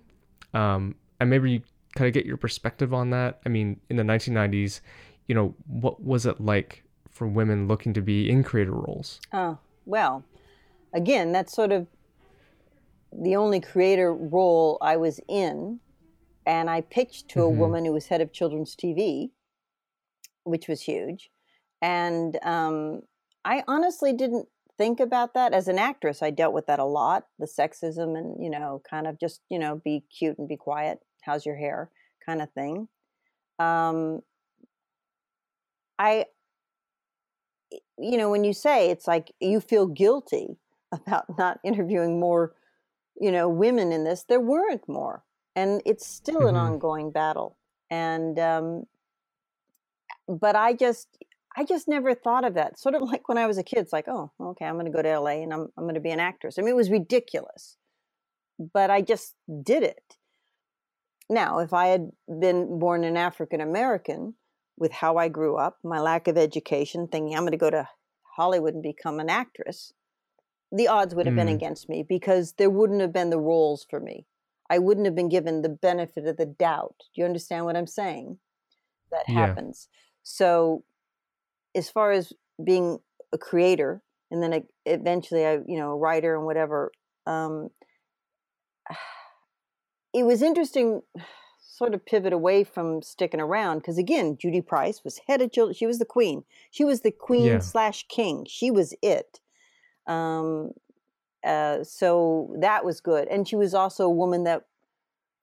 Um, 0.55 0.95
and 1.21 1.31
maybe 1.31 1.51
you 1.53 1.63
kind 1.95 2.09
of 2.09 2.15
get 2.15 2.27
your 2.27 2.37
perspective 2.37 2.93
on 2.93 3.11
that. 3.11 3.41
I 3.45 3.49
mean, 3.49 3.81
in 3.89 3.97
the 3.97 4.03
1990s, 4.05 4.81
you 5.29 5.35
know, 5.35 5.55
what 5.67 6.03
was 6.03 6.27
it 6.27 6.41
like 6.41 6.85
for 7.11 7.27
women 7.27 7.69
looking 7.69 7.93
to 7.95 8.03
be 8.03 8.29
in 8.31 8.43
creator 8.43 8.73
roles? 8.73 9.21
Oh, 9.33 9.59
well, 9.85 10.25
again, 10.95 11.33
that's 11.33 11.55
sort 11.55 11.73
of 11.73 11.87
the 13.13 13.37
only 13.37 13.61
creator 13.61 14.13
role 14.15 14.79
I 14.81 14.97
was 14.97 15.21
in. 15.29 15.81
And 16.45 16.69
I 16.69 16.81
pitched 16.81 17.29
to 17.31 17.43
a 17.43 17.51
Mhm. 17.51 17.57
woman 17.57 17.85
who 17.85 17.93
was 17.93 18.07
head 18.09 18.21
of 18.21 18.33
children's 18.33 18.75
TV, 18.75 19.31
which 20.45 20.67
was 20.67 20.83
huge. 20.83 21.31
And 21.81 22.39
um, 22.43 23.03
I 23.45 23.63
honestly 23.69 24.13
didn't 24.13 24.49
think 24.79 25.01
about 25.01 25.35
that 25.35 25.53
as 25.53 25.69
an 25.69 25.79
actress. 25.79 26.23
I 26.23 26.31
dealt 26.31 26.55
with 26.55 26.67
that 26.67 26.79
a 26.79 26.85
lot 26.85 27.27
the 27.39 27.47
sexism 27.47 28.17
and, 28.19 28.43
you 28.43 28.51
know, 28.51 28.83
kind 28.89 29.07
of 29.07 29.19
just, 29.19 29.41
you 29.51 29.59
know, 29.59 29.77
be 29.85 30.05
cute 30.17 30.39
and 30.39 30.49
be 30.49 30.57
quiet. 30.57 31.01
How's 31.23 31.47
your 31.47 31.57
hair? 31.57 31.91
kind 32.25 32.41
of 32.41 32.49
thing. 32.53 32.87
Um, 33.59 34.23
I, 35.99 36.27
you 37.99 38.17
know, 38.17 38.31
when 38.31 38.45
you 38.45 38.53
say 38.53 38.91
it's 38.91 39.07
like 39.07 39.33
you 39.41 39.61
feel 39.61 39.87
guilty 39.87 40.57
about 40.93 41.25
not 41.39 41.59
interviewing 41.65 42.21
more, 42.21 42.55
you 43.21 43.33
know, 43.33 43.49
women 43.49 43.93
in 43.93 44.05
this, 44.05 44.25
there 44.25 44.41
weren't 44.41 44.89
more. 44.89 45.25
And 45.57 45.83
it's 45.87 46.07
still 46.07 46.47
an 46.47 46.57
Mhm. 46.57 46.59
ongoing 46.59 47.11
battle. 47.13 47.59
And, 47.91 48.39
um, 48.39 48.87
but 50.29 50.57
I 50.57 50.73
just, 50.75 51.09
I 51.57 51.65
just 51.65 51.89
never 51.89 52.15
thought 52.15 52.45
of 52.45 52.55
that. 52.55 52.79
Sort 52.79 52.95
of 52.95 53.03
like 53.11 53.29
when 53.29 53.39
I 53.39 53.47
was 53.47 53.59
a 53.59 53.63
kid, 53.63 53.81
it's 53.81 53.93
like, 53.93 54.09
oh, 54.09 54.33
okay, 54.41 54.65
I'm 54.65 54.75
going 54.75 54.87
to 54.87 54.93
go 54.93 55.03
to 55.03 55.09
LA 55.19 55.43
and 55.43 55.53
I'm, 55.53 55.69
I'm 55.77 55.85
going 55.85 55.95
to 55.95 56.01
be 56.01 56.11
an 56.11 56.21
actress. 56.21 56.59
I 56.59 56.63
mean, 56.63 56.71
it 56.71 56.77
was 56.77 56.91
ridiculous, 56.91 57.77
but 58.73 58.91
I 58.91 59.03
just 59.03 59.35
did 59.63 59.83
it. 59.83 60.17
Now, 61.31 61.59
if 61.61 61.73
I 61.73 61.89
had 61.89 62.11
been 62.41 62.79
born 62.79 63.05
an 63.05 63.17
African 63.17 63.61
American 63.61 64.35
with 64.77 64.93
how 64.93 65.17
I 65.17 65.29
grew 65.29 65.57
up, 65.57 65.79
my 65.85 66.01
lack 66.01 66.29
of 66.29 66.37
education, 66.37 67.09
thinking 67.09 67.35
I'm 67.35 67.43
going 67.43 67.53
to 67.53 67.57
go 67.59 67.71
to 67.71 67.89
Hollywood 68.37 68.75
and 68.75 68.83
become 68.83 69.21
an 69.21 69.31
actress, 69.31 69.93
the 70.73 70.89
odds 70.89 71.15
would 71.15 71.27
have 71.27 71.35
been 71.37 71.49
Mm. 71.49 71.57
against 71.57 71.89
me 71.89 72.03
because 72.03 72.55
there 72.55 72.71
wouldn't 72.71 73.01
have 73.01 73.13
been 73.13 73.31
the 73.31 73.39
roles 73.41 73.85
for 73.89 74.01
me. 74.01 74.27
I 74.71 74.79
wouldn't 74.79 75.07
have 75.07 75.15
been 75.15 75.29
given 75.29 75.63
the 75.63 75.69
benefit 75.69 76.27
of 76.27 76.37
the 76.39 76.47
doubt. 76.47 76.97
Do 77.15 77.21
you 77.21 77.27
understand 77.27 77.65
what 77.67 77.77
I'm 77.77 77.87
saying? 77.87 78.39
That 79.11 79.27
Yeah. 79.27 79.57
happens. 79.57 79.89
So, 80.23 80.85
as 81.75 81.91
far 81.91 82.13
as 82.13 82.33
being 82.63 82.99
a 83.33 83.39
creator 83.39 84.03
and 84.31 84.43
then 84.43 84.65
eventually 84.87 85.45
I, 85.47 85.59
you 85.67 85.79
know, 85.79 85.91
a 85.93 85.97
writer 85.97 86.35
and 86.35 86.47
whatever, 86.47 86.91
um, 87.27 87.69
it 90.15 90.25
was 90.25 90.43
interesting 90.43 91.03
sort 91.61 91.95
of 91.95 92.05
pivot 92.05 92.33
away 92.33 92.65
from 92.65 93.03
sticking 93.03 93.41
around 93.41 93.79
because 93.79 93.97
again 93.99 94.37
judy 94.37 94.61
price 94.61 95.03
was 95.05 95.21
head 95.27 95.41
of 95.41 95.51
children 95.53 95.75
she 95.75 95.87
was 95.87 95.99
the 95.99 96.05
queen. 96.05 96.45
She 96.71 96.85
was 96.85 97.01
the 97.01 97.11
queen 97.11 97.47
Yeah. 97.47 97.59
slash 97.61 98.07
king. 98.09 98.47
She 98.49 98.71
was 98.71 98.95
it. 99.03 99.41
Um 100.07 100.73
uh 101.45 101.83
so 101.83 102.55
that 102.61 102.85
was 102.85 103.01
good. 103.01 103.27
And 103.29 103.49
she 103.49 103.57
was 103.57 103.75
also 103.75 104.05
a 104.05 104.11
woman 104.11 104.45
that 104.45 104.65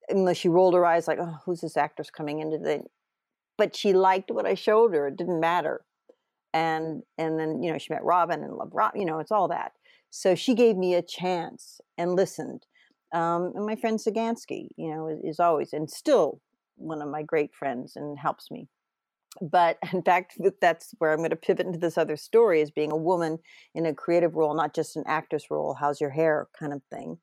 unless 0.07 0.38
she 0.38 0.49
rolled 0.49 0.75
her 0.75 0.86
eyes 0.86 1.07
like 1.07 1.19
oh 1.19 1.38
who's 1.45 1.61
this 1.61 1.77
actress 1.77 2.09
coming 2.09 2.39
into 2.39 2.57
the 2.57 2.84
but 3.57 3.75
she 3.75 3.93
liked 3.93 4.32
what 4.32 4.45
i 4.45 4.53
showed 4.55 4.93
her. 4.93 5.07
It 5.07 5.17
didn't 5.17 5.39
matter 5.39 5.82
and 6.53 7.03
and 7.17 7.39
then 7.39 7.61
you 7.61 7.71
know 7.71 7.77
she 7.77 7.93
met 7.93 8.03
robin 8.03 8.43
and 8.43 8.53
loved 8.53 8.73
rob 8.73 8.91
you 8.95 9.05
know 9.05 9.19
it's 9.19 9.31
all 9.31 9.47
that 9.47 9.73
so 10.09 10.33
she 10.33 10.55
gave 10.55 10.75
me 10.75 10.95
a 10.95 11.01
chance 11.01 11.79
and 11.97 12.15
listened 12.15 12.65
um, 13.11 13.53
and 13.55 13.65
my 13.65 13.75
friend 13.75 13.97
Sagansky, 13.97 14.69
you 14.77 14.93
know, 14.93 15.07
is, 15.07 15.19
is 15.23 15.39
always 15.39 15.73
and 15.73 15.89
still 15.89 16.41
one 16.75 17.01
of 17.01 17.09
my 17.09 17.23
great 17.23 17.53
friends 17.53 17.95
and 17.95 18.17
helps 18.17 18.51
me. 18.51 18.67
But 19.41 19.77
in 19.93 20.01
fact, 20.03 20.37
that's 20.61 20.93
where 20.97 21.11
I'm 21.11 21.19
going 21.19 21.31
to 21.31 21.35
pivot 21.35 21.65
into 21.65 21.79
this 21.79 21.97
other 21.97 22.17
story 22.17 22.61
as 22.61 22.71
being 22.71 22.91
a 22.91 22.97
woman 22.97 23.39
in 23.73 23.85
a 23.85 23.93
creative 23.93 24.35
role, 24.35 24.55
not 24.55 24.75
just 24.75 24.95
an 24.95 25.03
actress 25.07 25.49
role. 25.49 25.75
How's 25.79 26.01
your 26.01 26.11
hair, 26.11 26.47
kind 26.57 26.73
of 26.73 26.81
thing, 26.91 27.17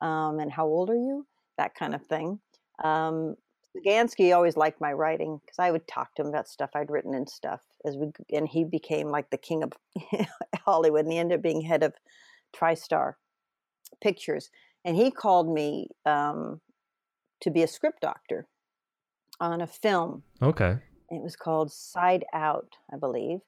um, 0.00 0.38
and 0.38 0.52
how 0.52 0.66
old 0.66 0.90
are 0.90 0.94
you, 0.94 1.26
that 1.58 1.74
kind 1.74 1.94
of 1.94 2.04
thing. 2.06 2.40
Um, 2.84 3.36
Sagansky 3.76 4.34
always 4.34 4.56
liked 4.56 4.80
my 4.80 4.92
writing 4.92 5.40
because 5.44 5.58
I 5.58 5.70
would 5.70 5.86
talk 5.86 6.14
to 6.14 6.22
him 6.22 6.28
about 6.28 6.48
stuff 6.48 6.70
I'd 6.74 6.90
written 6.90 7.14
and 7.14 7.28
stuff. 7.28 7.60
As 7.84 7.96
we 7.96 8.10
and 8.32 8.48
he 8.48 8.64
became 8.64 9.08
like 9.08 9.30
the 9.30 9.38
king 9.38 9.62
of 9.62 9.72
Hollywood, 10.64 11.04
and 11.04 11.12
he 11.12 11.18
ended 11.18 11.38
up 11.38 11.42
being 11.42 11.62
head 11.62 11.82
of 11.82 11.94
TriStar 12.54 13.14
Pictures 14.00 14.50
and 14.86 14.96
he 14.96 15.10
called 15.10 15.52
me 15.52 15.88
um, 16.06 16.60
to 17.42 17.50
be 17.50 17.64
a 17.64 17.68
script 17.68 18.00
doctor 18.00 18.46
on 19.40 19.60
a 19.60 19.66
film. 19.66 20.22
Okay. 20.40 20.78
It 21.10 21.22
was 21.22 21.34
called 21.34 21.72
Side 21.72 22.24
Out, 22.32 22.68
I 22.92 22.96
believe, 22.96 23.40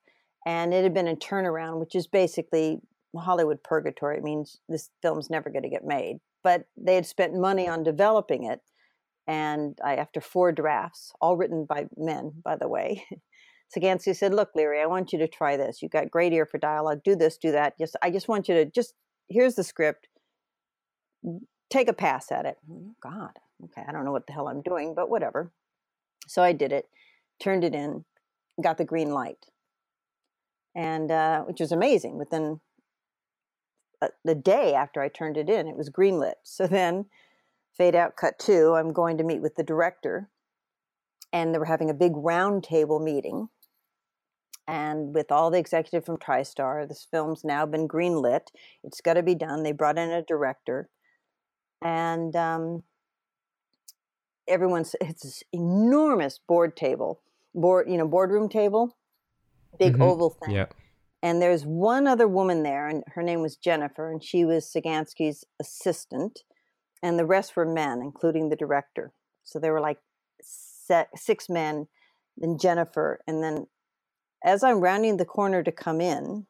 and 0.44 0.74
it 0.74 0.82
had 0.82 0.92
been 0.92 1.06
a 1.06 1.14
turnaround, 1.14 1.78
which 1.78 1.94
is 1.94 2.08
basically 2.08 2.80
Hollywood 3.16 3.62
purgatory. 3.62 4.18
It 4.18 4.24
means 4.24 4.58
this 4.68 4.90
film's 5.00 5.30
never 5.30 5.48
going 5.48 5.62
to 5.62 5.68
get 5.68 5.84
made. 5.84 6.18
But 6.42 6.66
they 6.76 6.96
had 6.96 7.06
spent 7.06 7.34
money 7.34 7.68
on 7.68 7.84
developing 7.84 8.44
it, 8.44 8.60
and 9.28 9.78
I, 9.84 9.96
after 9.96 10.20
four 10.20 10.50
drafts, 10.50 11.12
all 11.20 11.36
written 11.36 11.66
by 11.66 11.86
men, 11.96 12.32
by 12.42 12.56
the 12.56 12.68
way. 12.68 13.06
Sagansky 13.76 14.16
said, 14.16 14.32
"Look, 14.32 14.50
Leary, 14.54 14.80
I 14.80 14.86
want 14.86 15.12
you 15.12 15.18
to 15.18 15.28
try 15.28 15.56
this. 15.56 15.82
You've 15.82 15.92
got 15.92 16.10
great 16.10 16.32
ear 16.32 16.46
for 16.46 16.56
dialogue. 16.56 17.02
Do 17.04 17.14
this, 17.14 17.36
do 17.36 17.52
that. 17.52 17.78
Just, 17.78 17.96
I 18.02 18.10
just 18.10 18.26
want 18.26 18.48
you 18.48 18.54
to 18.54 18.64
just 18.64 18.94
here's 19.28 19.54
the 19.54 19.64
script 19.64 20.08
take 21.70 21.88
a 21.88 21.92
pass 21.92 22.32
at 22.32 22.46
it. 22.46 22.56
Oh, 22.70 22.94
God, 23.02 23.38
okay, 23.64 23.84
I 23.86 23.92
don't 23.92 24.04
know 24.04 24.12
what 24.12 24.26
the 24.26 24.32
hell 24.32 24.48
I'm 24.48 24.62
doing, 24.62 24.94
but 24.94 25.10
whatever. 25.10 25.52
So 26.26 26.42
I 26.42 26.52
did 26.52 26.72
it, 26.72 26.86
turned 27.40 27.64
it 27.64 27.74
in, 27.74 28.04
got 28.62 28.78
the 28.78 28.84
green 28.84 29.10
light, 29.10 29.46
and 30.74 31.10
uh, 31.10 31.42
which 31.42 31.60
was 31.60 31.72
amazing. 31.72 32.18
Within 32.18 32.60
uh, 34.00 34.08
the 34.24 34.34
day 34.34 34.74
after 34.74 35.00
I 35.00 35.08
turned 35.08 35.36
it 35.36 35.48
in, 35.48 35.66
it 35.66 35.76
was 35.76 35.90
greenlit. 35.90 36.34
So 36.42 36.66
then, 36.66 37.06
fade 37.76 37.94
out, 37.94 38.16
cut 38.16 38.38
two. 38.38 38.74
I'm 38.74 38.92
going 38.92 39.18
to 39.18 39.24
meet 39.24 39.42
with 39.42 39.56
the 39.56 39.62
director, 39.62 40.28
and 41.32 41.54
they 41.54 41.58
were 41.58 41.64
having 41.64 41.90
a 41.90 41.94
big 41.94 42.12
round 42.14 42.64
table 42.64 42.98
meeting. 42.98 43.48
And 44.66 45.14
with 45.14 45.32
all 45.32 45.50
the 45.50 45.58
executive 45.58 46.04
from 46.04 46.18
TriStar, 46.18 46.86
this 46.86 47.06
film's 47.10 47.42
now 47.42 47.64
been 47.64 47.88
greenlit. 47.88 48.48
It's 48.84 49.00
got 49.00 49.14
to 49.14 49.22
be 49.22 49.34
done. 49.34 49.62
They 49.62 49.72
brought 49.72 49.96
in 49.98 50.10
a 50.10 50.22
director, 50.22 50.90
and 51.82 52.36
um, 52.36 52.82
everyone's 54.46 54.94
it's 55.00 55.22
this 55.22 55.42
enormous 55.52 56.38
board 56.38 56.76
table, 56.76 57.20
board 57.54 57.88
you 57.88 57.96
know 57.96 58.06
boardroom 58.06 58.48
table, 58.48 58.96
big 59.78 59.94
Mhm. 59.94 60.02
oval 60.02 60.30
thing. 60.30 60.54
Yeah. 60.54 60.66
And 61.22 61.42
there's 61.42 61.66
one 61.66 62.06
other 62.06 62.28
woman 62.28 62.62
there, 62.62 62.86
and 62.86 63.02
her 63.08 63.22
name 63.22 63.40
was 63.40 63.56
Jennifer, 63.56 64.10
and 64.10 64.22
she 64.22 64.44
was 64.44 64.66
Sagansky's 64.66 65.44
assistant, 65.58 66.44
and 67.02 67.18
the 67.18 67.26
rest 67.26 67.56
were 67.56 67.64
men, 67.64 68.00
including 68.02 68.48
the 68.48 68.56
director. 68.56 69.12
So 69.44 69.58
there 69.58 69.72
were 69.72 69.80
like 69.80 69.98
six 70.42 71.48
men, 71.48 71.88
then 72.36 72.58
Jennifer, 72.58 73.20
and 73.26 73.42
then 73.42 73.66
as 74.44 74.62
I'm 74.62 74.80
rounding 74.80 75.16
the 75.16 75.24
corner 75.24 75.62
to 75.62 75.72
come 75.72 76.00
in, 76.00 76.46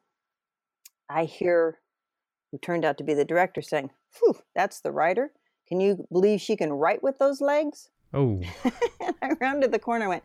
I 1.09 1.24
hear 1.24 1.78
who 2.51 2.59
turned 2.59 2.84
out 2.84 2.99
to 2.99 3.05
be 3.05 3.14
the 3.14 3.24
director 3.24 3.62
saying, 3.62 3.90
Whew, 4.18 4.36
that's 4.55 4.80
the 4.80 4.92
writer. 4.92 5.32
Can 5.68 5.80
you 5.80 6.07
believe 6.11 6.40
she 6.40 6.57
can 6.57 6.72
write 6.72 7.03
with 7.03 7.18
those 7.18 7.40
legs? 7.40 7.90
Oh. 8.14 8.40
and 9.01 9.14
I 9.22 9.32
rounded 9.40 9.72
the 9.72 9.78
corner 9.78 10.05
and 10.05 10.11
went, 10.11 10.24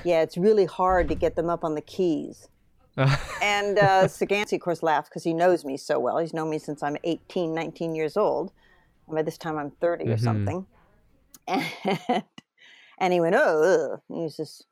Yeah, 0.04 0.22
it's 0.22 0.36
really 0.36 0.66
hard 0.66 1.08
to 1.08 1.14
get 1.14 1.36
them 1.36 1.48
up 1.48 1.64
on 1.64 1.74
the 1.74 1.80
keys. 1.80 2.48
and 2.96 3.78
uh, 3.78 4.04
Sagansky, 4.04 4.54
of 4.54 4.60
course, 4.60 4.82
laughed 4.82 5.08
because 5.08 5.24
he 5.24 5.32
knows 5.32 5.64
me 5.64 5.78
so 5.78 5.98
well. 5.98 6.18
He's 6.18 6.34
known 6.34 6.50
me 6.50 6.58
since 6.58 6.82
I'm 6.82 6.98
18, 7.04 7.54
19 7.54 7.94
years 7.94 8.18
old. 8.18 8.52
And 9.06 9.16
by 9.16 9.22
this 9.22 9.38
time, 9.38 9.58
I'm 9.58 9.70
30 9.70 10.10
or 10.10 10.16
Mhm. 10.16 10.24
something. 10.24 10.66
And, 11.48 12.24
and 12.98 13.12
he 13.12 13.20
went, 13.20 13.34
Oh, 13.36 13.62
ugh." 13.94 14.00
he 14.08 14.22
was 14.22 14.36
this 14.36 14.62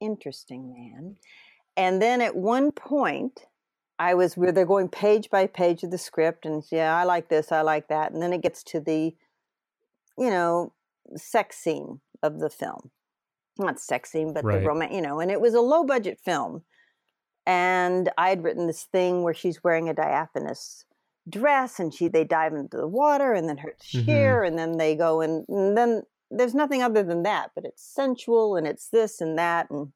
interesting 0.00 0.72
man. 0.72 1.16
And 1.76 2.02
then 2.02 2.20
at 2.20 2.34
one 2.34 2.72
point, 2.72 3.46
I 3.98 4.14
was 4.14 4.36
where 4.36 4.52
they're 4.52 4.66
going 4.66 4.88
page 4.88 5.30
by 5.30 5.46
page 5.46 5.82
of 5.82 5.90
the 5.90 5.98
script, 5.98 6.44
and 6.44 6.64
yeah, 6.70 6.96
I 6.96 7.04
like 7.04 7.28
this, 7.28 7.52
I 7.52 7.62
like 7.62 7.88
that, 7.88 8.12
and 8.12 8.20
then 8.20 8.32
it 8.32 8.42
gets 8.42 8.62
to 8.64 8.80
the, 8.80 9.14
you 10.18 10.30
know, 10.30 10.72
sex 11.14 11.56
scene 11.56 12.00
of 12.22 12.40
the 12.40 12.50
film. 12.50 12.90
Not 13.58 13.80
sex 13.80 14.10
scene, 14.10 14.34
but 14.34 14.44
Right. 14.44 14.60
the 14.60 14.66
romance, 14.66 14.94
you 14.94 15.00
know, 15.00 15.20
and 15.20 15.30
it 15.30 15.40
was 15.40 15.54
a 15.54 15.60
low 15.60 15.84
budget 15.84 16.18
film. 16.20 16.64
And 17.46 18.10
I 18.18 18.30
had 18.30 18.42
written 18.42 18.66
this 18.66 18.84
thing 18.84 19.22
where 19.22 19.32
she's 19.34 19.62
wearing 19.62 19.88
a 19.88 19.94
diaphanous 19.94 20.84
dress 21.28 21.78
and 21.80 21.92
she 21.92 22.08
they 22.08 22.24
dive 22.24 22.52
into 22.54 22.76
the 22.76 22.86
water 22.86 23.32
and 23.32 23.48
then 23.48 23.58
her 23.58 23.74
Mhm. 23.94 24.04
sheer 24.04 24.42
and 24.44 24.58
then 24.58 24.76
they 24.76 24.94
go 24.94 25.20
and, 25.20 25.44
and 25.48 25.76
then 25.76 26.02
there's 26.30 26.54
nothing 26.54 26.82
other 26.82 27.02
than 27.02 27.22
that, 27.22 27.52
but 27.54 27.64
it's 27.64 27.82
sensual 27.82 28.56
and 28.56 28.66
it's 28.66 28.88
this 28.88 29.20
and 29.20 29.38
that 29.38 29.70
and 29.70 29.92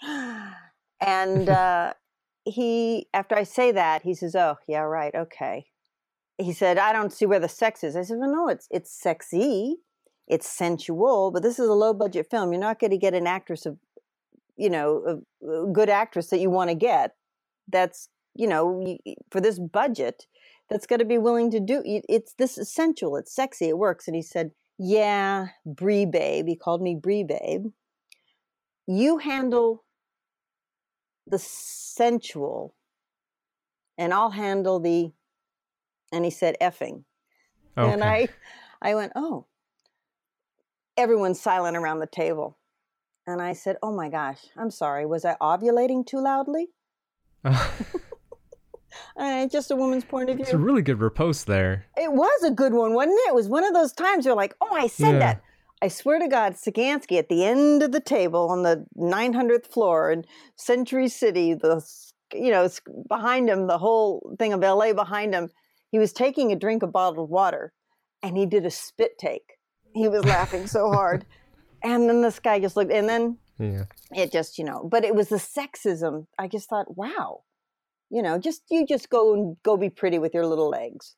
and 1.00 1.48
uh, 1.48 1.92
he 2.44 3.08
after 3.12 3.34
I 3.34 3.42
say 3.44 3.72
that 3.72 4.02
he 4.02 4.14
says, 4.14 4.34
"Oh 4.34 4.56
yeah, 4.66 4.80
right, 4.80 5.14
okay." 5.14 5.66
He 6.38 6.52
said, 6.52 6.78
"I 6.78 6.92
don't 6.92 7.12
see 7.12 7.26
where 7.26 7.40
the 7.40 7.48
sex 7.48 7.82
is." 7.84 7.96
I 7.96 8.02
said, 8.02 8.18
"Well, 8.18 8.32
no, 8.32 8.48
it's 8.48 8.68
it's 8.70 8.90
sexy, 8.90 9.78
it's 10.26 10.48
sensual, 10.48 11.30
but 11.30 11.42
this 11.42 11.58
is 11.58 11.68
a 11.68 11.74
low 11.74 11.92
budget 11.92 12.28
film. 12.30 12.52
You're 12.52 12.60
not 12.60 12.78
going 12.78 12.90
to 12.92 12.98
get 12.98 13.14
an 13.14 13.26
actress 13.26 13.66
of, 13.66 13.78
you 14.56 14.70
know, 14.70 15.22
a, 15.42 15.46
a 15.50 15.72
good 15.72 15.88
actress 15.88 16.28
that 16.28 16.38
you 16.40 16.50
want 16.50 16.70
to 16.70 16.74
get. 16.76 17.14
That's 17.68 18.08
you 18.38 18.46
know 18.46 18.98
for 19.30 19.40
this 19.40 19.58
budget." 19.58 20.26
That's 20.70 20.86
got 20.86 20.98
to 20.98 21.06
be 21.06 21.16
willing 21.16 21.50
to 21.52 21.60
do. 21.60 21.82
It's 21.84 22.34
this 22.34 22.58
is 22.58 22.70
sensual. 22.70 23.16
It's 23.16 23.34
sexy. 23.34 23.68
It 23.68 23.78
works. 23.78 24.06
And 24.06 24.14
he 24.14 24.22
said, 24.22 24.52
"Yeah, 24.78 25.48
Brie 25.66 26.06
Babe." 26.06 26.46
He 26.46 26.56
called 26.56 26.82
me 26.82 26.94
Brie 26.94 27.24
Babe. 27.24 27.66
You 28.86 29.18
handle 29.18 29.84
the 31.26 31.38
sensual 31.38 32.74
and 33.98 34.14
I'll 34.14 34.30
handle 34.30 34.78
the 34.78 35.12
and 36.12 36.24
he 36.24 36.30
said 36.30 36.56
effing. 36.60 37.04
Okay. 37.76 37.92
And 37.92 38.02
I 38.02 38.28
I 38.80 38.94
went, 38.94 39.12
"Oh." 39.14 39.46
Everyone's 40.96 41.40
silent 41.40 41.76
around 41.76 42.00
the 42.00 42.06
table. 42.06 42.58
And 43.26 43.42
I 43.42 43.52
said, 43.52 43.76
"Oh 43.82 43.92
my 43.92 44.08
gosh, 44.08 44.46
I'm 44.56 44.70
sorry. 44.70 45.04
Was 45.04 45.24
I 45.24 45.36
ovulating 45.40 46.06
too 46.06 46.20
loudly?" 46.20 46.68
Uh, 49.18 49.46
just 49.48 49.70
a 49.70 49.76
woman's 49.76 50.04
point 50.04 50.30
of 50.30 50.36
view. 50.36 50.44
it's 50.44 50.54
a 50.54 50.58
really 50.58 50.82
good 50.82 51.00
riposte 51.00 51.46
there. 51.46 51.86
It 51.96 52.12
was 52.12 52.42
a 52.44 52.50
good 52.50 52.72
one, 52.72 52.94
wasn't 52.94 53.18
it? 53.26 53.30
It 53.30 53.34
was 53.34 53.48
one 53.48 53.64
of 53.64 53.74
those 53.74 53.92
times 53.92 54.24
you're 54.24 54.36
like, 54.36 54.54
oh, 54.60 54.68
I 54.72 54.86
said 54.86 55.14
Yeah. 55.14 55.18
that. 55.18 55.42
I 55.82 55.88
swear 55.88 56.18
to 56.18 56.28
God, 56.28 56.54
Sagansky 56.54 57.18
at 57.18 57.28
the 57.28 57.44
end 57.44 57.82
of 57.82 57.92
the 57.92 58.00
table 58.00 58.48
on 58.50 58.62
the 58.62 58.84
900th 58.96 59.66
floor 59.66 60.10
in 60.10 60.24
Century 60.56 61.08
City, 61.08 61.54
the 61.54 61.84
you 62.34 62.50
know 62.50 62.68
behind 63.08 63.48
him, 63.48 63.66
the 63.68 63.78
whole 63.78 64.34
thing 64.38 64.52
of 64.52 64.60
LA 64.60 64.92
behind 64.92 65.34
him, 65.34 65.50
he 65.90 65.98
was 65.98 66.12
taking 66.12 66.50
a 66.52 66.56
drink 66.56 66.82
of 66.82 66.92
bottled 66.92 67.30
water, 67.30 67.72
and 68.22 68.36
he 68.36 68.44
did 68.44 68.66
a 68.66 68.70
spit 68.70 69.18
take. 69.18 69.54
He 69.94 70.08
was 70.08 70.24
laughing 70.24 70.66
so 70.66 70.90
hard, 70.92 71.24
and 71.82 72.08
then 72.08 72.22
this 72.22 72.38
guy 72.40 72.58
just 72.60 72.76
looked, 72.76 72.92
and 72.92 73.08
then 73.08 73.38
Yeah. 73.58 73.84
it 74.12 74.30
just 74.32 74.58
you 74.58 74.64
know 74.64 74.86
but 74.90 75.04
it 75.04 75.14
was 75.14 75.28
the 75.28 75.36
sexism 75.36 76.26
i 76.38 76.46
just 76.48 76.68
thought 76.68 76.96
wow 76.96 77.42
you 78.10 78.22
know 78.22 78.38
just 78.38 78.62
you 78.70 78.86
just 78.86 79.10
go 79.10 79.34
and 79.34 79.56
go 79.62 79.76
be 79.76 79.90
pretty 79.90 80.18
with 80.18 80.34
your 80.34 80.46
little 80.46 80.68
legs 80.68 81.16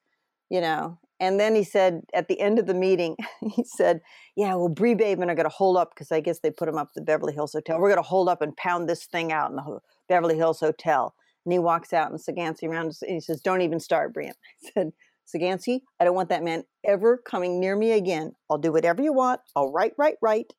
you 0.51 0.61
know 0.61 0.99
and 1.21 1.39
then 1.39 1.55
he 1.55 1.63
said 1.63 2.03
at 2.15 2.29
the 2.29 2.41
end 2.41 2.59
of 2.59 2.67
the 2.67 2.75
meeting 2.75 3.17
he 3.55 3.65
said 3.65 4.01
yeah 4.37 4.55
well 4.55 4.69
brie 4.69 4.95
babe 4.95 5.21
and 5.21 5.31
i 5.31 5.35
got 5.35 5.45
to 5.45 5.49
hold 5.49 5.77
up 5.77 5.91
because 5.95 6.11
i 6.13 6.21
guess 6.21 6.41
they 6.41 6.51
put 6.51 6.69
him 6.69 6.79
up 6.79 6.89
at 6.89 6.95
the 6.95 7.03
beverly 7.03 7.33
hills 7.33 7.53
hotel 7.53 7.79
we're 7.79 7.89
going 7.89 8.03
to 8.03 8.09
hold 8.09 8.29
up 8.29 8.43
and 8.43 8.57
pound 8.57 8.89
this 8.89 9.07
thing 9.07 9.33
out 9.33 9.51
in 9.51 9.57
the 9.57 9.79
beverly 10.09 10.37
hills 10.37 10.61
hotel 10.61 11.15
and 11.45 11.53
he 11.53 11.59
walks 11.59 11.93
out 11.93 12.11
and 12.11 12.21
Sagansky 12.21 12.69
around 12.69 12.95
and 13.03 13.11
he 13.11 13.21
says 13.21 13.41
don't 13.41 13.63
even 13.63 13.81
start 13.81 14.15
Brianne. 14.15 14.35
i 14.65 14.71
said 14.75 14.93
Sagansky, 15.35 15.81
I 16.01 16.05
don't 16.05 16.15
want 16.15 16.29
that 16.31 16.43
man 16.43 16.65
ever 16.85 17.19
coming 17.19 17.61
near 17.61 17.77
me 17.77 17.93
again. 17.93 18.33
I'll 18.51 18.59
do 18.59 18.73
whatever 18.73 19.03
you 19.03 19.13
want. 19.13 19.41
I'll 19.55 19.71
write, 19.71 19.93
write, 19.97 20.17
write. 20.21 20.53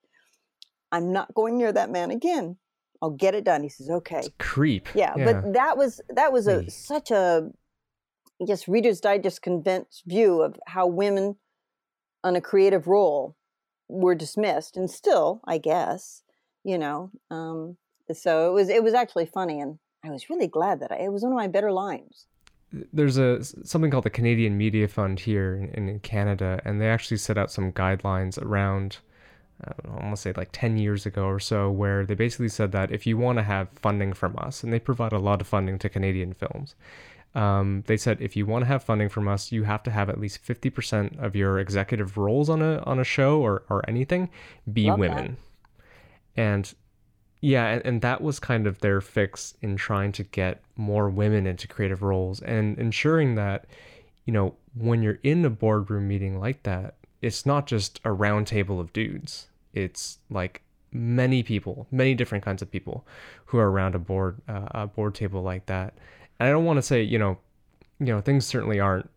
I'm 0.91 1.11
not 1.11 1.33
going 1.33 1.57
near 1.57 1.71
that 1.73 1.89
man 1.89 2.11
again. 2.11 2.57
I'll 3.01 3.09
get 3.09 3.33
it 3.33 3.43
done. 3.43 3.63
He 3.63 3.69
says, 3.69 3.89
okay. 3.89 4.21
Creep. 4.37 4.89
Yeah, 4.93 5.13
but 5.15 5.53
that 5.53 5.77
was 5.77 6.01
that 6.09 6.31
was 6.31 6.47
a 6.47 6.69
such 6.69 7.11
a 7.11 7.49
I 8.41 8.45
guess 8.45 8.67
Reader's 8.67 8.99
Digest 8.99 9.41
convinced 9.41 10.03
view 10.05 10.41
of 10.41 10.59
how 10.67 10.87
women 10.87 11.35
on 12.23 12.35
a 12.35 12.41
creative 12.41 12.87
role 12.87 13.35
were 13.87 14.15
dismissed, 14.15 14.77
and 14.77 14.89
still, 14.89 15.41
I 15.45 15.57
guess, 15.57 16.23
you 16.63 16.77
know. 16.77 17.11
Um, 17.29 17.77
so 18.13 18.49
it 18.49 18.53
was 18.53 18.69
it 18.69 18.83
was 18.83 18.93
actually 18.93 19.25
funny, 19.25 19.59
and 19.59 19.79
I 20.03 20.09
was 20.09 20.29
really 20.29 20.47
glad 20.47 20.79
that 20.79 20.91
I, 20.91 20.97
it 20.97 21.11
was 21.11 21.23
one 21.23 21.31
of 21.31 21.37
my 21.37 21.47
better 21.47 21.71
lines. 21.71 22.25
there's 22.93 23.17
a 23.17 23.43
something 23.43 23.91
called 23.91 24.05
the 24.05 24.09
Canadian 24.09 24.57
Media 24.57 24.87
Fund 24.87 25.19
here 25.19 25.69
in, 25.73 25.89
in 25.89 25.99
Canada, 25.99 26.61
and 26.65 26.79
they 26.79 26.89
actually 26.89 27.17
set 27.17 27.37
out 27.37 27.51
some 27.51 27.71
guidelines 27.71 28.41
around. 28.41 28.97
I 29.63 29.87
know, 29.87 29.95
I 29.97 30.03
want 30.03 30.15
to 30.15 30.21
say 30.21 30.33
like 30.35 30.49
10 30.51 30.77
years 30.77 31.05
ago 31.05 31.25
or 31.25 31.39
so, 31.39 31.69
where 31.69 32.05
they 32.05 32.15
basically 32.15 32.49
said 32.49 32.71
that 32.71 32.91
if 32.91 33.05
you 33.05 33.17
want 33.17 33.37
to 33.37 33.43
have 33.43 33.69
funding 33.69 34.13
from 34.13 34.35
us, 34.37 34.63
and 34.63 34.71
they 34.71 34.79
provide 34.79 35.13
a 35.13 35.19
lot 35.19 35.41
of 35.41 35.47
funding 35.47 35.77
to 35.79 35.89
Canadian 35.89 36.33
films, 36.33 36.75
um, 37.33 37.83
they 37.87 37.97
said 37.97 38.17
if 38.19 38.35
you 38.35 38.45
want 38.45 38.63
to 38.63 38.67
have 38.67 38.83
funding 38.83 39.09
from 39.09 39.27
us, 39.27 39.51
you 39.51 39.63
have 39.63 39.83
to 39.83 39.91
have 39.91 40.09
at 40.09 40.19
least 40.19 40.43
50% 40.43 41.23
of 41.23 41.35
your 41.35 41.59
executive 41.59 42.17
roles 42.17 42.49
on 42.49 42.61
a 42.61 42.79
on 42.79 42.99
a 42.99 43.03
show 43.03 43.41
or, 43.41 43.63
or 43.69 43.87
anything 43.87 44.29
be 44.71 44.87
Love 44.87 44.99
that. 44.99 45.09
women. 45.09 45.37
And 46.35 46.73
yeah, 47.39 47.67
and, 47.67 47.85
and 47.85 48.01
that 48.01 48.21
was 48.21 48.39
kind 48.39 48.67
of 48.67 48.79
their 48.79 49.01
fix 49.01 49.55
in 49.61 49.75
trying 49.75 50.11
to 50.13 50.23
get 50.23 50.61
more 50.75 51.09
women 51.09 51.47
into 51.47 51.67
creative 51.67 52.03
roles 52.03 52.41
and 52.41 52.77
ensuring 52.77 53.35
that, 53.35 53.65
you 54.25 54.33
know, 54.33 54.55
when 54.75 55.01
you're 55.01 55.19
in 55.23 55.43
a 55.43 55.49
boardroom 55.49 56.07
meeting 56.07 56.39
like 56.39 56.63
that, 56.63 56.95
it's 57.21 57.45
not 57.45 57.65
just 57.65 57.99
a 58.03 58.11
round 58.11 58.47
table 58.47 58.79
of 58.79 58.93
dudes. 58.93 59.47
It's 59.73 60.19
like 60.29 60.61
many 60.91 61.43
people, 61.43 61.87
many 61.91 62.13
different 62.15 62.43
kinds 62.43 62.61
of 62.61 62.69
people 62.69 63.05
who 63.45 63.57
are 63.57 63.69
around 63.71 63.95
a 63.95 63.99
board 63.99 64.41
uh, 64.47 64.67
a 64.71 64.87
board 64.87 65.15
table 65.15 65.41
like 65.41 65.65
that. 65.67 65.93
And 66.39 66.49
I 66.49 66.51
don't 66.51 66.65
want 66.65 66.77
to 66.77 66.81
say, 66.81 67.01
you 67.01 67.19
know, 67.19 67.37
you 67.99 68.07
know, 68.07 68.21
things 68.21 68.45
certainly 68.45 68.79
aren't, 68.79 69.09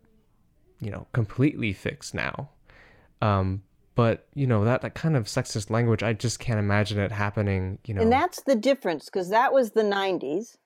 you 0.81 0.91
know, 0.91 1.07
completely 1.13 1.73
fixed 1.73 2.15
now. 2.15 2.51
Um, 3.23 3.63
but 3.95 4.27
you 4.35 4.47
know 4.47 4.65
that 4.65 4.83
that 4.83 4.95
kind 4.95 5.17
of 5.17 5.25
sexist 5.25 5.71
language, 5.71 6.03
I 6.03 6.13
just 6.13 6.41
can't 6.41 6.59
imagine 6.59 6.99
it 6.99 7.13
happening. 7.13 7.79
You 7.87 7.95
know, 7.95 8.03
And 8.03 8.13
that's 8.13 8.43
the 8.43 8.57
difference 8.57 9.05
because 9.07 9.31
that 9.31 9.53
was 9.53 9.71
the 9.71 9.85
90s, 9.85 10.59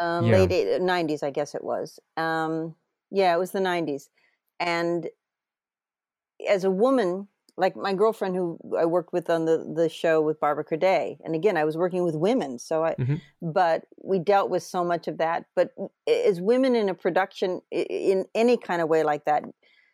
um, 0.00 0.26
Yeah. 0.26 0.38
late 0.38 0.52
eight- 0.52 0.82
90s, 0.82 1.22
I 1.22 1.30
guess 1.30 1.54
it 1.54 1.62
was. 1.62 2.00
Um, 2.16 2.74
yeah, 3.10 3.34
it 3.34 3.38
was 3.38 3.52
the 3.52 3.60
90s. 3.60 4.10
And 4.58 5.08
as 6.48 6.64
a 6.64 6.70
woman, 6.70 7.28
like 7.62 7.76
my 7.76 7.94
girlfriend 7.94 8.34
who 8.36 8.58
I 8.82 8.86
worked 8.96 9.12
with 9.12 9.30
on 9.30 9.44
the, 9.46 9.56
the 9.80 9.88
show 9.88 10.20
with 10.20 10.40
Barbara 10.40 10.64
Corday, 10.64 11.16
and 11.24 11.34
again, 11.34 11.56
I 11.56 11.64
was 11.64 11.76
working 11.76 12.02
with 12.04 12.16
women, 12.28 12.58
so 12.58 12.84
I, 12.84 12.92
Mhm. 13.02 13.20
but 13.40 13.84
we 14.10 14.18
dealt 14.18 14.50
with 14.50 14.62
so 14.74 14.84
much 14.92 15.04
of 15.08 15.18
that. 15.18 15.46
But 15.56 15.68
as 16.28 16.40
women 16.40 16.74
in 16.76 16.88
a 16.88 16.94
production, 16.94 17.60
in 17.70 18.26
any 18.34 18.56
kind 18.68 18.82
of 18.82 18.88
way 18.88 19.02
like 19.12 19.24
that, 19.26 19.42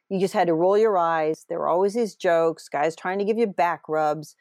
you 0.08 0.18
just 0.18 0.34
had 0.34 0.46
to 0.48 0.54
roll 0.54 0.78
your 0.78 0.96
eyes. 0.96 1.44
There 1.48 1.58
were 1.58 1.68
always 1.68 1.94
these 1.94 2.14
jokes, 2.16 2.68
guys 2.68 2.96
trying 2.96 3.18
to 3.18 3.24
give 3.24 3.38
you 3.38 3.46
back 3.46 3.82
rubs, 3.88 4.34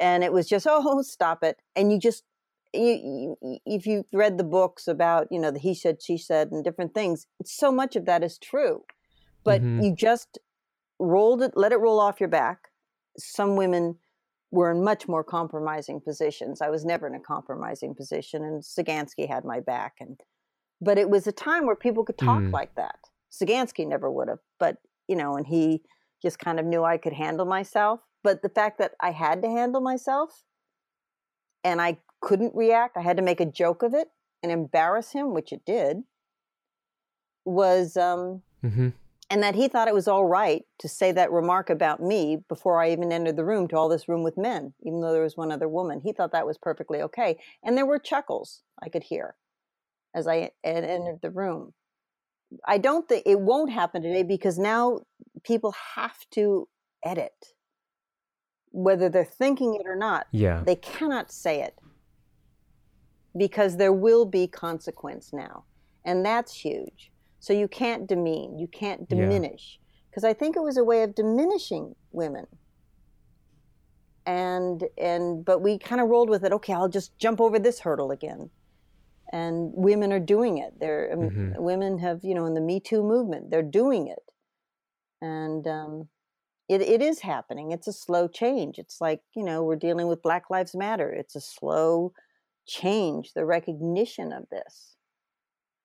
and 0.00 0.24
it 0.24 0.32
was 0.32 0.48
just, 0.48 0.66
oh, 0.70 1.02
stop 1.02 1.44
it. 1.44 1.56
And 1.76 1.92
you 1.92 1.98
just, 1.98 2.24
you, 2.74 3.36
you, 3.42 3.58
if 3.76 3.86
you've 3.86 4.06
read 4.12 4.38
the 4.38 4.44
books 4.58 4.88
about 4.88 5.28
you 5.30 5.38
know 5.38 5.50
the 5.50 5.58
he 5.58 5.74
said 5.74 6.02
she 6.02 6.16
said 6.16 6.50
and 6.52 6.64
different 6.64 6.94
things 6.94 7.26
so 7.44 7.70
much 7.70 7.96
of 7.96 8.06
that 8.06 8.24
is 8.24 8.38
true 8.38 8.82
but 9.44 9.60
Mhm. 9.60 9.82
you 9.84 9.94
just 9.94 10.38
rolled 10.98 11.42
it 11.42 11.52
let 11.54 11.72
it 11.72 11.80
roll 11.86 12.00
off 12.00 12.18
your 12.18 12.30
back 12.30 12.71
some 13.18 13.56
women 13.56 13.96
were 14.50 14.70
in 14.70 14.84
much 14.84 15.08
more 15.08 15.24
compromising 15.24 16.00
positions 16.00 16.60
i 16.60 16.68
was 16.70 16.84
never 16.84 17.06
in 17.06 17.14
a 17.14 17.20
compromising 17.20 17.94
position 17.94 18.42
and 18.44 18.62
sagansky 18.62 19.28
had 19.28 19.44
my 19.44 19.60
back 19.60 19.94
and 20.00 20.20
but 20.80 20.98
it 20.98 21.08
was 21.08 21.26
a 21.26 21.32
time 21.32 21.66
where 21.66 21.76
people 21.76 22.04
could 22.04 22.18
talk 22.18 22.42
Mm. 22.42 22.52
like 22.52 22.74
that 22.74 22.98
sagansky 23.30 23.86
never 23.86 24.10
would 24.10 24.28
have 24.28 24.40
but 24.58 24.76
you 25.08 25.16
know 25.16 25.36
and 25.36 25.46
he 25.46 25.82
just 26.22 26.38
kind 26.38 26.60
of 26.60 26.66
knew 26.66 26.84
i 26.84 26.96
could 26.98 27.12
handle 27.12 27.46
myself 27.46 28.00
but 28.22 28.42
the 28.42 28.48
fact 28.48 28.78
that 28.78 28.92
i 29.00 29.10
had 29.10 29.42
to 29.42 29.48
handle 29.48 29.80
myself 29.80 30.44
and 31.64 31.80
I 31.80 31.98
couldn't 32.20 32.56
react. 32.56 32.96
I 32.96 33.02
had 33.02 33.16
to 33.18 33.22
make 33.22 33.38
a 33.40 33.46
joke 33.46 33.84
of 33.84 33.94
it 33.94 34.08
and 34.42 34.50
embarrass 34.50 35.12
him, 35.12 35.32
which 35.32 35.52
it 35.52 35.64
did. 35.64 35.98
Was 37.44 37.96
um, 37.96 38.42
hmm 38.62 38.88
and 39.32 39.42
that 39.42 39.54
he 39.54 39.66
thought 39.66 39.88
it 39.88 39.94
was 39.94 40.08
all 40.08 40.26
right 40.26 40.66
to 40.78 40.86
say 40.86 41.10
that 41.10 41.32
remark 41.32 41.70
about 41.70 42.02
me 42.02 42.44
before 42.50 42.82
I 42.82 42.92
even 42.92 43.10
entered 43.10 43.36
the 43.36 43.46
room 43.46 43.66
to 43.68 43.76
all 43.78 43.88
this 43.88 44.06
room 44.06 44.22
with 44.22 44.36
men, 44.36 44.74
even 44.82 45.00
though 45.00 45.10
there 45.10 45.22
was 45.22 45.38
one 45.38 45.50
other 45.50 45.70
woman. 45.70 46.02
He 46.04 46.12
thought 46.12 46.32
that 46.32 46.46
was 46.46 46.58
perfectly 46.58 47.00
okay, 47.00 47.38
and 47.64 47.74
there 47.74 47.86
were 47.86 47.98
chuckles 47.98 48.60
I 48.82 48.90
could 48.90 49.04
hear 49.04 49.36
as 50.14 50.26
I 50.28 50.50
entered 50.62 51.20
the 51.22 51.30
room. 51.30 51.72
I 52.66 52.76
don't 52.76 53.08
think 53.08 53.22
it 53.24 53.40
won't 53.40 53.72
happen 53.72 54.02
today 54.02 54.22
because 54.22 54.58
now 54.58 55.00
people 55.42 55.74
have 55.94 56.18
to 56.32 56.68
edit, 57.02 57.54
whether 58.70 59.08
they're 59.08 59.24
thinking 59.24 59.76
it 59.76 59.86
or 59.88 59.96
not. 59.96 60.26
Yeah. 60.30 60.62
They 60.62 60.76
cannot 60.76 61.32
say 61.32 61.62
it 61.62 61.78
because 63.34 63.78
there 63.78 63.94
will 63.94 64.26
be 64.26 64.46
consequence 64.46 65.32
now. 65.32 65.64
And 66.04 66.22
that's 66.22 66.52
huge. 66.52 67.11
So 67.42 67.52
you 67.52 67.66
can't 67.66 68.06
demean, 68.06 68.56
you 68.60 68.68
can't 68.68 69.08
diminish. 69.08 69.80
Because 70.08 70.22
I 70.24 70.32
think 70.32 70.56
it 70.56 70.62
was 70.62 70.76
a 70.76 70.84
way 70.84 71.02
of 71.02 71.16
diminishing 71.16 71.96
women. 72.12 72.46
And 74.24 74.84
and 74.96 75.44
but 75.44 75.60
we 75.60 75.78
kind 75.78 76.00
of 76.00 76.08
rolled 76.08 76.30
with 76.30 76.44
it. 76.44 76.52
Okay, 76.52 76.72
I'll 76.72 76.88
just 76.88 77.18
jump 77.18 77.40
over 77.40 77.58
this 77.58 77.80
hurdle 77.80 78.12
again. 78.12 78.50
And 79.32 79.72
women 79.74 80.12
are 80.12 80.20
doing 80.20 80.58
it. 80.58 80.78
They're 80.78 81.12
um, 81.12 81.30
Mhm. 81.30 81.58
women 81.60 81.98
have 81.98 82.20
you 82.24 82.34
know 82.34 82.46
in 82.46 82.54
the 82.54 82.60
Me 82.60 82.78
Too 82.80 83.02
movement, 83.02 83.50
they're 83.50 83.62
doing 83.62 84.06
it, 84.06 84.32
and 85.20 85.66
um, 85.66 86.08
it, 86.68 86.82
it 86.82 87.02
is 87.02 87.20
happening. 87.20 87.72
It's 87.72 87.88
a 87.88 87.92
slow 87.94 88.28
change. 88.28 88.78
It's 88.78 89.00
like, 89.00 89.22
you 89.36 89.44
know, 89.44 89.64
we're 89.64 89.76
dealing 89.76 90.08
with 90.08 90.22
Black 90.22 90.50
Lives 90.50 90.74
Matter. 90.76 91.12
It's 91.12 91.36
a 91.36 91.40
slow 91.42 92.14
change. 92.66 93.34
The 93.34 93.44
recognition 93.46 94.32
of 94.32 94.48
this 94.50 94.96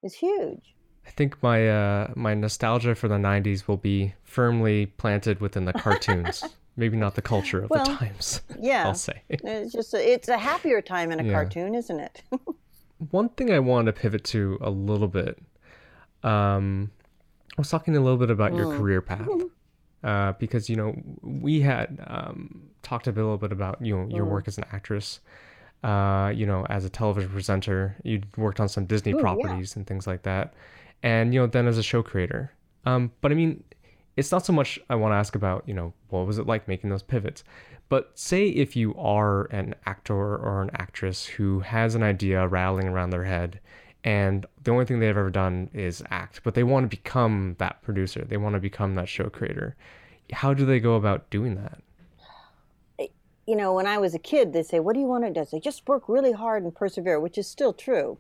is 0.04 0.16
huge. 0.16 0.77
I 1.08 1.10
think 1.12 1.42
my 1.42 1.68
uh, 1.70 2.12
my 2.16 2.34
nostalgia 2.34 2.94
for 2.96 3.08
the 3.08 3.16
'90s 3.16 3.68
will 3.68 3.78
be 3.78 4.14
firmly 4.24 4.88
planted 4.88 5.40
within 5.40 5.66
the 5.66 5.74
cartoons. 5.74 6.44
Maybe 6.80 6.96
not 6.96 7.16
the 7.16 7.24
culture 7.24 7.64
of 7.64 7.72
Well, 7.72 7.84
the 7.86 7.92
times. 7.96 8.42
Yeah. 8.60 8.84
I'll 8.86 8.94
say. 8.94 9.24
It's 9.30 9.74
just, 9.74 9.96
a, 9.96 10.12
it's 10.14 10.28
a 10.28 10.38
happier 10.38 10.80
time 10.80 11.12
in 11.12 11.20
a 11.20 11.24
Yeah. 11.24 11.32
cartoon, 11.34 11.74
isn't 11.74 12.00
it? 12.00 12.22
One 13.10 13.30
thing 13.30 13.52
I 13.52 13.58
want 13.58 13.88
to 13.88 13.94
pivot 13.94 14.24
to 14.26 14.60
a 14.62 14.70
little 14.70 15.08
bit. 15.08 15.40
Um, 16.24 16.92
I 17.58 17.62
was 17.62 17.70
talking 17.72 17.96
a 17.98 18.00
little 18.00 18.18
bit 18.20 18.30
about 18.30 18.54
your 18.56 18.68
Mm. 18.68 18.78
career 18.78 19.02
path. 19.02 19.28
Uh, 20.04 20.34
because 20.34 20.70
you 20.70 20.76
know 20.76 20.94
we 21.24 21.60
had 21.62 22.00
um, 22.06 22.62
talked 22.84 23.08
a 23.08 23.12
little 23.12 23.38
bit 23.38 23.52
about 23.52 23.84
you 23.84 23.98
know 23.98 24.08
your 24.08 24.26
Mm. 24.28 24.30
work 24.30 24.48
as 24.48 24.58
an 24.60 24.66
actress, 24.72 25.20
uh, 25.84 26.32
you 26.36 26.46
know 26.46 26.66
as 26.70 26.86
a 26.86 26.90
television 26.90 27.32
presenter. 27.32 27.96
You 28.04 28.22
worked 28.38 28.60
on 28.60 28.70
some 28.70 28.86
Disney 28.86 29.14
Ooh, 29.14 29.18
yeah. 29.18 29.22
properties 29.24 29.76
and 29.76 29.88
things 29.88 30.06
like 30.06 30.22
that, 30.24 30.54
and 31.04 31.34
you 31.34 31.40
know 31.40 31.48
then 31.48 31.68
as 31.68 31.78
a 31.78 31.84
show 31.84 32.04
creator. 32.04 32.52
Um, 32.86 33.12
but 33.22 33.32
I 33.32 33.36
mean, 33.36 33.64
it's 34.16 34.32
not 34.32 34.46
so 34.46 34.54
much 34.54 34.80
I 34.90 34.96
want 34.96 35.12
to 35.12 35.18
ask 35.18 35.36
about 35.36 35.64
you 35.68 35.74
know 35.74 35.94
what 36.10 36.28
was 36.28 36.38
it 36.38 36.48
like 36.48 36.68
making 36.68 36.90
those 36.90 37.04
pivots, 37.04 37.44
but 37.90 38.12
say 38.18 38.48
if 38.48 38.76
you 38.76 38.96
are 38.96 39.46
an 39.46 39.76
actor 39.86 40.16
or 40.16 40.62
an 40.62 40.72
actress 40.74 41.26
who 41.26 41.60
has 41.62 41.96
an 41.96 42.04
idea 42.04 42.48
rattling 42.48 42.88
around 42.88 43.12
their 43.12 43.26
head 43.26 43.60
and 44.04 44.46
the 44.64 44.72
only 44.72 44.86
thing 44.86 45.00
they've 45.00 45.10
ever 45.10 45.30
done 45.30 45.70
is 45.74 46.04
act, 46.10 46.42
but 46.44 46.54
they 46.54 46.64
want 46.64 46.84
to 46.84 46.96
become 46.96 47.56
that 47.58 47.82
producer, 47.82 48.24
they 48.24 48.38
want 48.38 48.54
to 48.54 48.60
become 48.60 48.96
that 48.96 49.10
show 49.10 49.30
creator. 49.30 49.76
How 50.32 50.54
do 50.54 50.66
they 50.66 50.80
go 50.80 50.96
about 50.96 51.30
doing 51.30 51.56
that? 51.56 51.82
you 53.48 53.56
know, 53.56 53.74
when 53.74 53.88
I 53.88 53.98
was 53.98 54.14
a 54.14 54.20
kid, 54.20 54.52
they 54.52 54.62
say, 54.62 54.80
"What 54.82 54.94
do 54.94 55.00
you 55.00 55.08
want 55.08 55.24
to 55.24 55.30
do?" 55.30 55.40
They 55.40 55.46
say, 55.46 55.60
"Just 55.62 55.88
work 55.88 56.10
really 56.10 56.34
hard 56.34 56.64
and 56.64 56.76
persevere," 56.76 57.20
which 57.20 57.38
is 57.38 57.48
still 57.48 57.72
true. 57.72 58.20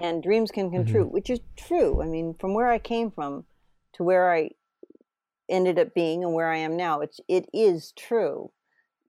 And 0.00 0.22
dreams 0.22 0.50
can 0.50 0.70
come 0.70 0.86
true, 0.86 1.04
mm-hmm. 1.04 1.12
which 1.12 1.30
is 1.30 1.40
true. 1.56 2.02
I 2.02 2.06
mean, 2.06 2.34
from 2.38 2.54
where 2.54 2.68
I 2.68 2.78
came 2.78 3.10
from 3.10 3.44
to 3.94 4.02
where 4.02 4.32
I 4.32 4.50
ended 5.48 5.78
up 5.78 5.94
being 5.94 6.24
and 6.24 6.32
where 6.32 6.48
I 6.50 6.56
am 6.56 6.76
now, 6.76 7.00
it's 7.00 7.20
it 7.28 7.46
is 7.52 7.92
true. 7.98 8.50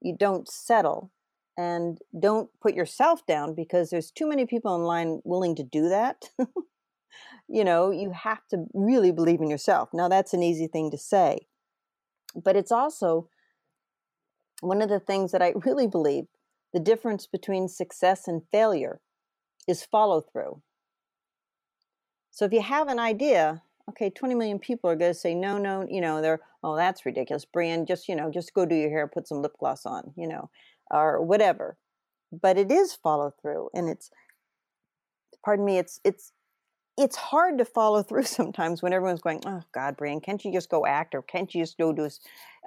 You 0.00 0.16
don't 0.18 0.48
settle 0.48 1.10
and 1.56 1.98
don't 2.18 2.50
put 2.60 2.74
yourself 2.74 3.24
down 3.26 3.54
because 3.54 3.90
there's 3.90 4.10
too 4.10 4.28
many 4.28 4.46
people 4.46 4.74
in 4.74 4.82
line 4.82 5.20
willing 5.24 5.54
to 5.56 5.62
do 5.62 5.88
that. 5.88 6.28
you 7.48 7.64
know, 7.64 7.90
you 7.90 8.10
have 8.10 8.46
to 8.48 8.66
really 8.74 9.12
believe 9.12 9.40
in 9.40 9.50
yourself. 9.50 9.90
Now 9.92 10.08
that's 10.08 10.34
an 10.34 10.42
easy 10.42 10.66
thing 10.66 10.90
to 10.90 10.98
say. 10.98 11.46
But 12.34 12.56
it's 12.56 12.72
also 12.72 13.28
one 14.60 14.80
of 14.80 14.88
the 14.88 15.00
things 15.00 15.32
that 15.32 15.42
I 15.42 15.54
really 15.64 15.86
believe 15.86 16.24
the 16.72 16.80
difference 16.80 17.26
between 17.26 17.68
success 17.68 18.26
and 18.26 18.42
failure 18.50 19.00
is 19.68 19.84
follow 19.84 20.20
through. 20.20 20.62
So 22.32 22.46
if 22.46 22.52
you 22.52 22.62
have 22.62 22.88
an 22.88 22.98
idea, 22.98 23.62
okay, 23.90 24.10
20 24.10 24.34
million 24.34 24.58
people 24.58 24.88
are 24.88 24.96
going 24.96 25.12
to 25.12 25.18
say, 25.18 25.34
no, 25.34 25.58
no, 25.58 25.86
you 25.88 26.00
know, 26.00 26.22
they're, 26.22 26.40
oh, 26.64 26.76
that's 26.76 27.04
ridiculous. 27.04 27.44
Brianne, 27.44 27.86
just, 27.86 28.08
you 28.08 28.16
know, 28.16 28.30
just 28.30 28.54
go 28.54 28.64
do 28.64 28.74
your 28.74 28.90
hair, 28.90 29.06
put 29.06 29.28
some 29.28 29.42
lip 29.42 29.52
gloss 29.60 29.84
on, 29.84 30.12
you 30.16 30.26
know, 30.26 30.50
or 30.90 31.22
whatever. 31.22 31.76
But 32.32 32.56
it 32.56 32.72
is 32.72 32.94
follow 32.94 33.34
through. 33.40 33.68
And 33.74 33.90
it's, 33.90 34.10
pardon 35.44 35.66
me, 35.66 35.76
it's, 35.76 36.00
it's, 36.04 36.32
it's 36.96 37.16
hard 37.16 37.58
to 37.58 37.66
follow 37.66 38.02
through 38.08 38.24
sometimes 38.24 38.82
when 38.82 38.94
everyone's 38.94 39.20
going, 39.20 39.42
oh 39.44 39.62
God, 39.72 39.98
Brianne, 39.98 40.22
can't 40.22 40.42
you 40.42 40.52
just 40.52 40.70
go 40.70 40.86
act 40.86 41.14
or 41.14 41.20
can't 41.20 41.54
you 41.54 41.62
just 41.62 41.76
go 41.76 41.92
do, 41.92 42.08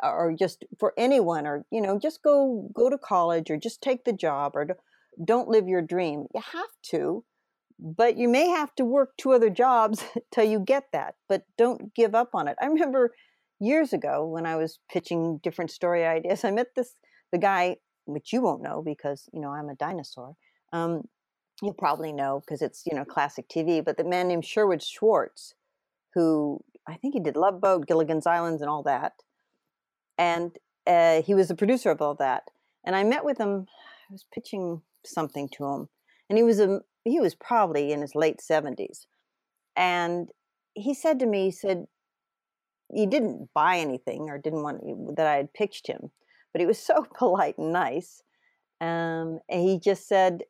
or 0.03 0.35
just 0.37 0.63
for 0.79 0.93
anyone, 0.95 1.47
or 1.47 1.65
you 1.71 1.81
know, 1.81 1.97
just 1.97 2.21
go 2.21 2.69
go 2.73 2.89
to 2.89 2.97
college 2.97 3.49
or 3.49 3.57
just 3.57 3.81
take 3.81 4.03
the 4.05 4.13
job 4.13 4.55
or 4.55 4.67
don't 5.23 5.47
live 5.47 5.67
your 5.67 5.81
dream. 5.81 6.25
You 6.33 6.41
have 6.53 6.71
to, 6.91 7.23
but 7.79 8.17
you 8.17 8.29
may 8.29 8.47
have 8.47 8.73
to 8.75 8.85
work 8.85 9.17
two 9.17 9.33
other 9.33 9.49
jobs 9.49 10.03
till 10.33 10.45
you 10.45 10.59
get 10.59 10.85
that. 10.93 11.15
But 11.27 11.43
don't 11.57 11.93
give 11.93 12.15
up 12.15 12.29
on 12.33 12.47
it. 12.47 12.57
I 12.61 12.65
remember 12.65 13.13
years 13.59 13.93
ago 13.93 14.25
when 14.25 14.45
I 14.45 14.55
was 14.55 14.79
pitching 14.91 15.39
different 15.43 15.71
story 15.71 16.05
ideas, 16.05 16.43
I 16.43 16.51
met 16.51 16.67
this 16.75 16.95
the 17.31 17.37
guy, 17.37 17.77
which 18.05 18.31
you 18.31 18.41
won't 18.41 18.61
know 18.61 18.81
because 18.85 19.27
you 19.33 19.41
know 19.41 19.49
I'm 19.49 19.69
a 19.69 19.75
dinosaur. 19.75 20.35
Um, 20.71 21.03
you 21.61 21.73
probably 21.73 22.11
know 22.11 22.41
because 22.45 22.61
it's 22.61 22.83
you 22.85 22.95
know 22.95 23.05
classic 23.05 23.47
TV. 23.49 23.83
But 23.83 23.97
the 23.97 24.03
man 24.03 24.27
named 24.27 24.45
Sherwood 24.45 24.83
Schwartz, 24.83 25.53
who 26.13 26.61
I 26.87 26.95
think 26.95 27.13
he 27.13 27.19
did 27.19 27.35
Love 27.35 27.61
Boat, 27.61 27.87
Gilligan's 27.87 28.27
Islands, 28.27 28.61
and 28.61 28.69
all 28.69 28.83
that, 28.83 29.13
and 30.17 30.51
uh, 30.87 31.21
he 31.23 31.33
was 31.33 31.47
the 31.47 31.55
producer 31.55 31.91
of 31.91 32.01
all 32.01 32.15
that. 32.15 32.43
And 32.85 32.95
I 32.95 33.03
met 33.03 33.25
with 33.25 33.37
him. 33.37 33.67
I 34.09 34.13
was 34.13 34.25
pitching 34.31 34.83
something 35.03 35.49
to 35.57 35.65
him, 35.65 35.89
and 36.29 36.37
he 36.37 36.43
was 36.43 36.59
a 36.59 36.81
he 37.05 37.21
was 37.21 37.35
probably 37.35 37.93
in 37.93 38.01
his 38.01 38.15
late 38.15 38.41
seventies, 38.41 39.07
and 39.75 40.29
he 40.73 40.93
said 40.93 41.19
to 41.19 41.25
me, 41.25 41.45
he 41.45 41.51
said 41.51 41.87
he 42.93 43.05
didn't 43.05 43.49
buy 43.53 43.77
anything 43.77 44.29
or 44.29 44.37
didn't 44.37 44.63
want 44.63 45.15
that 45.15 45.27
I 45.27 45.37
had 45.37 45.53
pitched 45.53 45.87
him, 45.87 46.11
but 46.51 46.61
he 46.61 46.67
was 46.67 46.79
so 46.85 47.05
polite 47.17 47.57
and 47.57 47.73
nice. 47.73 48.21
Um, 48.81 49.39
and 49.49 49.61
he 49.61 49.79
just 49.79 50.07
said, 50.07 50.43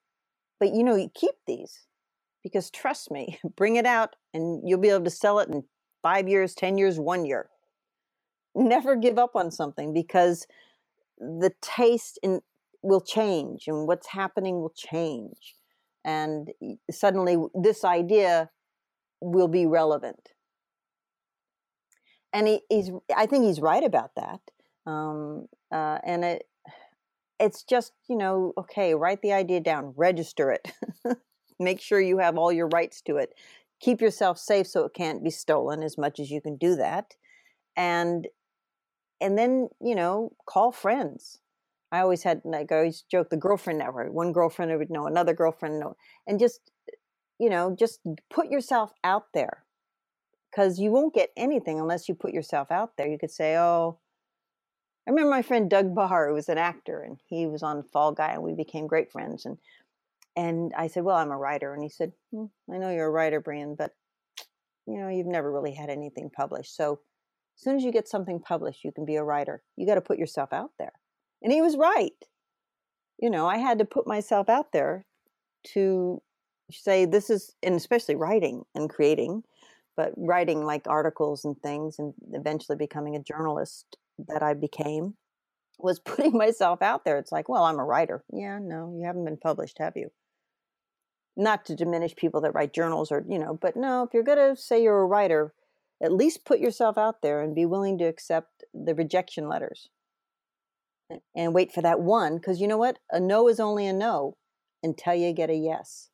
but 0.60 0.74
you 0.74 0.84
know, 0.84 0.96
you 0.96 1.10
keep 1.14 1.36
these 1.48 1.86
because 2.44 2.70
trust 2.72 3.12
me, 3.12 3.40
bring 3.56 3.76
it 3.76 3.86
out 3.86 4.16
and 4.34 4.68
you'll 4.68 4.80
be 4.80 4.90
able 4.90 5.04
to 5.04 5.10
sell 5.10 5.40
it 5.40 5.50
in 5.50 5.64
five 6.02 6.28
years, 6.28 6.54
10 6.56 6.78
years, 6.78 7.00
one 7.00 7.26
year. 7.26 7.50
Never 8.56 8.96
give 8.96 9.18
up 9.18 9.36
on 9.36 9.52
something 9.52 9.94
because 9.94 10.48
the 11.18 11.52
taste 11.62 12.20
in, 12.24 12.42
will 12.82 13.02
change 13.02 13.68
and 13.68 13.88
what's 13.88 14.08
happening 14.08 14.62
will 14.62 14.74
change. 14.76 15.56
And 16.06 16.52
suddenly, 16.90 17.36
this 17.54 17.84
idea 17.84 18.50
will 19.20 19.50
be 19.50 19.66
relevant. 19.66 20.30
And 22.32 22.48
he, 22.48 22.62
he's, 22.70 22.92
I 23.16 23.26
think 23.26 23.46
he's 23.46 23.60
right 23.60 23.84
about 23.84 24.12
that. 24.16 24.40
Um, 24.86 25.48
uh, 25.72 25.98
and 26.06 26.24
it, 26.24 26.46
it's 27.40 27.64
just 27.64 27.94
you 28.08 28.18
know 28.18 28.54
okay 28.58 28.94
write 28.94 29.22
the 29.22 29.34
idea 29.34 29.60
down 29.60 29.94
register 29.96 30.52
it 30.52 30.72
make 31.60 31.82
sure 31.82 32.00
you 32.00 32.18
have 32.18 32.38
all 32.38 32.52
your 32.52 32.68
rights 32.68 33.02
to 33.02 33.18
it 33.18 33.34
keep 33.80 34.02
yourself 34.02 34.38
safe 34.38 34.68
so 34.68 34.86
it 34.86 34.94
can't 34.94 35.24
be 35.24 35.30
stolen 35.30 35.84
as 35.84 35.98
much 35.98 36.20
as 36.20 36.32
you 36.32 36.42
can 36.42 36.56
do 36.56 36.76
that 36.76 37.16
and 37.76 38.28
and 39.20 39.38
then 39.38 39.68
you 39.82 39.96
know 39.96 40.32
call 40.46 40.72
friends 40.72 41.40
I 41.96 42.02
always 42.02 42.24
had 42.24 42.42
like 42.44 42.72
I 42.72 42.78
always 42.78 43.04
joke 43.10 43.30
the 43.30 43.38
girlfriend 43.38 43.80
network. 43.80 44.12
One 44.12 44.34
girlfriend 44.34 44.78
would 44.78 44.90
know 44.90 45.08
another 45.08 45.34
girlfriend 45.34 45.80
know, 45.80 45.96
and 46.28 46.40
just 46.40 46.60
you 47.40 47.50
know 47.50 47.76
just 47.78 48.02
put 48.30 48.52
yourself 48.52 48.92
out 49.04 49.28
there 49.34 49.64
because 50.52 50.78
you 50.78 50.92
won't 50.92 51.14
get 51.14 51.30
anything 51.38 51.80
unless 51.80 52.10
you 52.10 52.16
put 52.16 52.34
yourself 52.34 52.70
out 52.70 52.98
there. 52.98 53.08
You 53.08 53.18
could 53.18 53.32
say, 53.32 53.58
oh. 53.58 54.00
I 55.08 55.12
remember 55.12 55.30
my 55.30 55.44
friend 55.44 55.70
Doug 55.70 55.94
Barr, 55.94 56.30
who 56.30 56.34
was 56.34 56.50
an 56.50 56.58
actor, 56.58 57.02
and 57.02 57.20
he 57.28 57.46
was 57.46 57.62
on 57.62 57.84
Fall 57.94 58.12
Guy, 58.12 58.32
and 58.34 58.42
we 58.42 58.56
became 58.56 58.88
great 58.88 59.12
friends. 59.12 59.46
And 59.46 59.58
and 60.36 60.74
I 60.76 60.88
said, 60.88 61.04
"Well, 61.04 61.16
I'm 61.16 61.32
a 61.32 61.38
writer," 61.38 61.74
and 61.74 61.84
he 61.84 61.90
said, 61.90 62.12
hmm, 62.32 62.46
"I 62.74 62.78
know 62.78 62.90
you're 62.90 63.08
a 63.08 63.12
writer, 63.12 63.40
Brianne, 63.40 63.78
but 63.78 63.92
you 64.86 65.00
know 65.00 65.08
you've 65.08 65.28
never 65.28 65.52
really 65.52 65.74
had 65.74 65.90
anything 65.90 66.30
published. 66.30 66.76
So 66.76 67.00
as 67.56 67.64
soon 67.64 67.78
as 67.78 67.84
you 67.84 67.92
get 67.92 68.08
something 68.10 68.40
published, 68.40 68.84
you 68.84 68.92
can 68.92 69.06
be 69.06 69.16
a 69.16 69.24
writer. 69.24 69.64
You 69.78 69.86
got 69.86 69.96
to 69.96 70.02
put 70.02 70.18
yourself 70.18 70.52
out 70.52 70.72
there." 70.80 70.94
And 71.46 71.54
he 71.54 71.62
was 71.62 71.78
right. 71.78 72.12
You 73.20 73.30
know, 73.30 73.46
I 73.46 73.58
had 73.58 73.78
to 73.78 73.86
put 73.86 74.08
myself 74.08 74.50
out 74.50 74.72
there 74.72 75.06
to 75.74 76.20
say 76.72 77.06
this 77.06 77.30
is, 77.30 77.54
and 77.62 77.76
especially 77.76 78.16
writing 78.16 78.64
and 78.74 78.90
creating, 78.90 79.44
but 79.96 80.12
writing 80.18 80.66
like 80.66 80.88
articles 80.88 81.46
and 81.46 81.56
things, 81.62 82.00
and 82.00 82.16
eventually 82.34 82.76
becoming 82.76 83.16
a 83.16 83.22
journalist 83.22 83.96
that 84.28 84.42
I 84.42 84.56
became 84.56 85.14
was 85.78 86.00
putting 86.04 86.36
myself 86.36 86.82
out 86.82 87.06
there. 87.06 87.20
It's 87.20 87.32
like, 87.32 87.48
well, 87.48 87.66
I'm 87.66 87.78
a 87.78 87.86
writer. 87.86 88.24
Yeah, 88.34 88.58
no, 88.60 88.92
you 88.98 89.06
haven't 89.06 89.26
been 89.26 89.38
published, 89.38 89.78
have 89.78 89.94
you? 89.96 90.10
Not 91.38 91.64
to 91.66 91.76
diminish 91.76 92.16
people 92.16 92.42
that 92.42 92.56
write 92.56 92.74
journals 92.74 93.12
or, 93.12 93.24
you 93.30 93.38
know, 93.38 93.54
but 93.62 93.76
no, 93.76 94.02
if 94.02 94.16
you're 94.16 94.24
going 94.24 94.56
to 94.56 94.60
say 94.60 94.82
you're 94.82 95.02
a 95.02 95.06
writer, 95.06 95.54
at 96.02 96.12
least 96.12 96.44
put 96.44 96.60
yourself 96.60 96.98
out 96.98 97.22
there 97.22 97.40
and 97.42 97.54
be 97.54 97.68
willing 97.68 98.00
to 98.00 98.06
accept 98.06 98.64
the 98.74 98.96
rejection 98.96 99.48
letters 99.48 99.90
and 101.36 101.54
wait 101.54 101.72
for 101.72 101.82
that 101.82 102.00
one. 102.00 102.38
Because 102.38 102.62
you 102.62 102.68
know 102.68 102.78
what? 102.78 103.00
A 103.12 103.20
no 103.20 103.48
is 103.48 103.60
only 103.60 103.88
a 103.88 103.94
no 103.94 104.38
until 104.84 105.16
you 105.16 105.34
get 105.34 105.50
a 105.50 105.56
yes. 105.56 106.10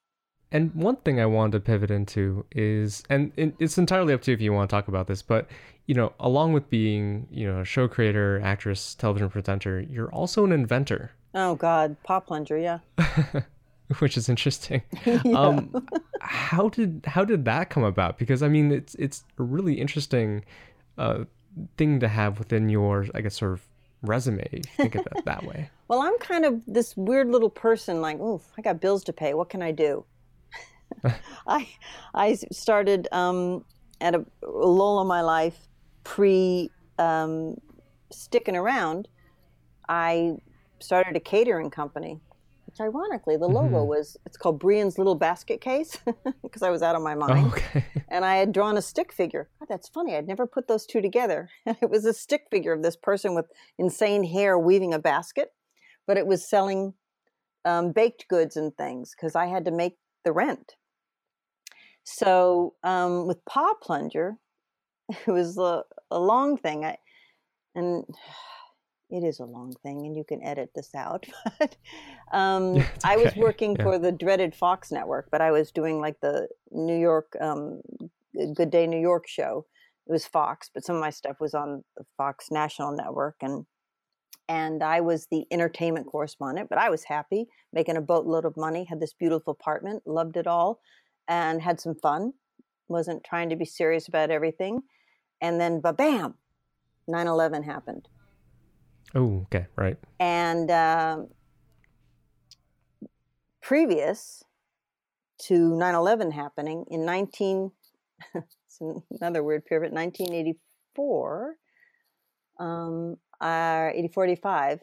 And 0.52 0.74
one 0.76 0.98
thing 0.98 1.20
I 1.20 1.26
wanted 1.26 1.54
to 1.54 1.60
pivot 1.62 1.92
into 1.92 2.46
is, 2.52 3.04
and 3.10 3.32
it's 3.38 3.78
entirely 3.78 4.14
up 4.14 4.22
to 4.24 4.32
you 4.32 4.36
if 4.36 4.42
you 4.42 4.52
want 4.52 4.70
to 4.70 4.76
talk 4.76 4.90
about 4.90 5.08
this, 5.08 5.22
but 5.22 5.48
you 5.86 5.96
know, 5.96 6.14
along 6.20 6.54
with 6.54 6.70
being, 6.70 7.28
you 7.32 7.48
know, 7.48 7.62
a 7.62 7.66
show 7.66 7.88
creator, 7.88 8.40
actress, 8.44 8.96
television 8.96 9.30
presenter, 9.30 9.82
you're 9.82 10.12
also 10.12 10.46
an 10.46 10.52
inventor. 10.52 11.12
Oh 11.34 11.56
God, 11.56 11.96
paw 12.04 12.20
plunger, 12.20 12.58
yeah. 12.58 12.80
Which 14.00 14.16
is 14.16 14.30
interesting. 14.30 14.84
yeah. 15.06 15.22
Um, 15.26 15.88
how 16.22 16.70
did 16.70 17.04
how 17.06 17.26
did 17.26 17.46
that 17.46 17.70
come 17.70 17.84
about? 17.84 18.18
Because 18.18 18.44
I 18.44 18.48
mean, 18.48 18.72
it's 18.72 18.96
it's 18.96 19.24
a 19.38 19.44
really 19.44 19.82
interesting 19.82 20.46
uh, 20.98 21.26
thing 21.78 22.00
to 22.00 22.08
have 22.08 22.40
within 22.40 22.70
your, 22.70 23.08
I 23.14 23.22
guess, 23.22 23.36
sort 23.36 23.54
of 23.54 23.68
resume. 24.02 24.48
If 24.52 24.54
you 24.54 24.62
think 24.78 24.96
of 24.96 25.06
it 25.06 25.26
that 25.26 25.44
way. 25.44 25.70
well, 25.88 26.02
I'm 26.02 26.18
kind 26.20 26.46
of 26.46 26.62
this 26.66 26.96
weird 26.96 27.30
little 27.30 27.50
person. 27.50 28.02
Like, 28.02 28.20
oof, 28.20 28.42
I 28.58 28.62
got 28.62 28.82
bills 28.82 29.04
to 29.06 29.14
pay. 29.14 29.34
What 29.34 29.50
can 29.50 29.62
I 29.62 29.72
do? 29.72 30.06
I 31.48 31.68
I 32.14 32.36
started 32.52 33.08
um, 33.12 33.66
at 34.00 34.16
a 34.16 34.26
lull 34.44 35.02
in 35.02 35.08
my 35.08 35.22
life 35.22 35.58
pre 36.04 36.70
um, 37.00 37.56
sticking 38.12 38.56
around. 38.56 39.08
I 39.88 40.38
started 40.80 41.16
a 41.16 41.20
catering 41.20 41.70
company. 41.70 42.20
Ironically, 42.82 43.38
the 43.38 43.48
logo 43.48 43.78
mm-hmm. 43.78 43.88
was 43.90 44.18
it's 44.26 44.38
called 44.38 44.60
Brianne's 44.60 44.98
Little 44.98 45.16
Basket 45.16 45.62
Case 45.62 45.98
because 46.44 46.64
I 46.64 46.72
was 46.72 46.82
out 46.82 46.96
of 46.96 47.04
my 47.04 47.16
mind. 47.16 47.46
Oh, 47.46 47.56
okay. 47.56 47.86
And 48.10 48.26
I 48.26 48.36
had 48.36 48.52
drawn 48.52 48.76
a 48.76 48.82
stick 48.82 49.14
figure. 49.14 49.50
God, 49.58 49.68
that's 49.70 49.88
funny. 49.88 50.18
I'd 50.18 50.28
never 50.28 50.46
put 50.46 50.68
those 50.68 50.86
two 50.86 51.00
together. 51.00 51.48
it 51.66 51.90
was 51.90 52.04
a 52.04 52.14
stick 52.14 52.48
figure 52.52 52.74
of 52.74 52.84
this 52.84 52.98
person 52.98 53.36
with 53.36 53.46
insane 53.78 54.26
hair 54.26 54.60
weaving 54.60 54.94
a 54.94 55.00
basket, 55.00 55.54
but 56.06 56.18
it 56.18 56.28
was 56.28 56.50
selling 56.50 56.94
um, 57.64 57.94
baked 57.94 58.28
goods 58.28 58.58
and 58.58 58.76
things 58.76 59.12
because 59.16 59.34
I 59.34 59.46
had 59.46 59.64
to 59.64 59.72
make 59.72 59.98
the 60.26 60.34
rent. 60.34 60.74
So 62.04 62.74
um, 62.84 63.28
with 63.28 63.46
Paw 63.46 63.76
Plunger, 63.82 64.38
it 65.10 65.32
was 65.32 65.58
a, 65.58 65.84
a 66.10 66.20
long 66.20 66.58
thing. 66.58 66.84
I, 66.84 66.98
and 67.76 68.04
it 69.12 69.24
is 69.24 69.40
a 69.40 69.46
long 69.46 69.74
thing, 69.84 70.06
and 70.06 70.16
you 70.16 70.24
can 70.24 70.44
edit 70.44 70.72
this 70.76 70.94
out. 70.96 71.26
But 71.60 71.76
um. 72.32 72.84
I 73.04 73.18
was 73.18 73.36
working 73.36 73.76
yeah. 73.76 73.84
for 73.84 74.00
the 74.00 74.12
dreaded 74.12 74.56
Fox 74.56 74.92
network, 74.92 75.30
but 75.32 75.42
I 75.42 75.52
was 75.52 75.72
doing 75.72 76.00
like 76.00 76.20
the 76.22 76.48
New 76.72 76.98
York 76.98 77.36
um, 77.40 77.82
Good 78.54 78.72
Day 78.72 78.88
New 78.88 79.00
York 79.00 79.28
show. 79.28 79.66
It 80.08 80.12
was 80.12 80.26
Fox, 80.26 80.70
but 80.74 80.84
some 80.84 80.96
of 80.96 81.02
my 81.02 81.12
stuff 81.12 81.40
was 81.40 81.54
on 81.54 81.84
the 81.98 82.06
Fox 82.18 82.50
National 82.52 82.92
Network, 82.92 83.36
and 83.42 83.66
and 84.50 84.84
I 84.84 85.02
was 85.02 85.28
the 85.28 85.46
entertainment 85.52 86.08
correspondent. 86.08 86.70
But 86.70 86.80
I 86.80 86.90
was 86.90 87.04
happy, 87.04 87.48
making 87.72 87.98
a 87.98 88.02
boatload 88.02 88.46
of 88.46 88.58
money, 88.58 88.86
had 88.86 89.00
this 89.00 89.14
beautiful 89.14 89.52
apartment, 89.52 90.04
loved 90.06 90.38
it 90.38 90.48
all 90.48 90.80
and 91.28 91.62
had 91.62 91.80
some 91.80 91.96
fun. 91.96 92.34
Wasn't 92.88 93.24
trying 93.24 93.50
to 93.50 93.56
be 93.56 93.66
serious 93.66 94.08
about 94.08 94.32
everything. 94.32 94.82
And 95.40 95.60
then, 95.60 95.80
ba 95.80 95.94
bam, 95.94 96.36
9 97.08 97.28
11 97.28 97.64
happened. 97.64 98.08
Oh, 99.14 99.42
okay, 99.44 99.68
right. 99.76 99.98
And 100.20 100.72
um, 100.72 101.28
previous 103.62 104.44
to 105.44 105.76
9 105.78 105.96
11 105.96 106.32
happening 106.32 106.86
in 106.90 107.06
19, 107.06 107.72
it's 108.36 108.82
another 109.20 109.44
weird 109.44 109.66
period, 109.66 109.92
1984, 109.92 111.56
um, 112.60 113.18
uh, 113.42 113.90
84, 113.94 114.26
85, 114.26 114.80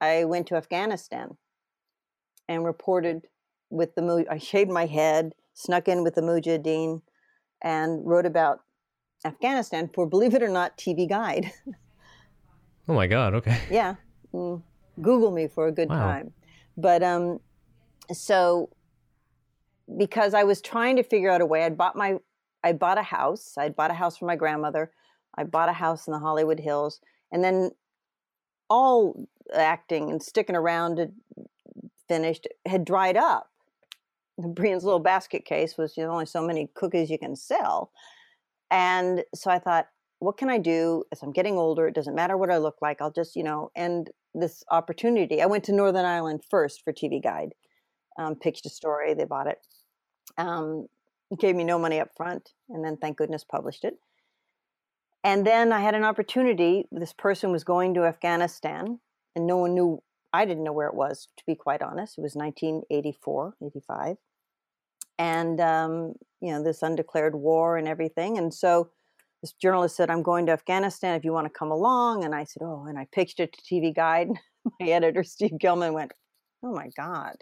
I 0.00 0.24
went 0.24 0.46
to 0.48 0.56
Afghanistan 0.56 1.36
and 2.48 2.64
reported 2.64 3.26
with 3.68 3.94
the, 3.94 4.26
I 4.28 4.38
shaved 4.38 4.70
my 4.70 4.86
head, 4.86 5.32
snuck 5.54 5.86
in 5.86 6.02
with 6.02 6.14
the 6.14 6.22
Mujahideen 6.22 7.02
and 7.62 8.06
wrote 8.06 8.26
about 8.26 8.60
Afghanistan 9.24 9.90
for, 9.94 10.06
believe 10.06 10.34
it 10.34 10.42
or 10.42 10.48
not, 10.48 10.76
TV 10.78 11.08
Guide. 11.08 11.52
oh 12.90 12.94
my 12.94 13.06
God, 13.06 13.34
okay. 13.34 13.58
Yeah. 13.70 13.94
Mm. 14.34 14.62
Google 15.00 15.30
me 15.30 15.46
for 15.48 15.68
a 15.68 15.72
good 15.72 15.88
wow. 15.88 15.98
time. 15.98 16.32
But 16.76 17.02
um, 17.02 17.40
so 18.12 18.70
because 19.96 20.34
I 20.34 20.44
was 20.44 20.60
trying 20.60 20.96
to 20.96 21.02
figure 21.02 21.30
out 21.30 21.40
a 21.40 21.46
way, 21.46 21.64
I'd 21.64 21.76
bought 21.76 21.96
my, 21.96 22.18
I 22.62 22.72
bought 22.72 22.98
a 22.98 23.02
house. 23.02 23.54
I'd 23.56 23.76
bought 23.76 23.90
a 23.90 23.94
house 23.94 24.18
for 24.18 24.26
my 24.26 24.36
grandmother. 24.36 24.90
I 25.34 25.44
bought 25.44 25.68
a 25.68 25.72
house 25.72 26.06
in 26.06 26.12
the 26.12 26.18
Hollywood 26.18 26.60
Hills, 26.60 27.00
and 27.32 27.42
then 27.42 27.70
all 28.68 29.28
acting 29.54 30.10
and 30.10 30.22
sticking 30.22 30.56
around 30.56 31.12
finished 32.08 32.48
had 32.66 32.84
dried 32.84 33.16
up. 33.16 33.50
Brianne's 34.38 34.84
little 34.84 35.00
basket 35.00 35.44
case 35.44 35.78
was 35.78 35.96
you 35.96 36.02
know, 36.02 36.10
only 36.10 36.26
so 36.26 36.42
many 36.42 36.68
cookies 36.74 37.10
you 37.10 37.18
can 37.18 37.36
sell. 37.36 37.92
And 38.70 39.24
so 39.34 39.50
I 39.50 39.58
thought, 39.58 39.88
what 40.20 40.36
can 40.36 40.48
I 40.48 40.58
do 40.58 41.04
as 41.10 41.22
I'm 41.22 41.32
getting 41.32 41.56
older? 41.56 41.88
It 41.88 41.94
doesn't 41.94 42.14
matter 42.14 42.36
what 42.36 42.50
I 42.50 42.58
look 42.58 42.76
like. 42.80 43.00
I'll 43.00 43.10
just, 43.10 43.34
you 43.34 43.42
know, 43.42 43.70
end 43.74 44.10
this 44.34 44.62
opportunity. 44.70 45.42
I 45.42 45.46
went 45.46 45.64
to 45.64 45.72
Northern 45.72 46.04
Ireland 46.04 46.42
first 46.48 46.82
for 46.84 46.92
TV 46.92 47.22
Guide, 47.22 47.54
um, 48.18 48.36
pitched 48.36 48.66
a 48.66 48.70
story, 48.70 49.14
they 49.14 49.24
bought 49.24 49.48
it. 49.48 49.58
Um, 50.38 50.86
gave 51.38 51.56
me 51.56 51.64
no 51.64 51.78
money 51.78 52.00
up 52.00 52.10
front, 52.16 52.50
and 52.68 52.84
then 52.84 52.96
thank 52.96 53.16
goodness 53.16 53.44
published 53.44 53.84
it. 53.84 53.94
And 55.24 55.46
then 55.46 55.72
I 55.72 55.80
had 55.80 55.94
an 55.94 56.04
opportunity. 56.04 56.86
This 56.92 57.12
person 57.12 57.50
was 57.50 57.64
going 57.64 57.94
to 57.94 58.04
Afghanistan, 58.04 59.00
and 59.34 59.46
no 59.46 59.56
one 59.56 59.74
knew, 59.74 60.02
I 60.32 60.44
didn't 60.44 60.64
know 60.64 60.72
where 60.72 60.88
it 60.88 60.94
was, 60.94 61.28
to 61.38 61.44
be 61.46 61.54
quite 61.54 61.82
honest. 61.82 62.18
It 62.18 62.22
was 62.22 62.34
1984, 62.34 63.56
85 63.64 64.16
and 65.20 65.60
um, 65.60 66.14
you 66.40 66.50
know 66.50 66.62
this 66.64 66.82
undeclared 66.82 67.34
war 67.34 67.76
and 67.76 67.86
everything. 67.86 68.38
And 68.38 68.52
so 68.54 68.90
this 69.40 69.52
journalist 69.52 69.96
said, 69.96 70.10
"I'm 70.10 70.22
going 70.22 70.46
to 70.46 70.52
Afghanistan. 70.52 71.14
If 71.14 71.24
you 71.24 71.32
want 71.32 71.46
to 71.46 71.58
come 71.58 71.70
along." 71.70 72.24
And 72.24 72.34
I 72.34 72.44
said, 72.44 72.62
"Oh," 72.62 72.86
and 72.88 72.98
I 72.98 73.06
pitched 73.12 73.40
it 73.40 73.52
to 73.52 73.62
TV 73.62 73.94
Guide. 73.94 74.28
My 74.80 74.86
editor 74.86 75.24
Steve 75.24 75.58
Gilman 75.58 75.92
went, 75.92 76.12
"Oh 76.62 76.72
my 76.72 76.88
God." 76.96 77.36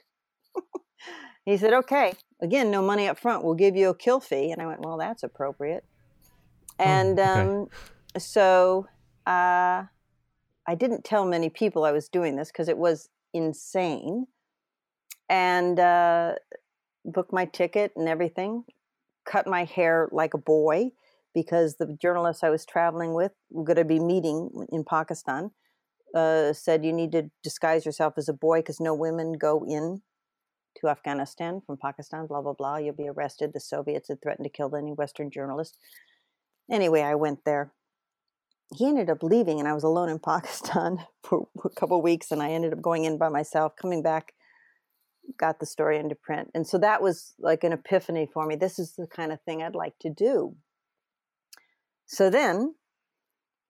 he 1.45 1.57
said, 1.57 1.73
"Okay, 1.73 2.15
again, 2.41 2.71
no 2.71 2.83
money 2.83 3.09
up 3.09 3.19
front. 3.19 3.45
We'll 3.45 3.55
give 3.55 3.77
you 3.77 3.91
a 3.91 3.95
kill 3.95 4.21
fee." 4.21 4.53
And 4.53 4.63
I 4.63 4.67
went, 4.67 4.81
"Well, 4.81 4.99
that's 4.99 5.23
appropriate." 5.23 5.85
Oh, 6.79 6.85
and 6.85 7.19
oh, 7.19 7.23
okay. 7.23 7.41
um, 7.41 7.69
so 8.17 8.87
uh, 9.27 9.85
I 10.67 10.75
didn't 10.77 11.05
tell 11.05 11.25
many 11.25 11.51
people 11.51 11.85
I 11.85 11.93
was 11.93 12.09
doing 12.09 12.37
this 12.37 12.53
because 12.53 12.69
it 12.69 12.79
was 12.79 13.09
insane. 13.35 14.27
And 15.29 15.79
uh, 15.79 16.35
booked 17.05 17.33
my 17.33 17.45
ticket 17.45 17.93
and 17.97 18.09
everything, 18.09 18.65
cut 19.25 19.47
my 19.47 19.65
hair 19.65 20.09
like 20.11 20.35
a 20.35 20.39
boy 20.39 20.93
because 21.43 21.77
the 21.77 21.97
journalist 22.01 22.43
I 22.43 22.51
was 22.51 22.67
traveling 22.67 23.15
with, 23.15 23.33
we're 23.51 23.65
going 23.65 23.77
to 23.77 23.85
be 23.85 24.01
meeting 24.01 24.51
in 24.73 24.83
Pakistan, 24.83 25.53
uh, 26.15 26.53
said 26.53 26.85
you 26.85 26.93
need 26.93 27.13
to 27.13 27.31
disguise 27.45 27.87
yourself 27.87 28.15
as 28.17 28.29
a 28.29 28.33
boy 28.33 28.59
because 28.59 28.81
no 28.81 28.93
women 28.93 29.35
go 29.35 29.65
in 29.65 30.03
to 30.81 30.89
Afghanistan 30.89 31.61
from 31.65 31.77
Pakistan, 31.77 32.27
blah, 32.27 32.43
blah, 32.43 32.55
blah. 32.55 32.79
You'll 32.79 32.95
be 32.95 33.09
arrested. 33.09 33.53
The 33.53 33.61
Soviets 33.61 34.09
had 34.09 34.21
threatened 34.21 34.47
to 34.47 34.51
kill 34.51 34.75
any 34.75 34.93
Western 34.93 35.31
journalist. 35.31 35.79
Anyway, 36.71 37.03
I 37.03 37.15
went 37.15 37.45
there. 37.45 37.73
he 38.77 38.87
ended 38.87 39.11
up 39.11 39.23
leaving, 39.23 39.61
and 39.61 39.69
I 39.69 39.75
was 39.75 39.85
alone 39.85 40.09
in 40.09 40.19
Pakistan 40.19 40.99
for 41.23 41.47
a 41.65 41.71
couple 41.71 42.03
weeks, 42.03 42.33
and 42.33 42.43
I 42.43 42.51
ended 42.51 42.73
up 42.73 42.83
going 42.83 43.05
in 43.05 43.17
by 43.17 43.29
myself, 43.29 43.77
coming 43.81 44.03
back, 44.03 44.33
got 45.39 45.61
the 45.61 45.67
story 45.67 45.99
into 45.99 46.15
print, 46.15 46.51
and 46.55 46.67
so 46.67 46.79
that 46.79 47.01
was 47.01 47.35
like 47.39 47.63
an 47.65 47.73
epiphany 47.73 48.29
for 48.33 48.47
me. 48.47 48.57
This 48.57 48.79
is 48.79 48.95
the 48.95 49.07
kind 49.07 49.33
of 49.33 49.41
thing 49.43 49.63
I'd 49.63 49.75
like 49.85 49.99
to 50.01 50.11
do. 50.11 50.57
So 52.09 52.31
then 52.31 52.75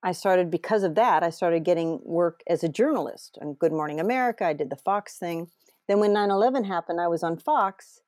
I 0.03 0.13
started, 0.13 0.49
because 0.49 0.85
of 0.85 0.95
that, 0.95 1.25
I 1.25 1.31
started 1.31 1.65
getting 1.65 2.01
work 2.05 2.41
as 2.49 2.63
a 2.63 2.69
journalist 2.69 3.37
on 3.43 3.55
Good 3.55 3.73
Morning 3.73 3.99
America. 3.99 4.47
I 4.47 4.53
did 4.53 4.71
the 4.71 4.77
Fox 4.77 5.19
thing. 5.19 5.51
Then 5.89 5.99
when 5.99 6.13
9 6.13 6.31
11 6.31 6.65
happened, 6.65 7.01
I 7.01 7.09
was 7.09 7.25
on 7.25 7.37
Fox. 7.37 8.01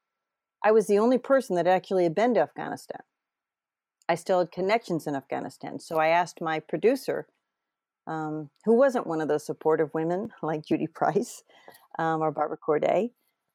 I 0.64 0.70
was 0.70 0.86
the 0.86 1.00
only 1.00 1.18
person 1.18 1.56
that 1.56 1.66
actually 1.66 2.04
had 2.04 2.14
been 2.14 2.34
to 2.34 2.40
Afghanistan. 2.40 3.00
I 4.08 4.14
still 4.14 4.38
had 4.38 4.52
connections 4.52 5.08
in 5.08 5.16
Afghanistan. 5.16 5.80
So 5.80 5.96
I 5.96 6.08
asked 6.08 6.40
my 6.40 6.60
producer, 6.60 7.26
um, 8.06 8.50
who 8.64 8.74
wasn't 8.74 9.08
one 9.08 9.20
of 9.20 9.26
those 9.26 9.44
supportive 9.44 9.92
women 9.94 10.30
like 10.42 10.64
Judy 10.64 10.86
Price 10.86 11.42
um, 11.98 12.20
or 12.20 12.30
Barbara 12.30 12.56
Corday, 12.56 13.10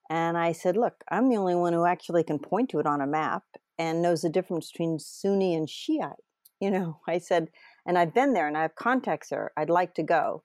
and 0.09 0.37
I 0.37 0.51
said, 0.51 0.75
Look, 0.75 1.05
I'm 1.09 1.29
the 1.29 1.37
only 1.37 1.55
one 1.55 1.71
who 1.71 1.85
actually 1.85 2.23
can 2.25 2.39
point 2.39 2.69
to 2.71 2.79
it 2.79 2.85
on 2.85 2.99
a 2.99 3.07
map 3.07 3.43
and 3.77 4.01
knows 4.01 4.21
the 4.21 4.29
difference 4.29 4.71
between 4.71 4.99
Sunni 4.99 5.55
and 5.55 5.69
Shiite. 5.69 6.24
You 6.59 6.71
know, 6.71 6.99
I 7.07 7.17
said, 7.17 7.49
and 7.85 7.97
I've 7.97 8.13
been 8.13 8.33
there 8.33 8.47
and 8.47 8.57
I 8.57 8.61
have 8.61 8.75
contacts 8.75 9.29
there. 9.29 9.51
I'd 9.57 9.69
like 9.69 9.93
to 9.95 10.03
go. 10.03 10.43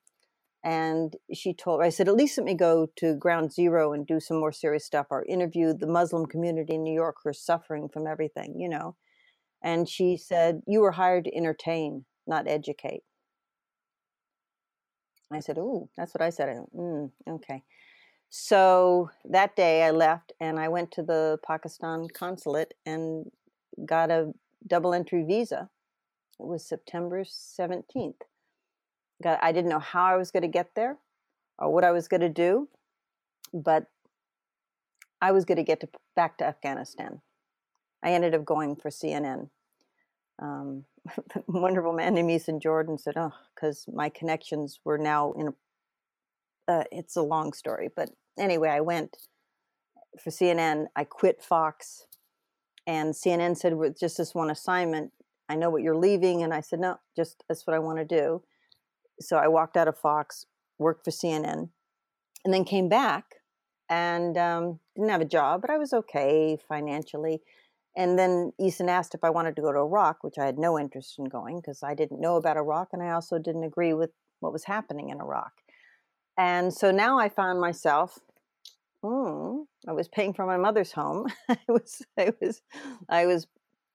And 0.63 1.17
she 1.33 1.55
told, 1.55 1.81
I 1.81 1.89
said, 1.89 2.09
at 2.09 2.17
least 2.17 2.37
let 2.37 2.45
me 2.45 2.55
go 2.55 2.89
to 2.97 3.15
ground 3.15 3.53
zero 3.53 3.93
and 3.93 4.07
do 4.07 4.21
some 4.21 4.39
more 4.39 4.53
serious 4.53 4.85
stuff 4.85 5.07
or 5.11 5.25
interview 5.25 5.73
the 5.73 5.87
Muslim 5.87 6.27
community 6.27 6.75
in 6.75 6.83
New 6.83 6.93
York 6.93 7.17
who 7.23 7.31
are 7.31 7.35
suffering 7.35 7.89
from 7.89 8.07
everything, 8.07 8.61
you 8.61 8.69
know. 8.69 8.97
And 9.63 9.89
she 9.89 10.17
said, 10.17 10.63
You 10.67 10.81
were 10.81 10.93
hired 10.93 11.25
to 11.25 11.35
entertain, 11.35 12.05
not 12.27 12.47
educate. 12.47 13.03
I 15.33 15.41
said, 15.41 15.59
Oh, 15.59 15.89
that's 15.97 16.13
what 16.13 16.23
I 16.23 16.31
said. 16.31 16.49
I 16.51 16.77
mm, 16.77 17.11
okay. 17.29 17.63
So 18.31 19.11
that 19.25 19.57
day 19.57 19.85
I 19.85 19.91
left 19.91 20.33
and 20.41 20.59
I 20.59 20.69
went 20.69 20.93
to 20.93 21.03
the 21.03 21.39
Pakistan 21.45 22.09
consulate 22.13 22.75
and 22.87 23.31
got 23.85 24.11
a 24.11 24.33
double 24.67 24.95
entry 24.95 25.25
visa. 25.25 25.71
It 26.41 26.47
was 26.47 26.65
September 26.65 27.23
17th. 27.23 28.15
Got, 29.23 29.39
I 29.43 29.53
didn't 29.53 29.69
know 29.69 29.79
how 29.79 30.05
I 30.07 30.17
was 30.17 30.31
going 30.31 30.43
to 30.43 30.49
get 30.49 30.75
there 30.75 30.97
or 31.59 31.71
what 31.71 31.85
I 31.85 31.91
was 31.91 32.09
going 32.09 32.23
to 32.23 32.31
do, 32.31 32.69
but 33.53 33.85
I 35.21 35.33
was 35.33 35.45
going 35.45 35.57
to 35.57 35.63
get 35.63 35.81
to, 35.81 35.89
back 36.17 36.39
to 36.39 36.47
Afghanistan. 36.47 37.21
I 38.03 38.13
ended 38.13 38.35
up 38.35 38.47
going 38.47 38.77
for 38.77 38.89
CNN. 38.89 39.51
Um, 40.41 40.85
wonderful 41.47 41.93
man 41.93 42.15
named 42.15 42.31
Eason 42.31 42.63
Jordan 42.63 42.97
said, 42.97 43.19
"Oh, 43.19 43.33
because 43.55 43.85
my 43.93 44.09
connections 44.09 44.81
were 44.83 44.97
now 44.97 45.33
in 45.33 45.49
a." 45.49 45.53
Uh, 46.73 46.85
it's 46.91 47.17
a 47.17 47.23
long 47.23 47.53
story, 47.53 47.91
but 47.95 48.09
anyway, 48.39 48.71
I 48.71 48.81
went 48.81 49.19
for 50.19 50.31
CNN. 50.31 50.87
I 50.97 51.05
quit 51.05 51.43
Fox, 51.43 52.07
and 52.87 53.13
CNN 53.13 53.59
said, 53.59 53.75
"With 53.75 54.01
just 54.01 54.17
this 54.17 54.35
one 54.35 54.49
assignment, 54.49 55.13
I 55.51 55.57
know 55.57 55.71
what 55.71 55.83
you're 55.83 55.97
leaving," 55.97 56.43
and 56.43 56.55
I 56.55 56.61
said, 56.61 56.81
"No, 56.81 56.99
just 57.17 57.45
that's 57.49 57.67
what 57.67 57.75
I 57.75 57.81
want 57.81 57.99
to 57.99 58.05
do." 58.05 58.43
So 59.21 59.37
I 59.37 59.49
walked 59.49 59.77
out 59.77 59.89
of 59.89 59.99
Fox, 59.99 60.47
worked 60.79 61.05
for 61.05 61.11
CNN, 61.11 61.71
and 62.45 62.55
then 62.55 62.65
came 62.65 62.89
back 62.89 63.37
and 63.89 64.39
um, 64.39 64.79
didn't 64.95 65.11
have 65.11 65.21
a 65.21 65.27
job, 65.27 65.61
but 65.61 65.71
I 65.71 65.79
was 65.79 65.93
okay 65.93 66.57
financially. 66.69 67.43
And 67.97 68.19
then 68.19 68.53
Eason 68.61 68.89
asked 68.89 69.15
if 69.15 69.25
I 69.25 69.31
wanted 69.31 69.57
to 69.57 69.63
go 69.63 69.73
to 69.73 69.79
Iraq, 69.79 70.23
which 70.23 70.39
I 70.39 70.47
had 70.47 70.59
no 70.59 70.79
interest 70.79 71.19
in 71.19 71.25
going 71.25 71.57
because 71.57 71.83
I 71.83 71.95
didn't 71.95 72.21
know 72.21 72.37
about 72.37 72.57
Iraq 72.57 72.91
and 72.93 73.03
I 73.03 73.11
also 73.11 73.39
didn't 73.39 73.65
agree 73.65 73.93
with 73.93 74.11
what 74.39 74.53
was 74.53 74.65
happening 74.65 75.11
in 75.11 75.21
Iraq. 75.21 75.53
And 76.39 76.73
so 76.73 76.93
now 76.93 77.19
I 77.19 77.29
found 77.29 77.61
myself, 77.61 78.19
mm, 79.05 79.65
I 79.89 79.93
was 79.93 80.09
paying 80.09 80.33
for 80.33 80.47
my 80.47 80.57
mother's 80.57 80.93
home. 80.93 81.27
I 81.49 81.59
was, 81.69 82.03
I 82.19 82.33
was, 82.41 82.63
I 83.09 83.27
was, 83.27 83.49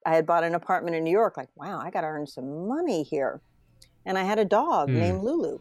I 0.06 0.16
had 0.16 0.26
bought 0.26 0.44
an 0.44 0.56
apartment 0.56 0.96
in 0.96 1.04
New 1.04 1.12
York. 1.12 1.38
Like, 1.38 1.50
wow, 1.56 1.80
I 1.80 1.90
got 1.90 2.02
to 2.02 2.08
earn 2.08 2.28
some 2.28 2.68
money 2.68 3.04
here. 3.04 3.42
And 4.06 4.18
I 4.18 4.24
had 4.24 4.38
a 4.38 4.46
dog 4.46 4.90
mm. 4.90 5.00
named 5.00 5.24
Lulu, 5.24 5.60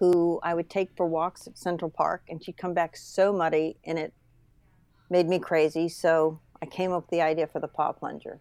who 0.00 0.40
I 0.42 0.54
would 0.54 0.68
take 0.68 0.90
for 0.96 1.06
walks 1.06 1.46
at 1.46 1.56
Central 1.56 1.90
Park, 1.90 2.24
and 2.28 2.42
she'd 2.42 2.56
come 2.56 2.74
back 2.74 2.96
so 2.96 3.32
muddy, 3.32 3.76
and 3.84 3.98
it 3.98 4.12
made 5.08 5.28
me 5.28 5.38
crazy. 5.38 5.88
So 5.88 6.40
I 6.60 6.66
came 6.66 6.92
up 6.92 7.04
with 7.04 7.10
the 7.10 7.22
idea 7.22 7.46
for 7.46 7.60
the 7.60 7.68
paw 7.68 7.92
plunger. 7.92 8.40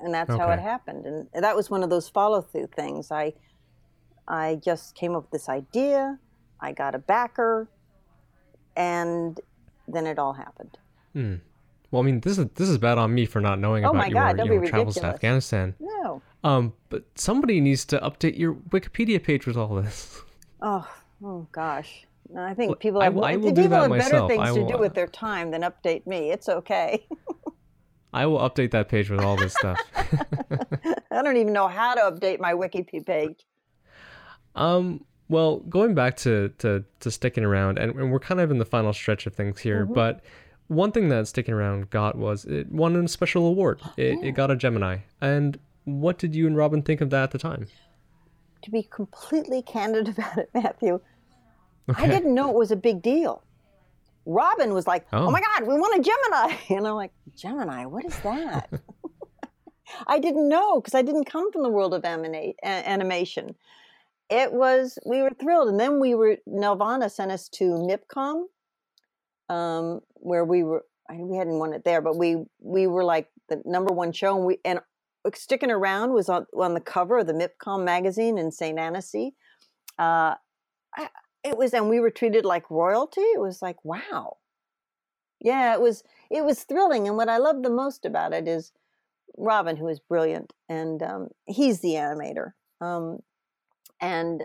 And 0.00 0.12
that's 0.12 0.30
okay. 0.30 0.38
how 0.38 0.50
it 0.50 0.58
happened. 0.58 1.06
And 1.06 1.44
that 1.44 1.54
was 1.54 1.70
one 1.70 1.84
of 1.84 1.90
those 1.90 2.08
follow 2.08 2.42
through 2.42 2.70
things. 2.74 3.12
I 3.12 3.34
I 4.26 4.60
just 4.64 4.94
came 4.94 5.14
up 5.14 5.22
with 5.24 5.30
this 5.30 5.48
idea, 5.48 6.18
I 6.60 6.72
got 6.72 6.94
a 6.94 6.98
backer, 6.98 7.68
and 8.76 9.38
then 9.88 10.06
it 10.06 10.18
all 10.18 10.32
happened. 10.32 10.78
Hmm. 11.12 11.34
Well, 11.92 12.02
I 12.02 12.06
mean, 12.06 12.20
this 12.20 12.38
is 12.38 12.46
this 12.54 12.70
is 12.70 12.78
bad 12.78 12.96
on 12.96 13.14
me 13.14 13.26
for 13.26 13.40
not 13.40 13.60
knowing 13.60 13.84
oh 13.84 13.90
about 13.90 14.10
God, 14.10 14.38
your, 14.38 14.54
your 14.54 14.66
travels 14.66 14.94
to 14.96 15.04
Afghanistan. 15.04 15.74
No. 15.78 16.22
Um, 16.42 16.72
but 16.88 17.04
somebody 17.14 17.60
needs 17.60 17.84
to 17.84 17.98
update 17.98 18.36
your 18.38 18.54
Wikipedia 18.54 19.22
page 19.22 19.46
with 19.46 19.56
all 19.56 19.76
this. 19.76 20.20
Oh, 20.64 20.88
oh 21.24 21.48
gosh. 21.50 22.06
No, 22.32 22.40
I 22.40 22.54
think 22.54 22.78
people 22.78 23.00
have, 23.00 23.18
I, 23.18 23.32
I 23.32 23.36
people 23.36 23.68
have 23.68 23.90
better 23.90 24.28
things 24.28 24.52
will, 24.52 24.64
to 24.64 24.74
do 24.74 24.78
with 24.78 24.94
their 24.94 25.08
time 25.08 25.50
than 25.50 25.62
update 25.62 26.06
me. 26.06 26.30
It's 26.30 26.48
okay. 26.48 27.04
I 28.12 28.26
will 28.26 28.38
update 28.38 28.70
that 28.70 28.88
page 28.88 29.10
with 29.10 29.18
all 29.18 29.34
this 29.34 29.54
stuff. 29.54 29.80
I 31.10 31.20
don't 31.24 31.36
even 31.36 31.52
know 31.52 31.66
how 31.66 31.94
to 31.94 32.02
update 32.02 32.38
my 32.38 32.52
Wikipedia 32.52 33.04
page. 33.04 33.44
Um. 34.54 35.04
Well, 35.28 35.58
going 35.60 35.96
back 35.96 36.16
to 36.18 36.50
to, 36.58 36.84
to 37.00 37.10
sticking 37.10 37.42
around, 37.42 37.80
and, 37.80 37.92
and 37.96 38.12
we're 38.12 38.20
kind 38.20 38.40
of 38.40 38.52
in 38.52 38.58
the 38.58 38.64
final 38.64 38.92
stretch 38.92 39.26
of 39.26 39.34
things 39.34 39.58
here, 39.58 39.84
mm-hmm. 39.84 39.94
but 39.94 40.22
one 40.68 40.92
thing 40.92 41.08
that 41.08 41.28
sticking 41.28 41.54
around 41.54 41.90
got 41.90 42.16
was 42.16 42.44
it 42.44 42.70
won 42.70 42.96
a 42.96 43.08
special 43.08 43.46
award. 43.46 43.80
It, 43.96 44.18
it 44.22 44.28
oh. 44.28 44.32
got 44.32 44.50
a 44.50 44.56
Gemini. 44.56 44.98
And 45.20 45.58
what 45.84 46.18
did 46.18 46.34
you 46.34 46.46
and 46.46 46.56
Robin 46.56 46.82
think 46.82 47.00
of 47.00 47.10
that 47.10 47.24
at 47.24 47.30
the 47.32 47.38
time? 47.38 47.66
To 48.62 48.70
be 48.70 48.82
completely 48.82 49.62
candid 49.62 50.08
about 50.16 50.38
it, 50.38 50.50
Matthew, 50.54 51.00
Okay. 51.90 52.04
I 52.04 52.06
didn't 52.08 52.34
know 52.34 52.50
it 52.50 52.56
was 52.56 52.70
a 52.70 52.76
big 52.76 53.02
deal. 53.02 53.42
Robin 54.24 54.72
was 54.72 54.86
like, 54.86 55.06
oh. 55.12 55.26
oh. 55.26 55.30
my 55.30 55.40
God, 55.40 55.66
we 55.66 55.78
won 55.78 55.98
a 55.98 56.02
Gemini. 56.02 56.56
And 56.70 56.86
I'm 56.86 56.94
like, 56.94 57.12
Gemini, 57.36 57.86
what 57.86 58.04
is 58.04 58.16
that? 58.20 58.70
I 60.06 60.18
didn't 60.18 60.48
know 60.48 60.80
because 60.80 60.94
I 60.94 61.02
didn't 61.02 61.24
come 61.24 61.50
from 61.52 61.62
the 61.62 61.68
world 61.68 61.92
of 61.92 62.04
animation. 62.04 63.54
It 64.30 64.52
was, 64.52 64.98
we 65.04 65.20
were 65.20 65.32
thrilled. 65.38 65.68
And 65.68 65.78
then 65.78 66.00
we 66.00 66.14
were, 66.14 66.38
Nelvana 66.48 67.10
sent 67.10 67.30
us 67.30 67.48
to 67.50 67.64
MIPCOM, 67.64 68.44
um, 69.48 70.00
where 70.14 70.44
we 70.44 70.62
were, 70.62 70.84
we 71.14 71.36
hadn't 71.36 71.58
won 71.58 71.72
it 71.72 71.84
there, 71.84 72.00
but 72.00 72.16
we, 72.16 72.44
we 72.60 72.86
were 72.86 73.04
like 73.04 73.28
the 73.48 73.60
number 73.64 73.92
one 73.92 74.12
show. 74.12 74.36
And 74.36 74.46
we, 74.46 74.58
and 74.64 74.80
sticking 75.34 75.70
around 75.70 76.12
was 76.12 76.28
on, 76.28 76.46
on 76.56 76.74
the 76.74 76.80
cover 76.80 77.18
of 77.18 77.26
the 77.26 77.32
MIPCOM 77.34 77.84
magazine 77.84 78.38
in 78.38 78.50
St. 78.50 78.78
Annecy. 78.78 79.34
Uh, 79.98 80.34
it 81.44 81.56
was 81.56 81.74
and 81.74 81.88
we 81.88 82.00
were 82.00 82.10
treated 82.10 82.44
like 82.44 82.70
royalty 82.70 83.20
it 83.20 83.40
was 83.40 83.62
like 83.62 83.84
wow 83.84 84.36
yeah 85.40 85.74
it 85.74 85.80
was 85.80 86.02
it 86.30 86.44
was 86.44 86.62
thrilling 86.62 87.06
and 87.06 87.16
what 87.16 87.28
i 87.28 87.38
love 87.38 87.62
the 87.62 87.70
most 87.70 88.04
about 88.04 88.32
it 88.32 88.46
is 88.46 88.72
robin 89.36 89.76
who 89.76 89.88
is 89.88 90.00
brilliant 90.00 90.52
and 90.68 91.02
um, 91.02 91.28
he's 91.46 91.80
the 91.80 91.94
animator 91.94 92.52
um, 92.80 93.18
and 94.00 94.44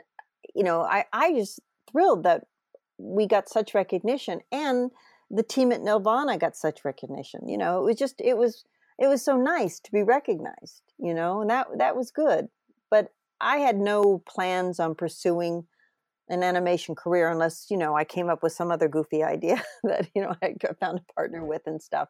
you 0.56 0.64
know 0.64 0.82
i 0.82 1.06
i 1.14 1.34
just 1.34 1.60
thrilled 1.92 2.24
that 2.24 2.46
we 2.98 3.28
got 3.28 3.50
such 3.50 3.74
recognition 3.74 4.42
and 4.52 4.92
the 5.30 5.44
team 5.44 5.72
at 5.72 5.82
nelvana 5.82 6.40
got 6.40 6.56
such 6.56 6.86
recognition 6.86 7.48
you 7.48 7.58
know 7.58 7.80
it 7.80 7.84
was 7.84 7.96
just 7.96 8.22
it 8.22 8.38
was 8.38 8.64
it 9.00 9.08
was 9.08 9.24
so 9.24 9.38
nice 9.38 9.80
to 9.80 9.92
be 9.92 10.04
recognized 10.04 10.82
you 10.98 11.14
know 11.14 11.42
and 11.42 11.50
that 11.50 11.68
that 11.78 11.96
was 11.96 12.12
good 12.12 12.48
but 12.90 13.12
i 13.42 13.58
had 13.58 13.78
no 13.78 14.22
plans 14.26 14.80
on 14.80 14.96
pursuing 14.96 15.66
an 16.30 16.44
animation 16.44 16.96
career 16.96 17.30
unless 17.30 17.68
you 17.70 17.78
know 17.78 17.96
I 17.96 18.04
came 18.04 18.30
up 18.30 18.44
with 18.44 18.54
some 18.54 18.72
other 18.72 18.88
goofy 18.88 19.24
idea 19.24 19.64
that 19.84 20.08
you 20.16 20.22
know 20.22 20.36
I 20.42 20.56
found 20.80 21.00
a 21.00 21.14
partner 21.14 21.46
with 21.46 21.64
and 21.66 21.82
stuff. 21.82 22.10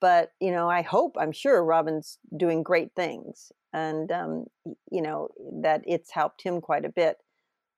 But 0.00 0.32
you 0.40 0.50
know, 0.50 0.68
I 0.68 0.82
hope 0.82 1.16
I'm 1.18 1.32
sure 1.32 1.64
Robin's 1.64 2.18
doing 2.36 2.62
great 2.62 2.90
things, 2.96 3.52
and 3.72 4.10
um, 4.10 4.46
you 4.90 5.02
know 5.02 5.28
that 5.62 5.82
it's 5.86 6.10
helped 6.10 6.42
him 6.42 6.60
quite 6.60 6.84
a 6.84 6.90
bit. 6.90 7.18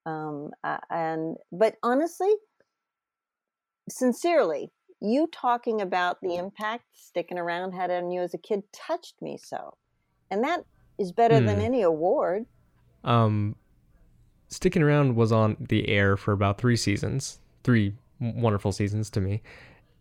Um, 0.07 0.51
and 0.91 1.37
but 1.53 1.77
honestly, 1.83 2.33
sincerely, 3.89 4.71
you 5.01 5.29
talking 5.33 5.81
about 5.81 6.19
the 6.23 6.37
impact 6.37 6.85
sticking 6.93 7.39
around 7.39 7.73
had 7.73 7.91
on 7.91 8.11
you 8.11 8.21
as 8.21 8.35
a 8.35 8.39
kid 8.39 8.63
touched 8.73 9.15
me 9.21 9.39
so, 9.43 9.77
and 10.31 10.45
that 10.45 10.65
is 10.99 11.13
better 11.13 11.41
than 11.41 11.57
hmm. 11.57 11.65
any 11.65 11.83
award. 11.83 12.47
Um, 13.03 13.57
Sticking 14.49 14.83
Around 14.83 15.17
was 15.17 15.33
on 15.33 15.57
the 15.59 15.89
air 15.89 16.17
for 16.17 16.33
about 16.33 16.59
three 16.59 16.77
seasons, 16.77 17.41
three 17.65 17.95
wonderful 18.21 18.73
seasons 18.73 19.11
to 19.11 19.21
me. 19.21 19.43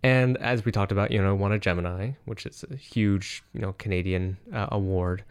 And 0.03 0.37
as 0.37 0.65
we 0.65 0.71
talked 0.71 0.91
about, 0.91 1.11
you 1.11 1.21
know, 1.21 1.33
won 1.33 1.53
a 1.53 1.59
Gemini, 1.59 2.11
which 2.25 2.45
is 2.45 2.63
a 2.69 2.75
huge, 2.75 3.41
you 3.53 3.61
know, 3.61 3.73
Canadian 3.73 4.37
uh, 4.53 4.67
award. 4.71 5.23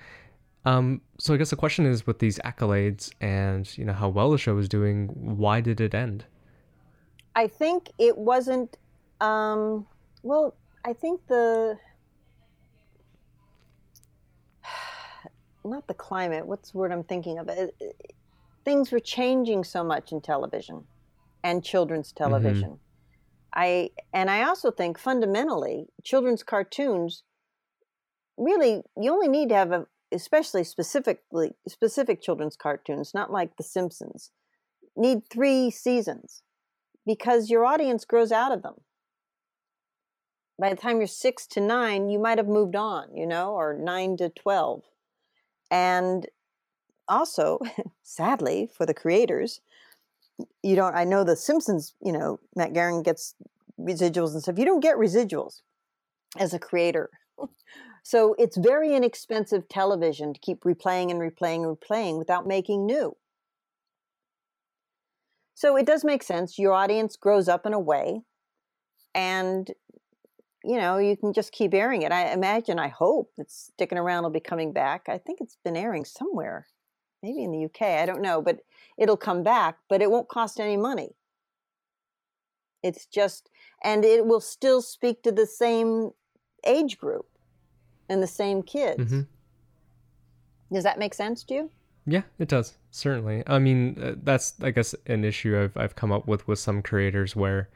Um, 0.65 1.01
so 1.19 1.35
I 1.35 1.37
guess 1.37 1.51
the 1.51 1.57
question 1.57 1.87
is, 1.87 2.07
with 2.07 2.19
these 2.21 2.39
accolades 2.41 3.11
and 3.21 3.67
you 3.77 3.85
know 3.85 3.93
how 3.93 4.09
well 4.09 4.31
the 4.31 4.39
show 4.39 4.55
was 4.55 4.69
doing, 4.69 5.09
why 5.09 5.61
did 5.61 5.81
it 5.81 5.95
end? 5.95 6.25
I 7.35 7.49
think 7.49 7.91
it 7.99 8.17
wasn't. 8.17 8.77
Um, 9.21 9.87
well, 10.23 10.55
I 10.85 10.93
think 10.93 11.27
the 11.27 11.79
not 15.65 15.87
the 15.89 15.95
climate. 15.95 16.47
What's 16.47 16.71
the 16.71 16.79
word 16.79 16.93
I'm 16.93 17.05
thinking 17.05 17.39
of? 17.39 17.49
It, 17.49 17.75
it, 17.81 18.15
things 18.65 18.93
were 18.93 19.01
changing 19.01 19.65
so 19.65 19.83
much 19.83 20.13
in 20.13 20.21
television 20.21 20.85
and 21.43 21.65
children's 21.65 22.13
television. 22.13 22.79
I 23.55 23.91
and 24.13 24.31
I 24.31 24.45
also 24.45 24.71
think 24.71 24.99
fundamentally 24.99 25.87
children's 26.03 26.43
cartoons 26.43 27.23
really 28.37 28.83
you 29.01 29.13
only 29.13 29.29
need 29.29 29.51
to 29.51 29.55
have 29.55 29.73
a 29.73 29.87
especially 30.13 30.65
specifically 30.65 31.53
specific 31.69 32.23
children's 32.23 32.57
cartoons, 32.57 33.13
not 33.15 33.33
like 33.33 33.57
The 33.57 33.63
Simpsons, 33.63 34.31
need 34.97 35.23
three 35.31 35.71
seasons 35.71 36.43
because 37.07 37.51
your 37.51 37.65
audience 37.65 38.05
grows 38.05 38.33
out 38.33 38.53
of 38.53 38.63
them. 38.63 38.75
By 40.59 40.71
the 40.71 40.77
time 40.77 40.99
you're 40.99 41.07
six 41.07 41.47
to 41.49 41.61
nine, 41.61 42.09
you 42.09 42.19
might 42.19 42.39
have 42.39 42.47
moved 42.47 42.77
on, 42.77 43.17
you 43.17 43.27
know, 43.27 43.53
or 43.53 43.77
nine 43.77 44.17
to 44.19 44.29
12. 44.29 44.83
And 45.71 46.27
also, 47.09 47.59
sadly, 48.03 48.69
for 48.73 48.87
the 48.87 48.95
creators, 48.95 49.61
you 50.63 50.77
don't, 50.77 50.95
I 50.95 51.05
know 51.05 51.25
The 51.25 51.37
Simpsons, 51.37 51.95
you 52.01 52.13
know, 52.13 52.39
Matt 52.55 52.75
Groening 52.75 53.03
gets 53.03 53.35
residuals 53.81 54.33
and 54.33 54.43
stuff. 54.43 54.59
You 54.59 54.65
don't 54.65 54.81
get 54.81 54.97
residuals 54.97 55.63
as 56.39 56.55
a 56.55 56.59
creator. 56.59 57.11
So 58.03 58.35
it's 58.39 58.57
very 58.57 58.95
inexpensive 58.95 59.69
television 59.69 60.35
to 60.35 60.41
keep 60.41 60.65
replaying 60.65 61.11
and 61.11 61.21
replaying 61.21 61.65
and 61.65 61.77
replaying 61.77 62.19
without 62.19 62.47
making 62.47 62.85
new. 62.85 63.17
So 65.55 65.77
it 65.77 65.87
does 65.87 66.05
make 66.05 66.25
sense. 66.25 66.59
Your 66.59 66.73
audience 66.73 67.15
grows 67.15 67.49
up 67.49 67.67
in 67.67 67.73
a 67.73 67.79
way, 67.79 68.23
and 69.15 69.71
you 70.65 70.77
know 70.77 70.99
you 70.99 71.17
can 71.17 71.33
just 71.33 71.53
keep 71.53 71.73
airing 71.73 72.03
it. 72.03 72.11
I 72.11 72.33
imagine, 72.33 72.81
I 72.81 72.89
hope 72.89 73.31
it's 73.39 73.71
sticking 73.73 73.99
around. 73.99 74.25
Will 74.25 74.31
be 74.31 74.41
coming 74.41 74.73
back. 74.73 75.03
I 75.09 75.19
think 75.19 75.41
it's 75.41 75.59
been 75.65 75.77
airing 75.77 76.05
somewhere, 76.05 76.67
maybe 77.23 77.45
in 77.45 77.53
the 77.53 77.67
UK. 77.67 78.01
I 78.01 78.07
don't 78.07 78.23
know, 78.23 78.43
but 78.43 78.61
it'll 78.99 79.17
come 79.17 79.45
back. 79.45 79.77
But 79.89 80.03
it 80.03 80.11
won't 80.11 80.29
cost 80.29 80.59
any 80.59 80.77
money. 80.77 81.11
It's 82.83 83.07
just, 83.07 83.49
and 83.85 84.05
it 84.05 84.27
will 84.27 84.41
still 84.41 84.83
speak 84.83 85.23
to 85.23 85.31
the 85.31 85.47
same 85.47 86.11
age 86.67 86.99
group 86.99 87.27
and 88.09 88.23
the 88.23 88.27
same 88.27 88.63
kids. 88.63 89.01
Mm-hmm. 89.13 89.21
Does 90.75 90.85
that 90.85 90.99
make 90.99 91.15
sense 91.15 91.45
to 91.45 91.55
you? 91.55 91.71
Yeah, 92.07 92.23
it 92.39 92.49
does. 92.49 92.77
Certainly. 92.91 93.45
I 93.47 93.59
mean, 93.59 93.99
uh, 94.03 94.15
that's 94.23 94.55
I 94.63 94.71
guess 94.71 94.95
an 95.07 95.25
issue 95.25 95.59
I've 95.61 95.77
I've 95.77 95.95
come 95.95 96.11
up 96.13 96.27
with 96.27 96.47
with 96.49 96.59
some 96.59 96.83
creators 96.83 97.37
where 97.37 97.69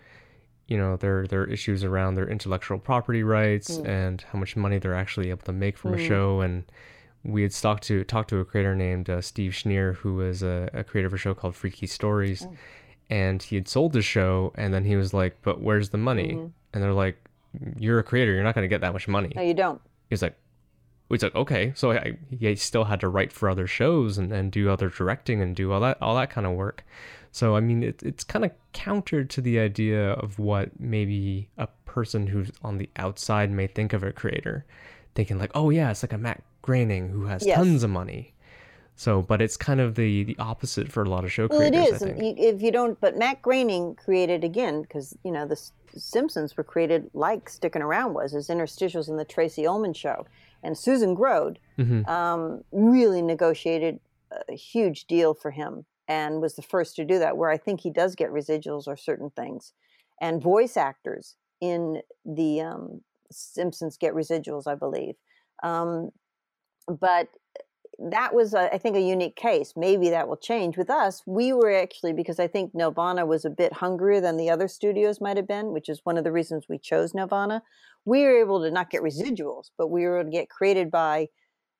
you 0.66 0.76
know, 0.76 0.96
there 0.96 1.26
there 1.28 1.42
are 1.42 1.46
issues 1.46 1.84
around 1.84 2.16
their 2.16 2.28
intellectual 2.28 2.78
property 2.78 3.22
rights 3.22 3.78
Mm. 3.78 3.86
and 3.88 4.20
how 4.32 4.38
much 4.38 4.56
money 4.56 4.78
they're 4.78 4.94
actually 4.96 5.30
able 5.30 5.42
to 5.44 5.52
make 5.52 5.78
from 5.78 5.94
a 5.94 5.96
Mm. 5.96 6.08
show 6.08 6.40
and 6.40 6.64
we 7.22 7.42
had 7.42 7.52
talked 7.52 7.84
to 7.84 8.02
talked 8.04 8.30
to 8.30 8.38
a 8.40 8.44
creator 8.44 8.74
named 8.74 9.08
uh, 9.08 9.20
Steve 9.20 9.52
Schneer 9.52 9.94
who 9.96 10.14
was 10.14 10.42
a, 10.42 10.68
a 10.72 10.82
creator 10.82 11.06
of 11.06 11.14
a 11.14 11.18
show 11.18 11.34
called 11.34 11.54
Freaky 11.54 11.86
Stories 11.86 12.42
Mm. 12.42 12.56
and 13.10 13.42
he 13.44 13.54
had 13.54 13.68
sold 13.68 13.92
the 13.92 14.02
show 14.02 14.52
and 14.56 14.74
then 14.74 14.84
he 14.84 14.96
was 14.96 15.14
like, 15.14 15.36
"But 15.42 15.60
where's 15.60 15.90
the 15.90 15.98
money?" 15.98 16.32
Mhm. 16.32 16.50
And 16.74 16.82
they're 16.82 16.92
like, 16.92 17.16
"You're 17.78 18.00
a 18.00 18.02
creator, 18.02 18.32
you're 18.34 18.42
not 18.42 18.56
going 18.56 18.64
to 18.64 18.68
get 18.68 18.80
that 18.80 18.92
much 18.92 19.06
money." 19.06 19.32
No, 19.36 19.42
you 19.42 19.54
don't. 19.54 19.80
He's 20.08 20.22
like, 20.22 20.36
he's 21.08 21.22
like, 21.22 21.34
okay. 21.34 21.72
So 21.74 21.92
I, 21.92 22.16
he 22.30 22.54
still 22.56 22.84
had 22.84 23.00
to 23.00 23.08
write 23.08 23.32
for 23.32 23.48
other 23.48 23.66
shows 23.66 24.18
and, 24.18 24.32
and 24.32 24.50
do 24.52 24.70
other 24.70 24.88
directing 24.88 25.40
and 25.40 25.54
do 25.56 25.72
all 25.72 25.80
that 25.80 26.00
all 26.00 26.14
that 26.16 26.30
kind 26.30 26.46
of 26.46 26.52
work. 26.54 26.84
So 27.32 27.56
I 27.56 27.60
mean, 27.60 27.82
it, 27.82 28.02
it's 28.02 28.24
kind 28.24 28.44
of 28.44 28.52
counter 28.72 29.24
to 29.24 29.40
the 29.40 29.58
idea 29.58 30.12
of 30.12 30.38
what 30.38 30.78
maybe 30.80 31.48
a 31.58 31.68
person 31.84 32.26
who's 32.28 32.50
on 32.62 32.78
the 32.78 32.88
outside 32.96 33.50
may 33.50 33.66
think 33.66 33.92
of 33.92 34.02
a 34.02 34.12
creator, 34.12 34.64
thinking 35.14 35.38
like, 35.38 35.52
oh 35.54 35.70
yeah, 35.70 35.90
it's 35.90 36.02
like 36.02 36.12
a 36.12 36.18
Matt 36.18 36.42
Groening 36.62 37.10
who 37.10 37.26
has 37.26 37.44
Yes. 37.46 37.56
tons 37.58 37.82
of 37.82 37.90
money. 37.90 38.32
So, 38.98 39.20
but 39.22 39.42
it's 39.42 39.56
kind 39.58 39.80
of 39.80 39.94
the 39.94 40.24
the 40.24 40.36
opposite 40.38 40.90
for 40.90 41.02
a 41.02 41.08
lot 41.08 41.24
of 41.24 41.30
show 41.32 41.46
Well, 41.48 41.60
it 41.60 41.70
creators. 41.72 41.96
is. 41.96 42.02
I 42.02 42.12
think. 42.12 42.38
you- 42.38 42.48
If 42.48 42.62
you 42.62 42.72
don't, 42.72 42.98
but 43.00 43.16
Matt 43.16 43.42
Groening 43.42 43.94
created 43.96 44.42
again 44.42 44.82
because 44.82 45.14
you 45.22 45.30
know 45.30 45.44
the 45.46 45.52
S- 45.52 45.72
Simpsons 45.94 46.56
were 46.56 46.64
created 46.64 47.10
like 47.12 47.48
Sticking 47.50 47.82
Around 47.82 48.14
was 48.14 48.34
as 48.34 48.48
interstitials 48.48 49.08
in 49.08 49.16
the 49.18 49.24
Tracey 49.24 49.66
Ullman 49.66 49.92
show, 49.92 50.26
and 50.62 50.76
Susan 50.78 51.14
Grode 51.14 51.58
Mhm. 51.78 52.08
um, 52.08 52.64
really 52.72 53.20
negotiated 53.22 54.00
a 54.48 54.54
huge 54.54 55.06
deal 55.06 55.34
for 55.34 55.50
him 55.50 55.84
and 56.08 56.40
was 56.40 56.54
the 56.56 56.62
first 56.62 56.96
to 56.96 57.04
do 57.04 57.18
that. 57.18 57.36
Where 57.36 57.50
I 57.50 57.58
think 57.58 57.80
he 57.80 57.90
does 57.90 58.14
get 58.14 58.30
residuals 58.30 58.86
or 58.88 58.96
certain 58.96 59.28
things, 59.30 59.74
and 60.22 60.42
voice 60.42 60.76
actors 60.76 61.36
in 61.60 62.00
the 62.24 62.62
um, 62.62 63.02
Simpsons 63.30 63.98
get 63.98 64.14
residuals, 64.14 64.66
I 64.66 64.74
believe. 64.74 65.16
Um, 65.62 66.10
but 66.88 67.28
that 67.98 68.34
was, 68.34 68.54
uh, 68.54 68.68
I 68.72 68.78
think, 68.78 68.96
a 68.96 69.00
unique 69.00 69.36
case. 69.36 69.72
Maybe 69.76 70.10
that 70.10 70.28
will 70.28 70.36
change 70.36 70.76
with 70.76 70.90
us. 70.90 71.22
We 71.26 71.52
were 71.52 71.72
actually 71.72 72.12
because 72.12 72.38
I 72.38 72.46
think 72.46 72.74
Nelvana 72.74 73.26
was 73.26 73.44
a 73.44 73.50
bit 73.50 73.72
hungrier 73.72 74.20
than 74.20 74.36
the 74.36 74.50
other 74.50 74.68
studios 74.68 75.20
might 75.20 75.36
have 75.36 75.48
been, 75.48 75.72
which 75.72 75.88
is 75.88 76.00
one 76.04 76.18
of 76.18 76.24
the 76.24 76.32
reasons 76.32 76.66
we 76.68 76.78
chose 76.78 77.12
Nelvana. 77.12 77.62
We 78.04 78.22
were 78.22 78.38
able 78.38 78.62
to 78.62 78.70
not 78.70 78.90
get 78.90 79.02
residuals, 79.02 79.70
but 79.78 79.88
we 79.88 80.04
were 80.04 80.20
able 80.20 80.30
to 80.30 80.36
get 80.36 80.50
created 80.50 80.90
by 80.90 81.28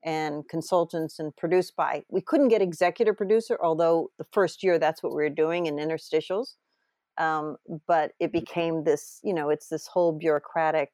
and 0.05 0.49
consultants 0.49 1.19
and 1.19 1.37
produced 1.37 1.75
by. 1.77 2.05
We 2.09 2.21
couldn't 2.21 2.49
get 2.49 2.63
executive 2.63 3.17
producer, 3.17 3.59
although 3.63 4.11
the 4.19 4.27
first 4.33 4.63
year 4.63 4.79
that's 4.79 5.03
what 5.03 5.15
we 5.15 5.23
were 5.23 5.31
doing 5.31 5.67
in 5.67 5.77
interstitials. 5.77 6.55
Um, 7.19 7.57
but 7.89 8.13
it 8.21 8.33
became 8.33 8.85
this, 8.85 9.21
you 9.25 9.35
know, 9.35 9.51
it's 9.51 9.69
this 9.69 9.87
whole 9.87 10.13
bureaucratic 10.13 10.93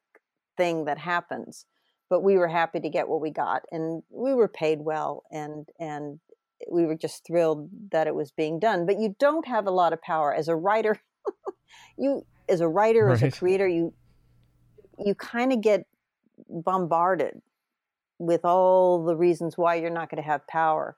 thing 0.57 0.85
that 0.85 0.97
happens 0.97 1.65
but 2.13 2.21
we 2.21 2.37
were 2.37 2.47
happy 2.47 2.79
to 2.79 2.89
get 2.89 3.07
what 3.07 3.21
we 3.21 3.31
got 3.31 3.63
and 3.71 4.03
we 4.11 4.35
were 4.35 4.47
paid 4.47 4.79
well 4.79 5.23
and 5.31 5.67
and 5.79 6.19
we 6.71 6.85
were 6.85 6.93
just 6.93 7.25
thrilled 7.25 7.67
that 7.89 8.05
it 8.05 8.13
was 8.13 8.29
being 8.29 8.59
done 8.59 8.85
but 8.85 8.99
you 8.99 9.15
don't 9.17 9.47
have 9.47 9.65
a 9.65 9.71
lot 9.71 9.93
of 9.93 10.01
power 10.03 10.31
as 10.31 10.47
a 10.47 10.55
writer. 10.55 11.01
You 11.97 12.23
as 12.47 12.61
a 12.61 12.67
writer 12.67 13.09
as 13.09 13.23
a 13.23 13.31
creator 13.31 13.67
you 13.67 13.93
you 14.99 15.15
kind 15.15 15.51
of 15.51 15.61
get 15.61 15.87
bombarded 16.47 17.41
with 18.19 18.45
all 18.45 19.03
the 19.03 19.15
reasons 19.15 19.57
why 19.57 19.75
you're 19.75 19.89
not 19.89 20.11
going 20.11 20.21
to 20.21 20.29
have 20.29 20.45
power 20.45 20.95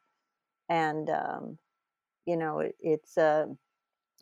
and 0.67 1.09
um, 1.09 1.57
you 2.25 2.35
know 2.35 2.59
it, 2.59 2.75
it's 2.81 3.17
uh, 3.17 3.45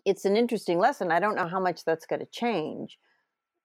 it's 0.06 0.26
an 0.26 0.36
interesting 0.36 0.78
lesson. 0.78 1.12
I 1.12 1.20
don't 1.20 1.36
know 1.36 1.48
how 1.48 1.60
much 1.60 1.86
that's 1.86 2.06
going 2.06 2.20
to 2.20 2.28
change 2.28 3.00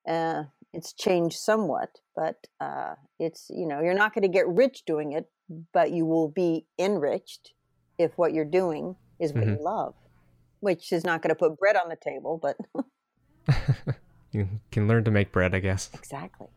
uh, 0.07 0.45
it's 0.73 0.93
changed 0.93 1.39
somewhat, 1.39 1.91
but 2.15 2.37
uh, 2.61 2.95
it's 3.19 3.51
you 3.51 3.67
know 3.67 3.81
you're 3.81 3.95
not 3.95 4.15
going 4.15 4.23
to 4.23 4.29
get 4.29 4.49
rich 4.49 4.83
doing 4.87 5.13
it, 5.13 5.27
but 5.73 5.91
you 5.91 6.05
will 6.07 6.29
be 6.29 6.67
enriched 6.79 7.53
if 7.99 8.13
what 8.17 8.33
you're 8.33 8.45
doing 8.45 8.97
is 9.19 9.33
what 9.33 9.45
you 9.47 9.59
love, 9.61 9.95
which 10.61 10.93
is 10.93 11.05
not 11.05 11.23
going 11.23 11.31
to 11.31 11.35
put 11.35 11.59
bread 11.59 11.77
on 11.77 11.89
the 11.89 11.97
table, 11.97 12.39
but 12.41 12.57
You 14.33 14.49
can 14.71 14.89
learn 14.89 15.05
to 15.05 15.11
make 15.11 15.33
bread, 15.33 15.55
I 15.55 15.61
guess. 15.61 15.91
exactly. 15.95 16.49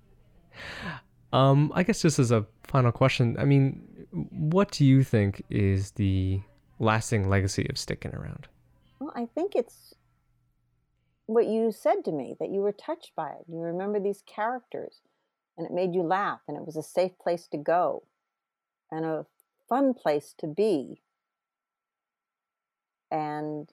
Um, 1.34 1.72
I 1.74 1.84
guess 1.84 2.02
just 2.02 2.20
as 2.20 2.32
a 2.32 2.46
final 2.64 2.92
question, 2.92 3.38
I 3.40 3.46
mean, 3.46 4.06
what 4.12 4.72
do 4.72 4.86
you 4.86 5.04
think 5.04 5.44
is 5.50 5.92
the 5.92 6.42
lasting 6.80 7.30
legacy 7.30 7.66
of 7.70 7.78
sticking 7.78 8.14
around? 8.14 8.48
Well, 9.00 9.14
I 9.16 9.28
think 9.34 9.56
it's 9.56 9.94
what 11.34 11.48
you 11.48 11.72
said 11.72 12.04
to 12.06 12.12
me 12.12 12.36
that 12.40 12.52
you 12.52 12.62
were 12.62 12.74
touched 12.74 13.12
by 13.16 13.30
it. 13.30 13.46
You 13.48 13.60
remember 13.60 14.00
these 14.00 14.24
characters, 14.26 15.02
and 15.58 15.66
it 15.66 15.74
made 15.74 15.96
you 15.96 16.04
laugh, 16.04 16.42
and 16.48 16.58
it 16.58 16.66
was 16.66 16.76
a 16.76 16.84
safe 16.84 17.18
place 17.20 17.48
to 17.48 17.58
go, 17.58 18.04
and 18.92 19.06
a 19.06 19.26
fun 19.70 19.94
place 19.94 20.34
to 20.40 20.48
be. 20.48 21.02
And 23.10 23.70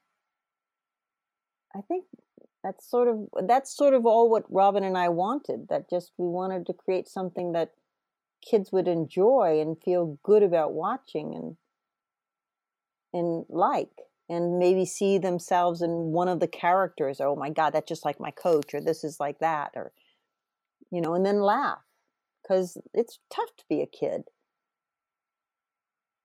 I 1.75 1.81
think 1.81 2.05
that's 2.63 2.89
sort 2.89 3.09
of 3.09 3.29
that's 3.47 3.77
sort 3.77 3.95
of 3.95 4.07
all 4.07 4.31
what 4.31 4.45
Robin 4.49 4.85
and 4.85 4.97
I 4.97 5.09
wanted. 5.09 5.69
That 5.69 5.91
just 5.91 6.13
we 6.17 6.29
wanted 6.29 6.67
to 6.67 6.73
create 6.73 7.09
something 7.09 7.53
that 7.53 7.73
kids 8.49 8.71
would 8.73 8.89
enjoy 8.89 9.61
and 9.61 9.77
feel 9.83 10.19
good 10.23 10.43
about 10.43 10.73
watching 10.73 11.35
and 11.35 11.57
and 13.13 13.45
like 13.49 13.91
and 14.29 14.59
maybe 14.59 14.85
see 14.85 15.19
themselves 15.19 15.83
in 15.83 15.91
one 15.91 16.29
of 16.29 16.41
the 16.41 16.49
characters 16.49 17.21
oh 17.21 17.37
my 17.37 17.51
god 17.51 17.71
that's 17.71 17.89
just 17.89 18.05
like 18.05 18.21
my 18.21 18.31
coach 18.31 18.75
or 18.75 18.81
this 18.81 19.05
is 19.05 19.19
like 19.21 19.39
that 19.39 19.71
or 19.75 19.93
you 20.91 21.01
know 21.01 21.15
and 21.15 21.25
then 21.25 21.41
laugh 21.41 21.79
because 22.43 22.79
it's 22.95 23.19
tough 23.35 23.51
to 23.57 23.65
be 23.69 23.81
a 23.81 23.87
kid 23.87 24.23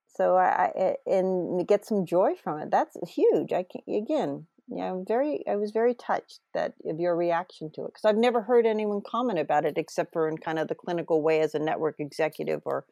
so 0.08 0.36
I, 0.36 0.70
I 0.76 0.96
and 1.06 1.66
get 1.66 1.84
some 1.84 2.06
joy 2.06 2.34
from 2.42 2.60
it 2.60 2.70
that's 2.70 2.96
huge 3.08 3.52
i 3.52 3.64
can 3.64 3.82
again 3.94 4.46
yeah 4.68 4.90
i'm 4.90 5.04
very 5.06 5.44
i 5.48 5.56
was 5.56 5.72
very 5.72 5.94
touched 5.94 6.40
that 6.54 6.74
of 6.86 7.00
your 7.00 7.16
reaction 7.16 7.70
to 7.74 7.82
it 7.82 7.88
because 7.88 8.04
i've 8.04 8.16
never 8.16 8.42
heard 8.42 8.64
anyone 8.64 9.02
comment 9.06 9.38
about 9.38 9.64
it 9.64 9.76
except 9.76 10.12
for 10.12 10.28
in 10.28 10.38
kind 10.38 10.58
of 10.58 10.68
the 10.68 10.74
clinical 10.74 11.22
way 11.22 11.40
as 11.40 11.54
a 11.54 11.58
network 11.58 11.96
executive 11.98 12.62
or 12.64 12.84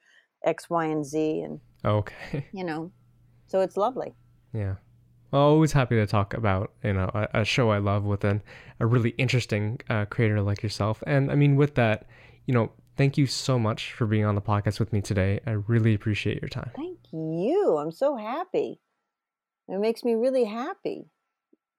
X, 0.44 0.68
Y, 0.68 0.86
and 0.86 1.04
Z, 1.04 1.40
and 1.40 1.60
Okay. 1.84 2.46
you 2.52 2.64
know, 2.64 2.92
so 3.46 3.60
it's 3.60 3.76
lovely. 3.76 4.14
Yeah. 4.52 4.76
Well, 5.32 5.42
always 5.42 5.72
happy 5.72 5.96
to 5.96 6.06
talk 6.06 6.34
about 6.34 6.72
you 6.84 6.92
know 6.92 7.10
a, 7.14 7.40
a 7.40 7.44
show 7.44 7.70
I 7.70 7.78
love 7.78 8.04
with 8.04 8.22
an, 8.22 8.42
a 8.78 8.86
really 8.86 9.10
interesting 9.10 9.80
uh, 9.88 10.04
creator 10.04 10.42
like 10.42 10.62
yourself. 10.62 11.02
And 11.06 11.32
I 11.32 11.34
mean, 11.34 11.56
with 11.56 11.74
that, 11.76 12.06
you 12.46 12.52
know, 12.54 12.70
thank 12.96 13.16
you 13.16 13.26
so 13.26 13.58
much 13.58 13.92
for 13.92 14.06
being 14.06 14.26
on 14.26 14.34
the 14.34 14.42
podcast 14.42 14.78
with 14.78 14.92
me 14.92 15.00
today. 15.00 15.40
I 15.46 15.52
really 15.52 15.94
appreciate 15.94 16.42
your 16.42 16.50
time. 16.50 16.70
Thank 16.76 16.98
you. 17.12 17.78
I'm 17.78 17.92
so 17.92 18.16
happy. 18.16 18.78
It 19.68 19.80
makes 19.80 20.04
me 20.04 20.14
really 20.14 20.44
happy 20.44 21.06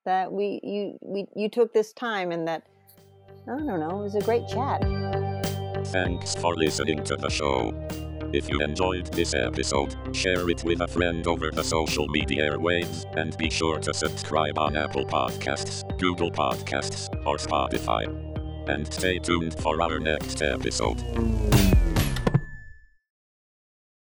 that 0.06 0.32
we 0.32 0.60
you 0.64 0.98
we 1.02 1.28
you 1.36 1.48
took 1.48 1.74
this 1.74 1.94
time 1.94 2.32
and 2.32 2.48
that 2.48 2.64
I 3.48 3.58
don't 3.58 3.80
know, 3.80 4.00
it 4.00 4.04
was 4.04 4.16
a 4.16 4.22
great 4.22 4.48
chat. 4.48 4.82
Thanks 5.88 6.34
for 6.34 6.56
listening 6.56 7.04
to 7.04 7.16
the 7.16 7.30
show. 7.30 7.72
If 8.34 8.50
you 8.50 8.62
enjoyed 8.62 9.06
this 9.14 9.36
episode, 9.36 9.96
share 10.12 10.50
it 10.50 10.64
with 10.64 10.82
a 10.82 10.88
friend 10.88 11.28
over 11.28 11.52
the 11.52 11.64
social 11.64 12.08
media 12.08 12.50
airwaves, 12.50 13.06
and 13.16 13.38
be 13.38 13.48
sure 13.48 13.78
to 13.78 13.94
subscribe 13.94 14.58
on 14.58 14.76
Apple 14.76 15.06
Podcasts, 15.06 15.84
Google 16.00 16.32
Podcasts, 16.32 17.10
or 17.28 17.38
Spotify. 17.38 18.08
And 18.68 18.92
stay 18.92 19.20
tuned 19.20 19.54
for 19.60 19.80
our 19.80 20.00
next 20.00 20.42
episode. 20.42 20.98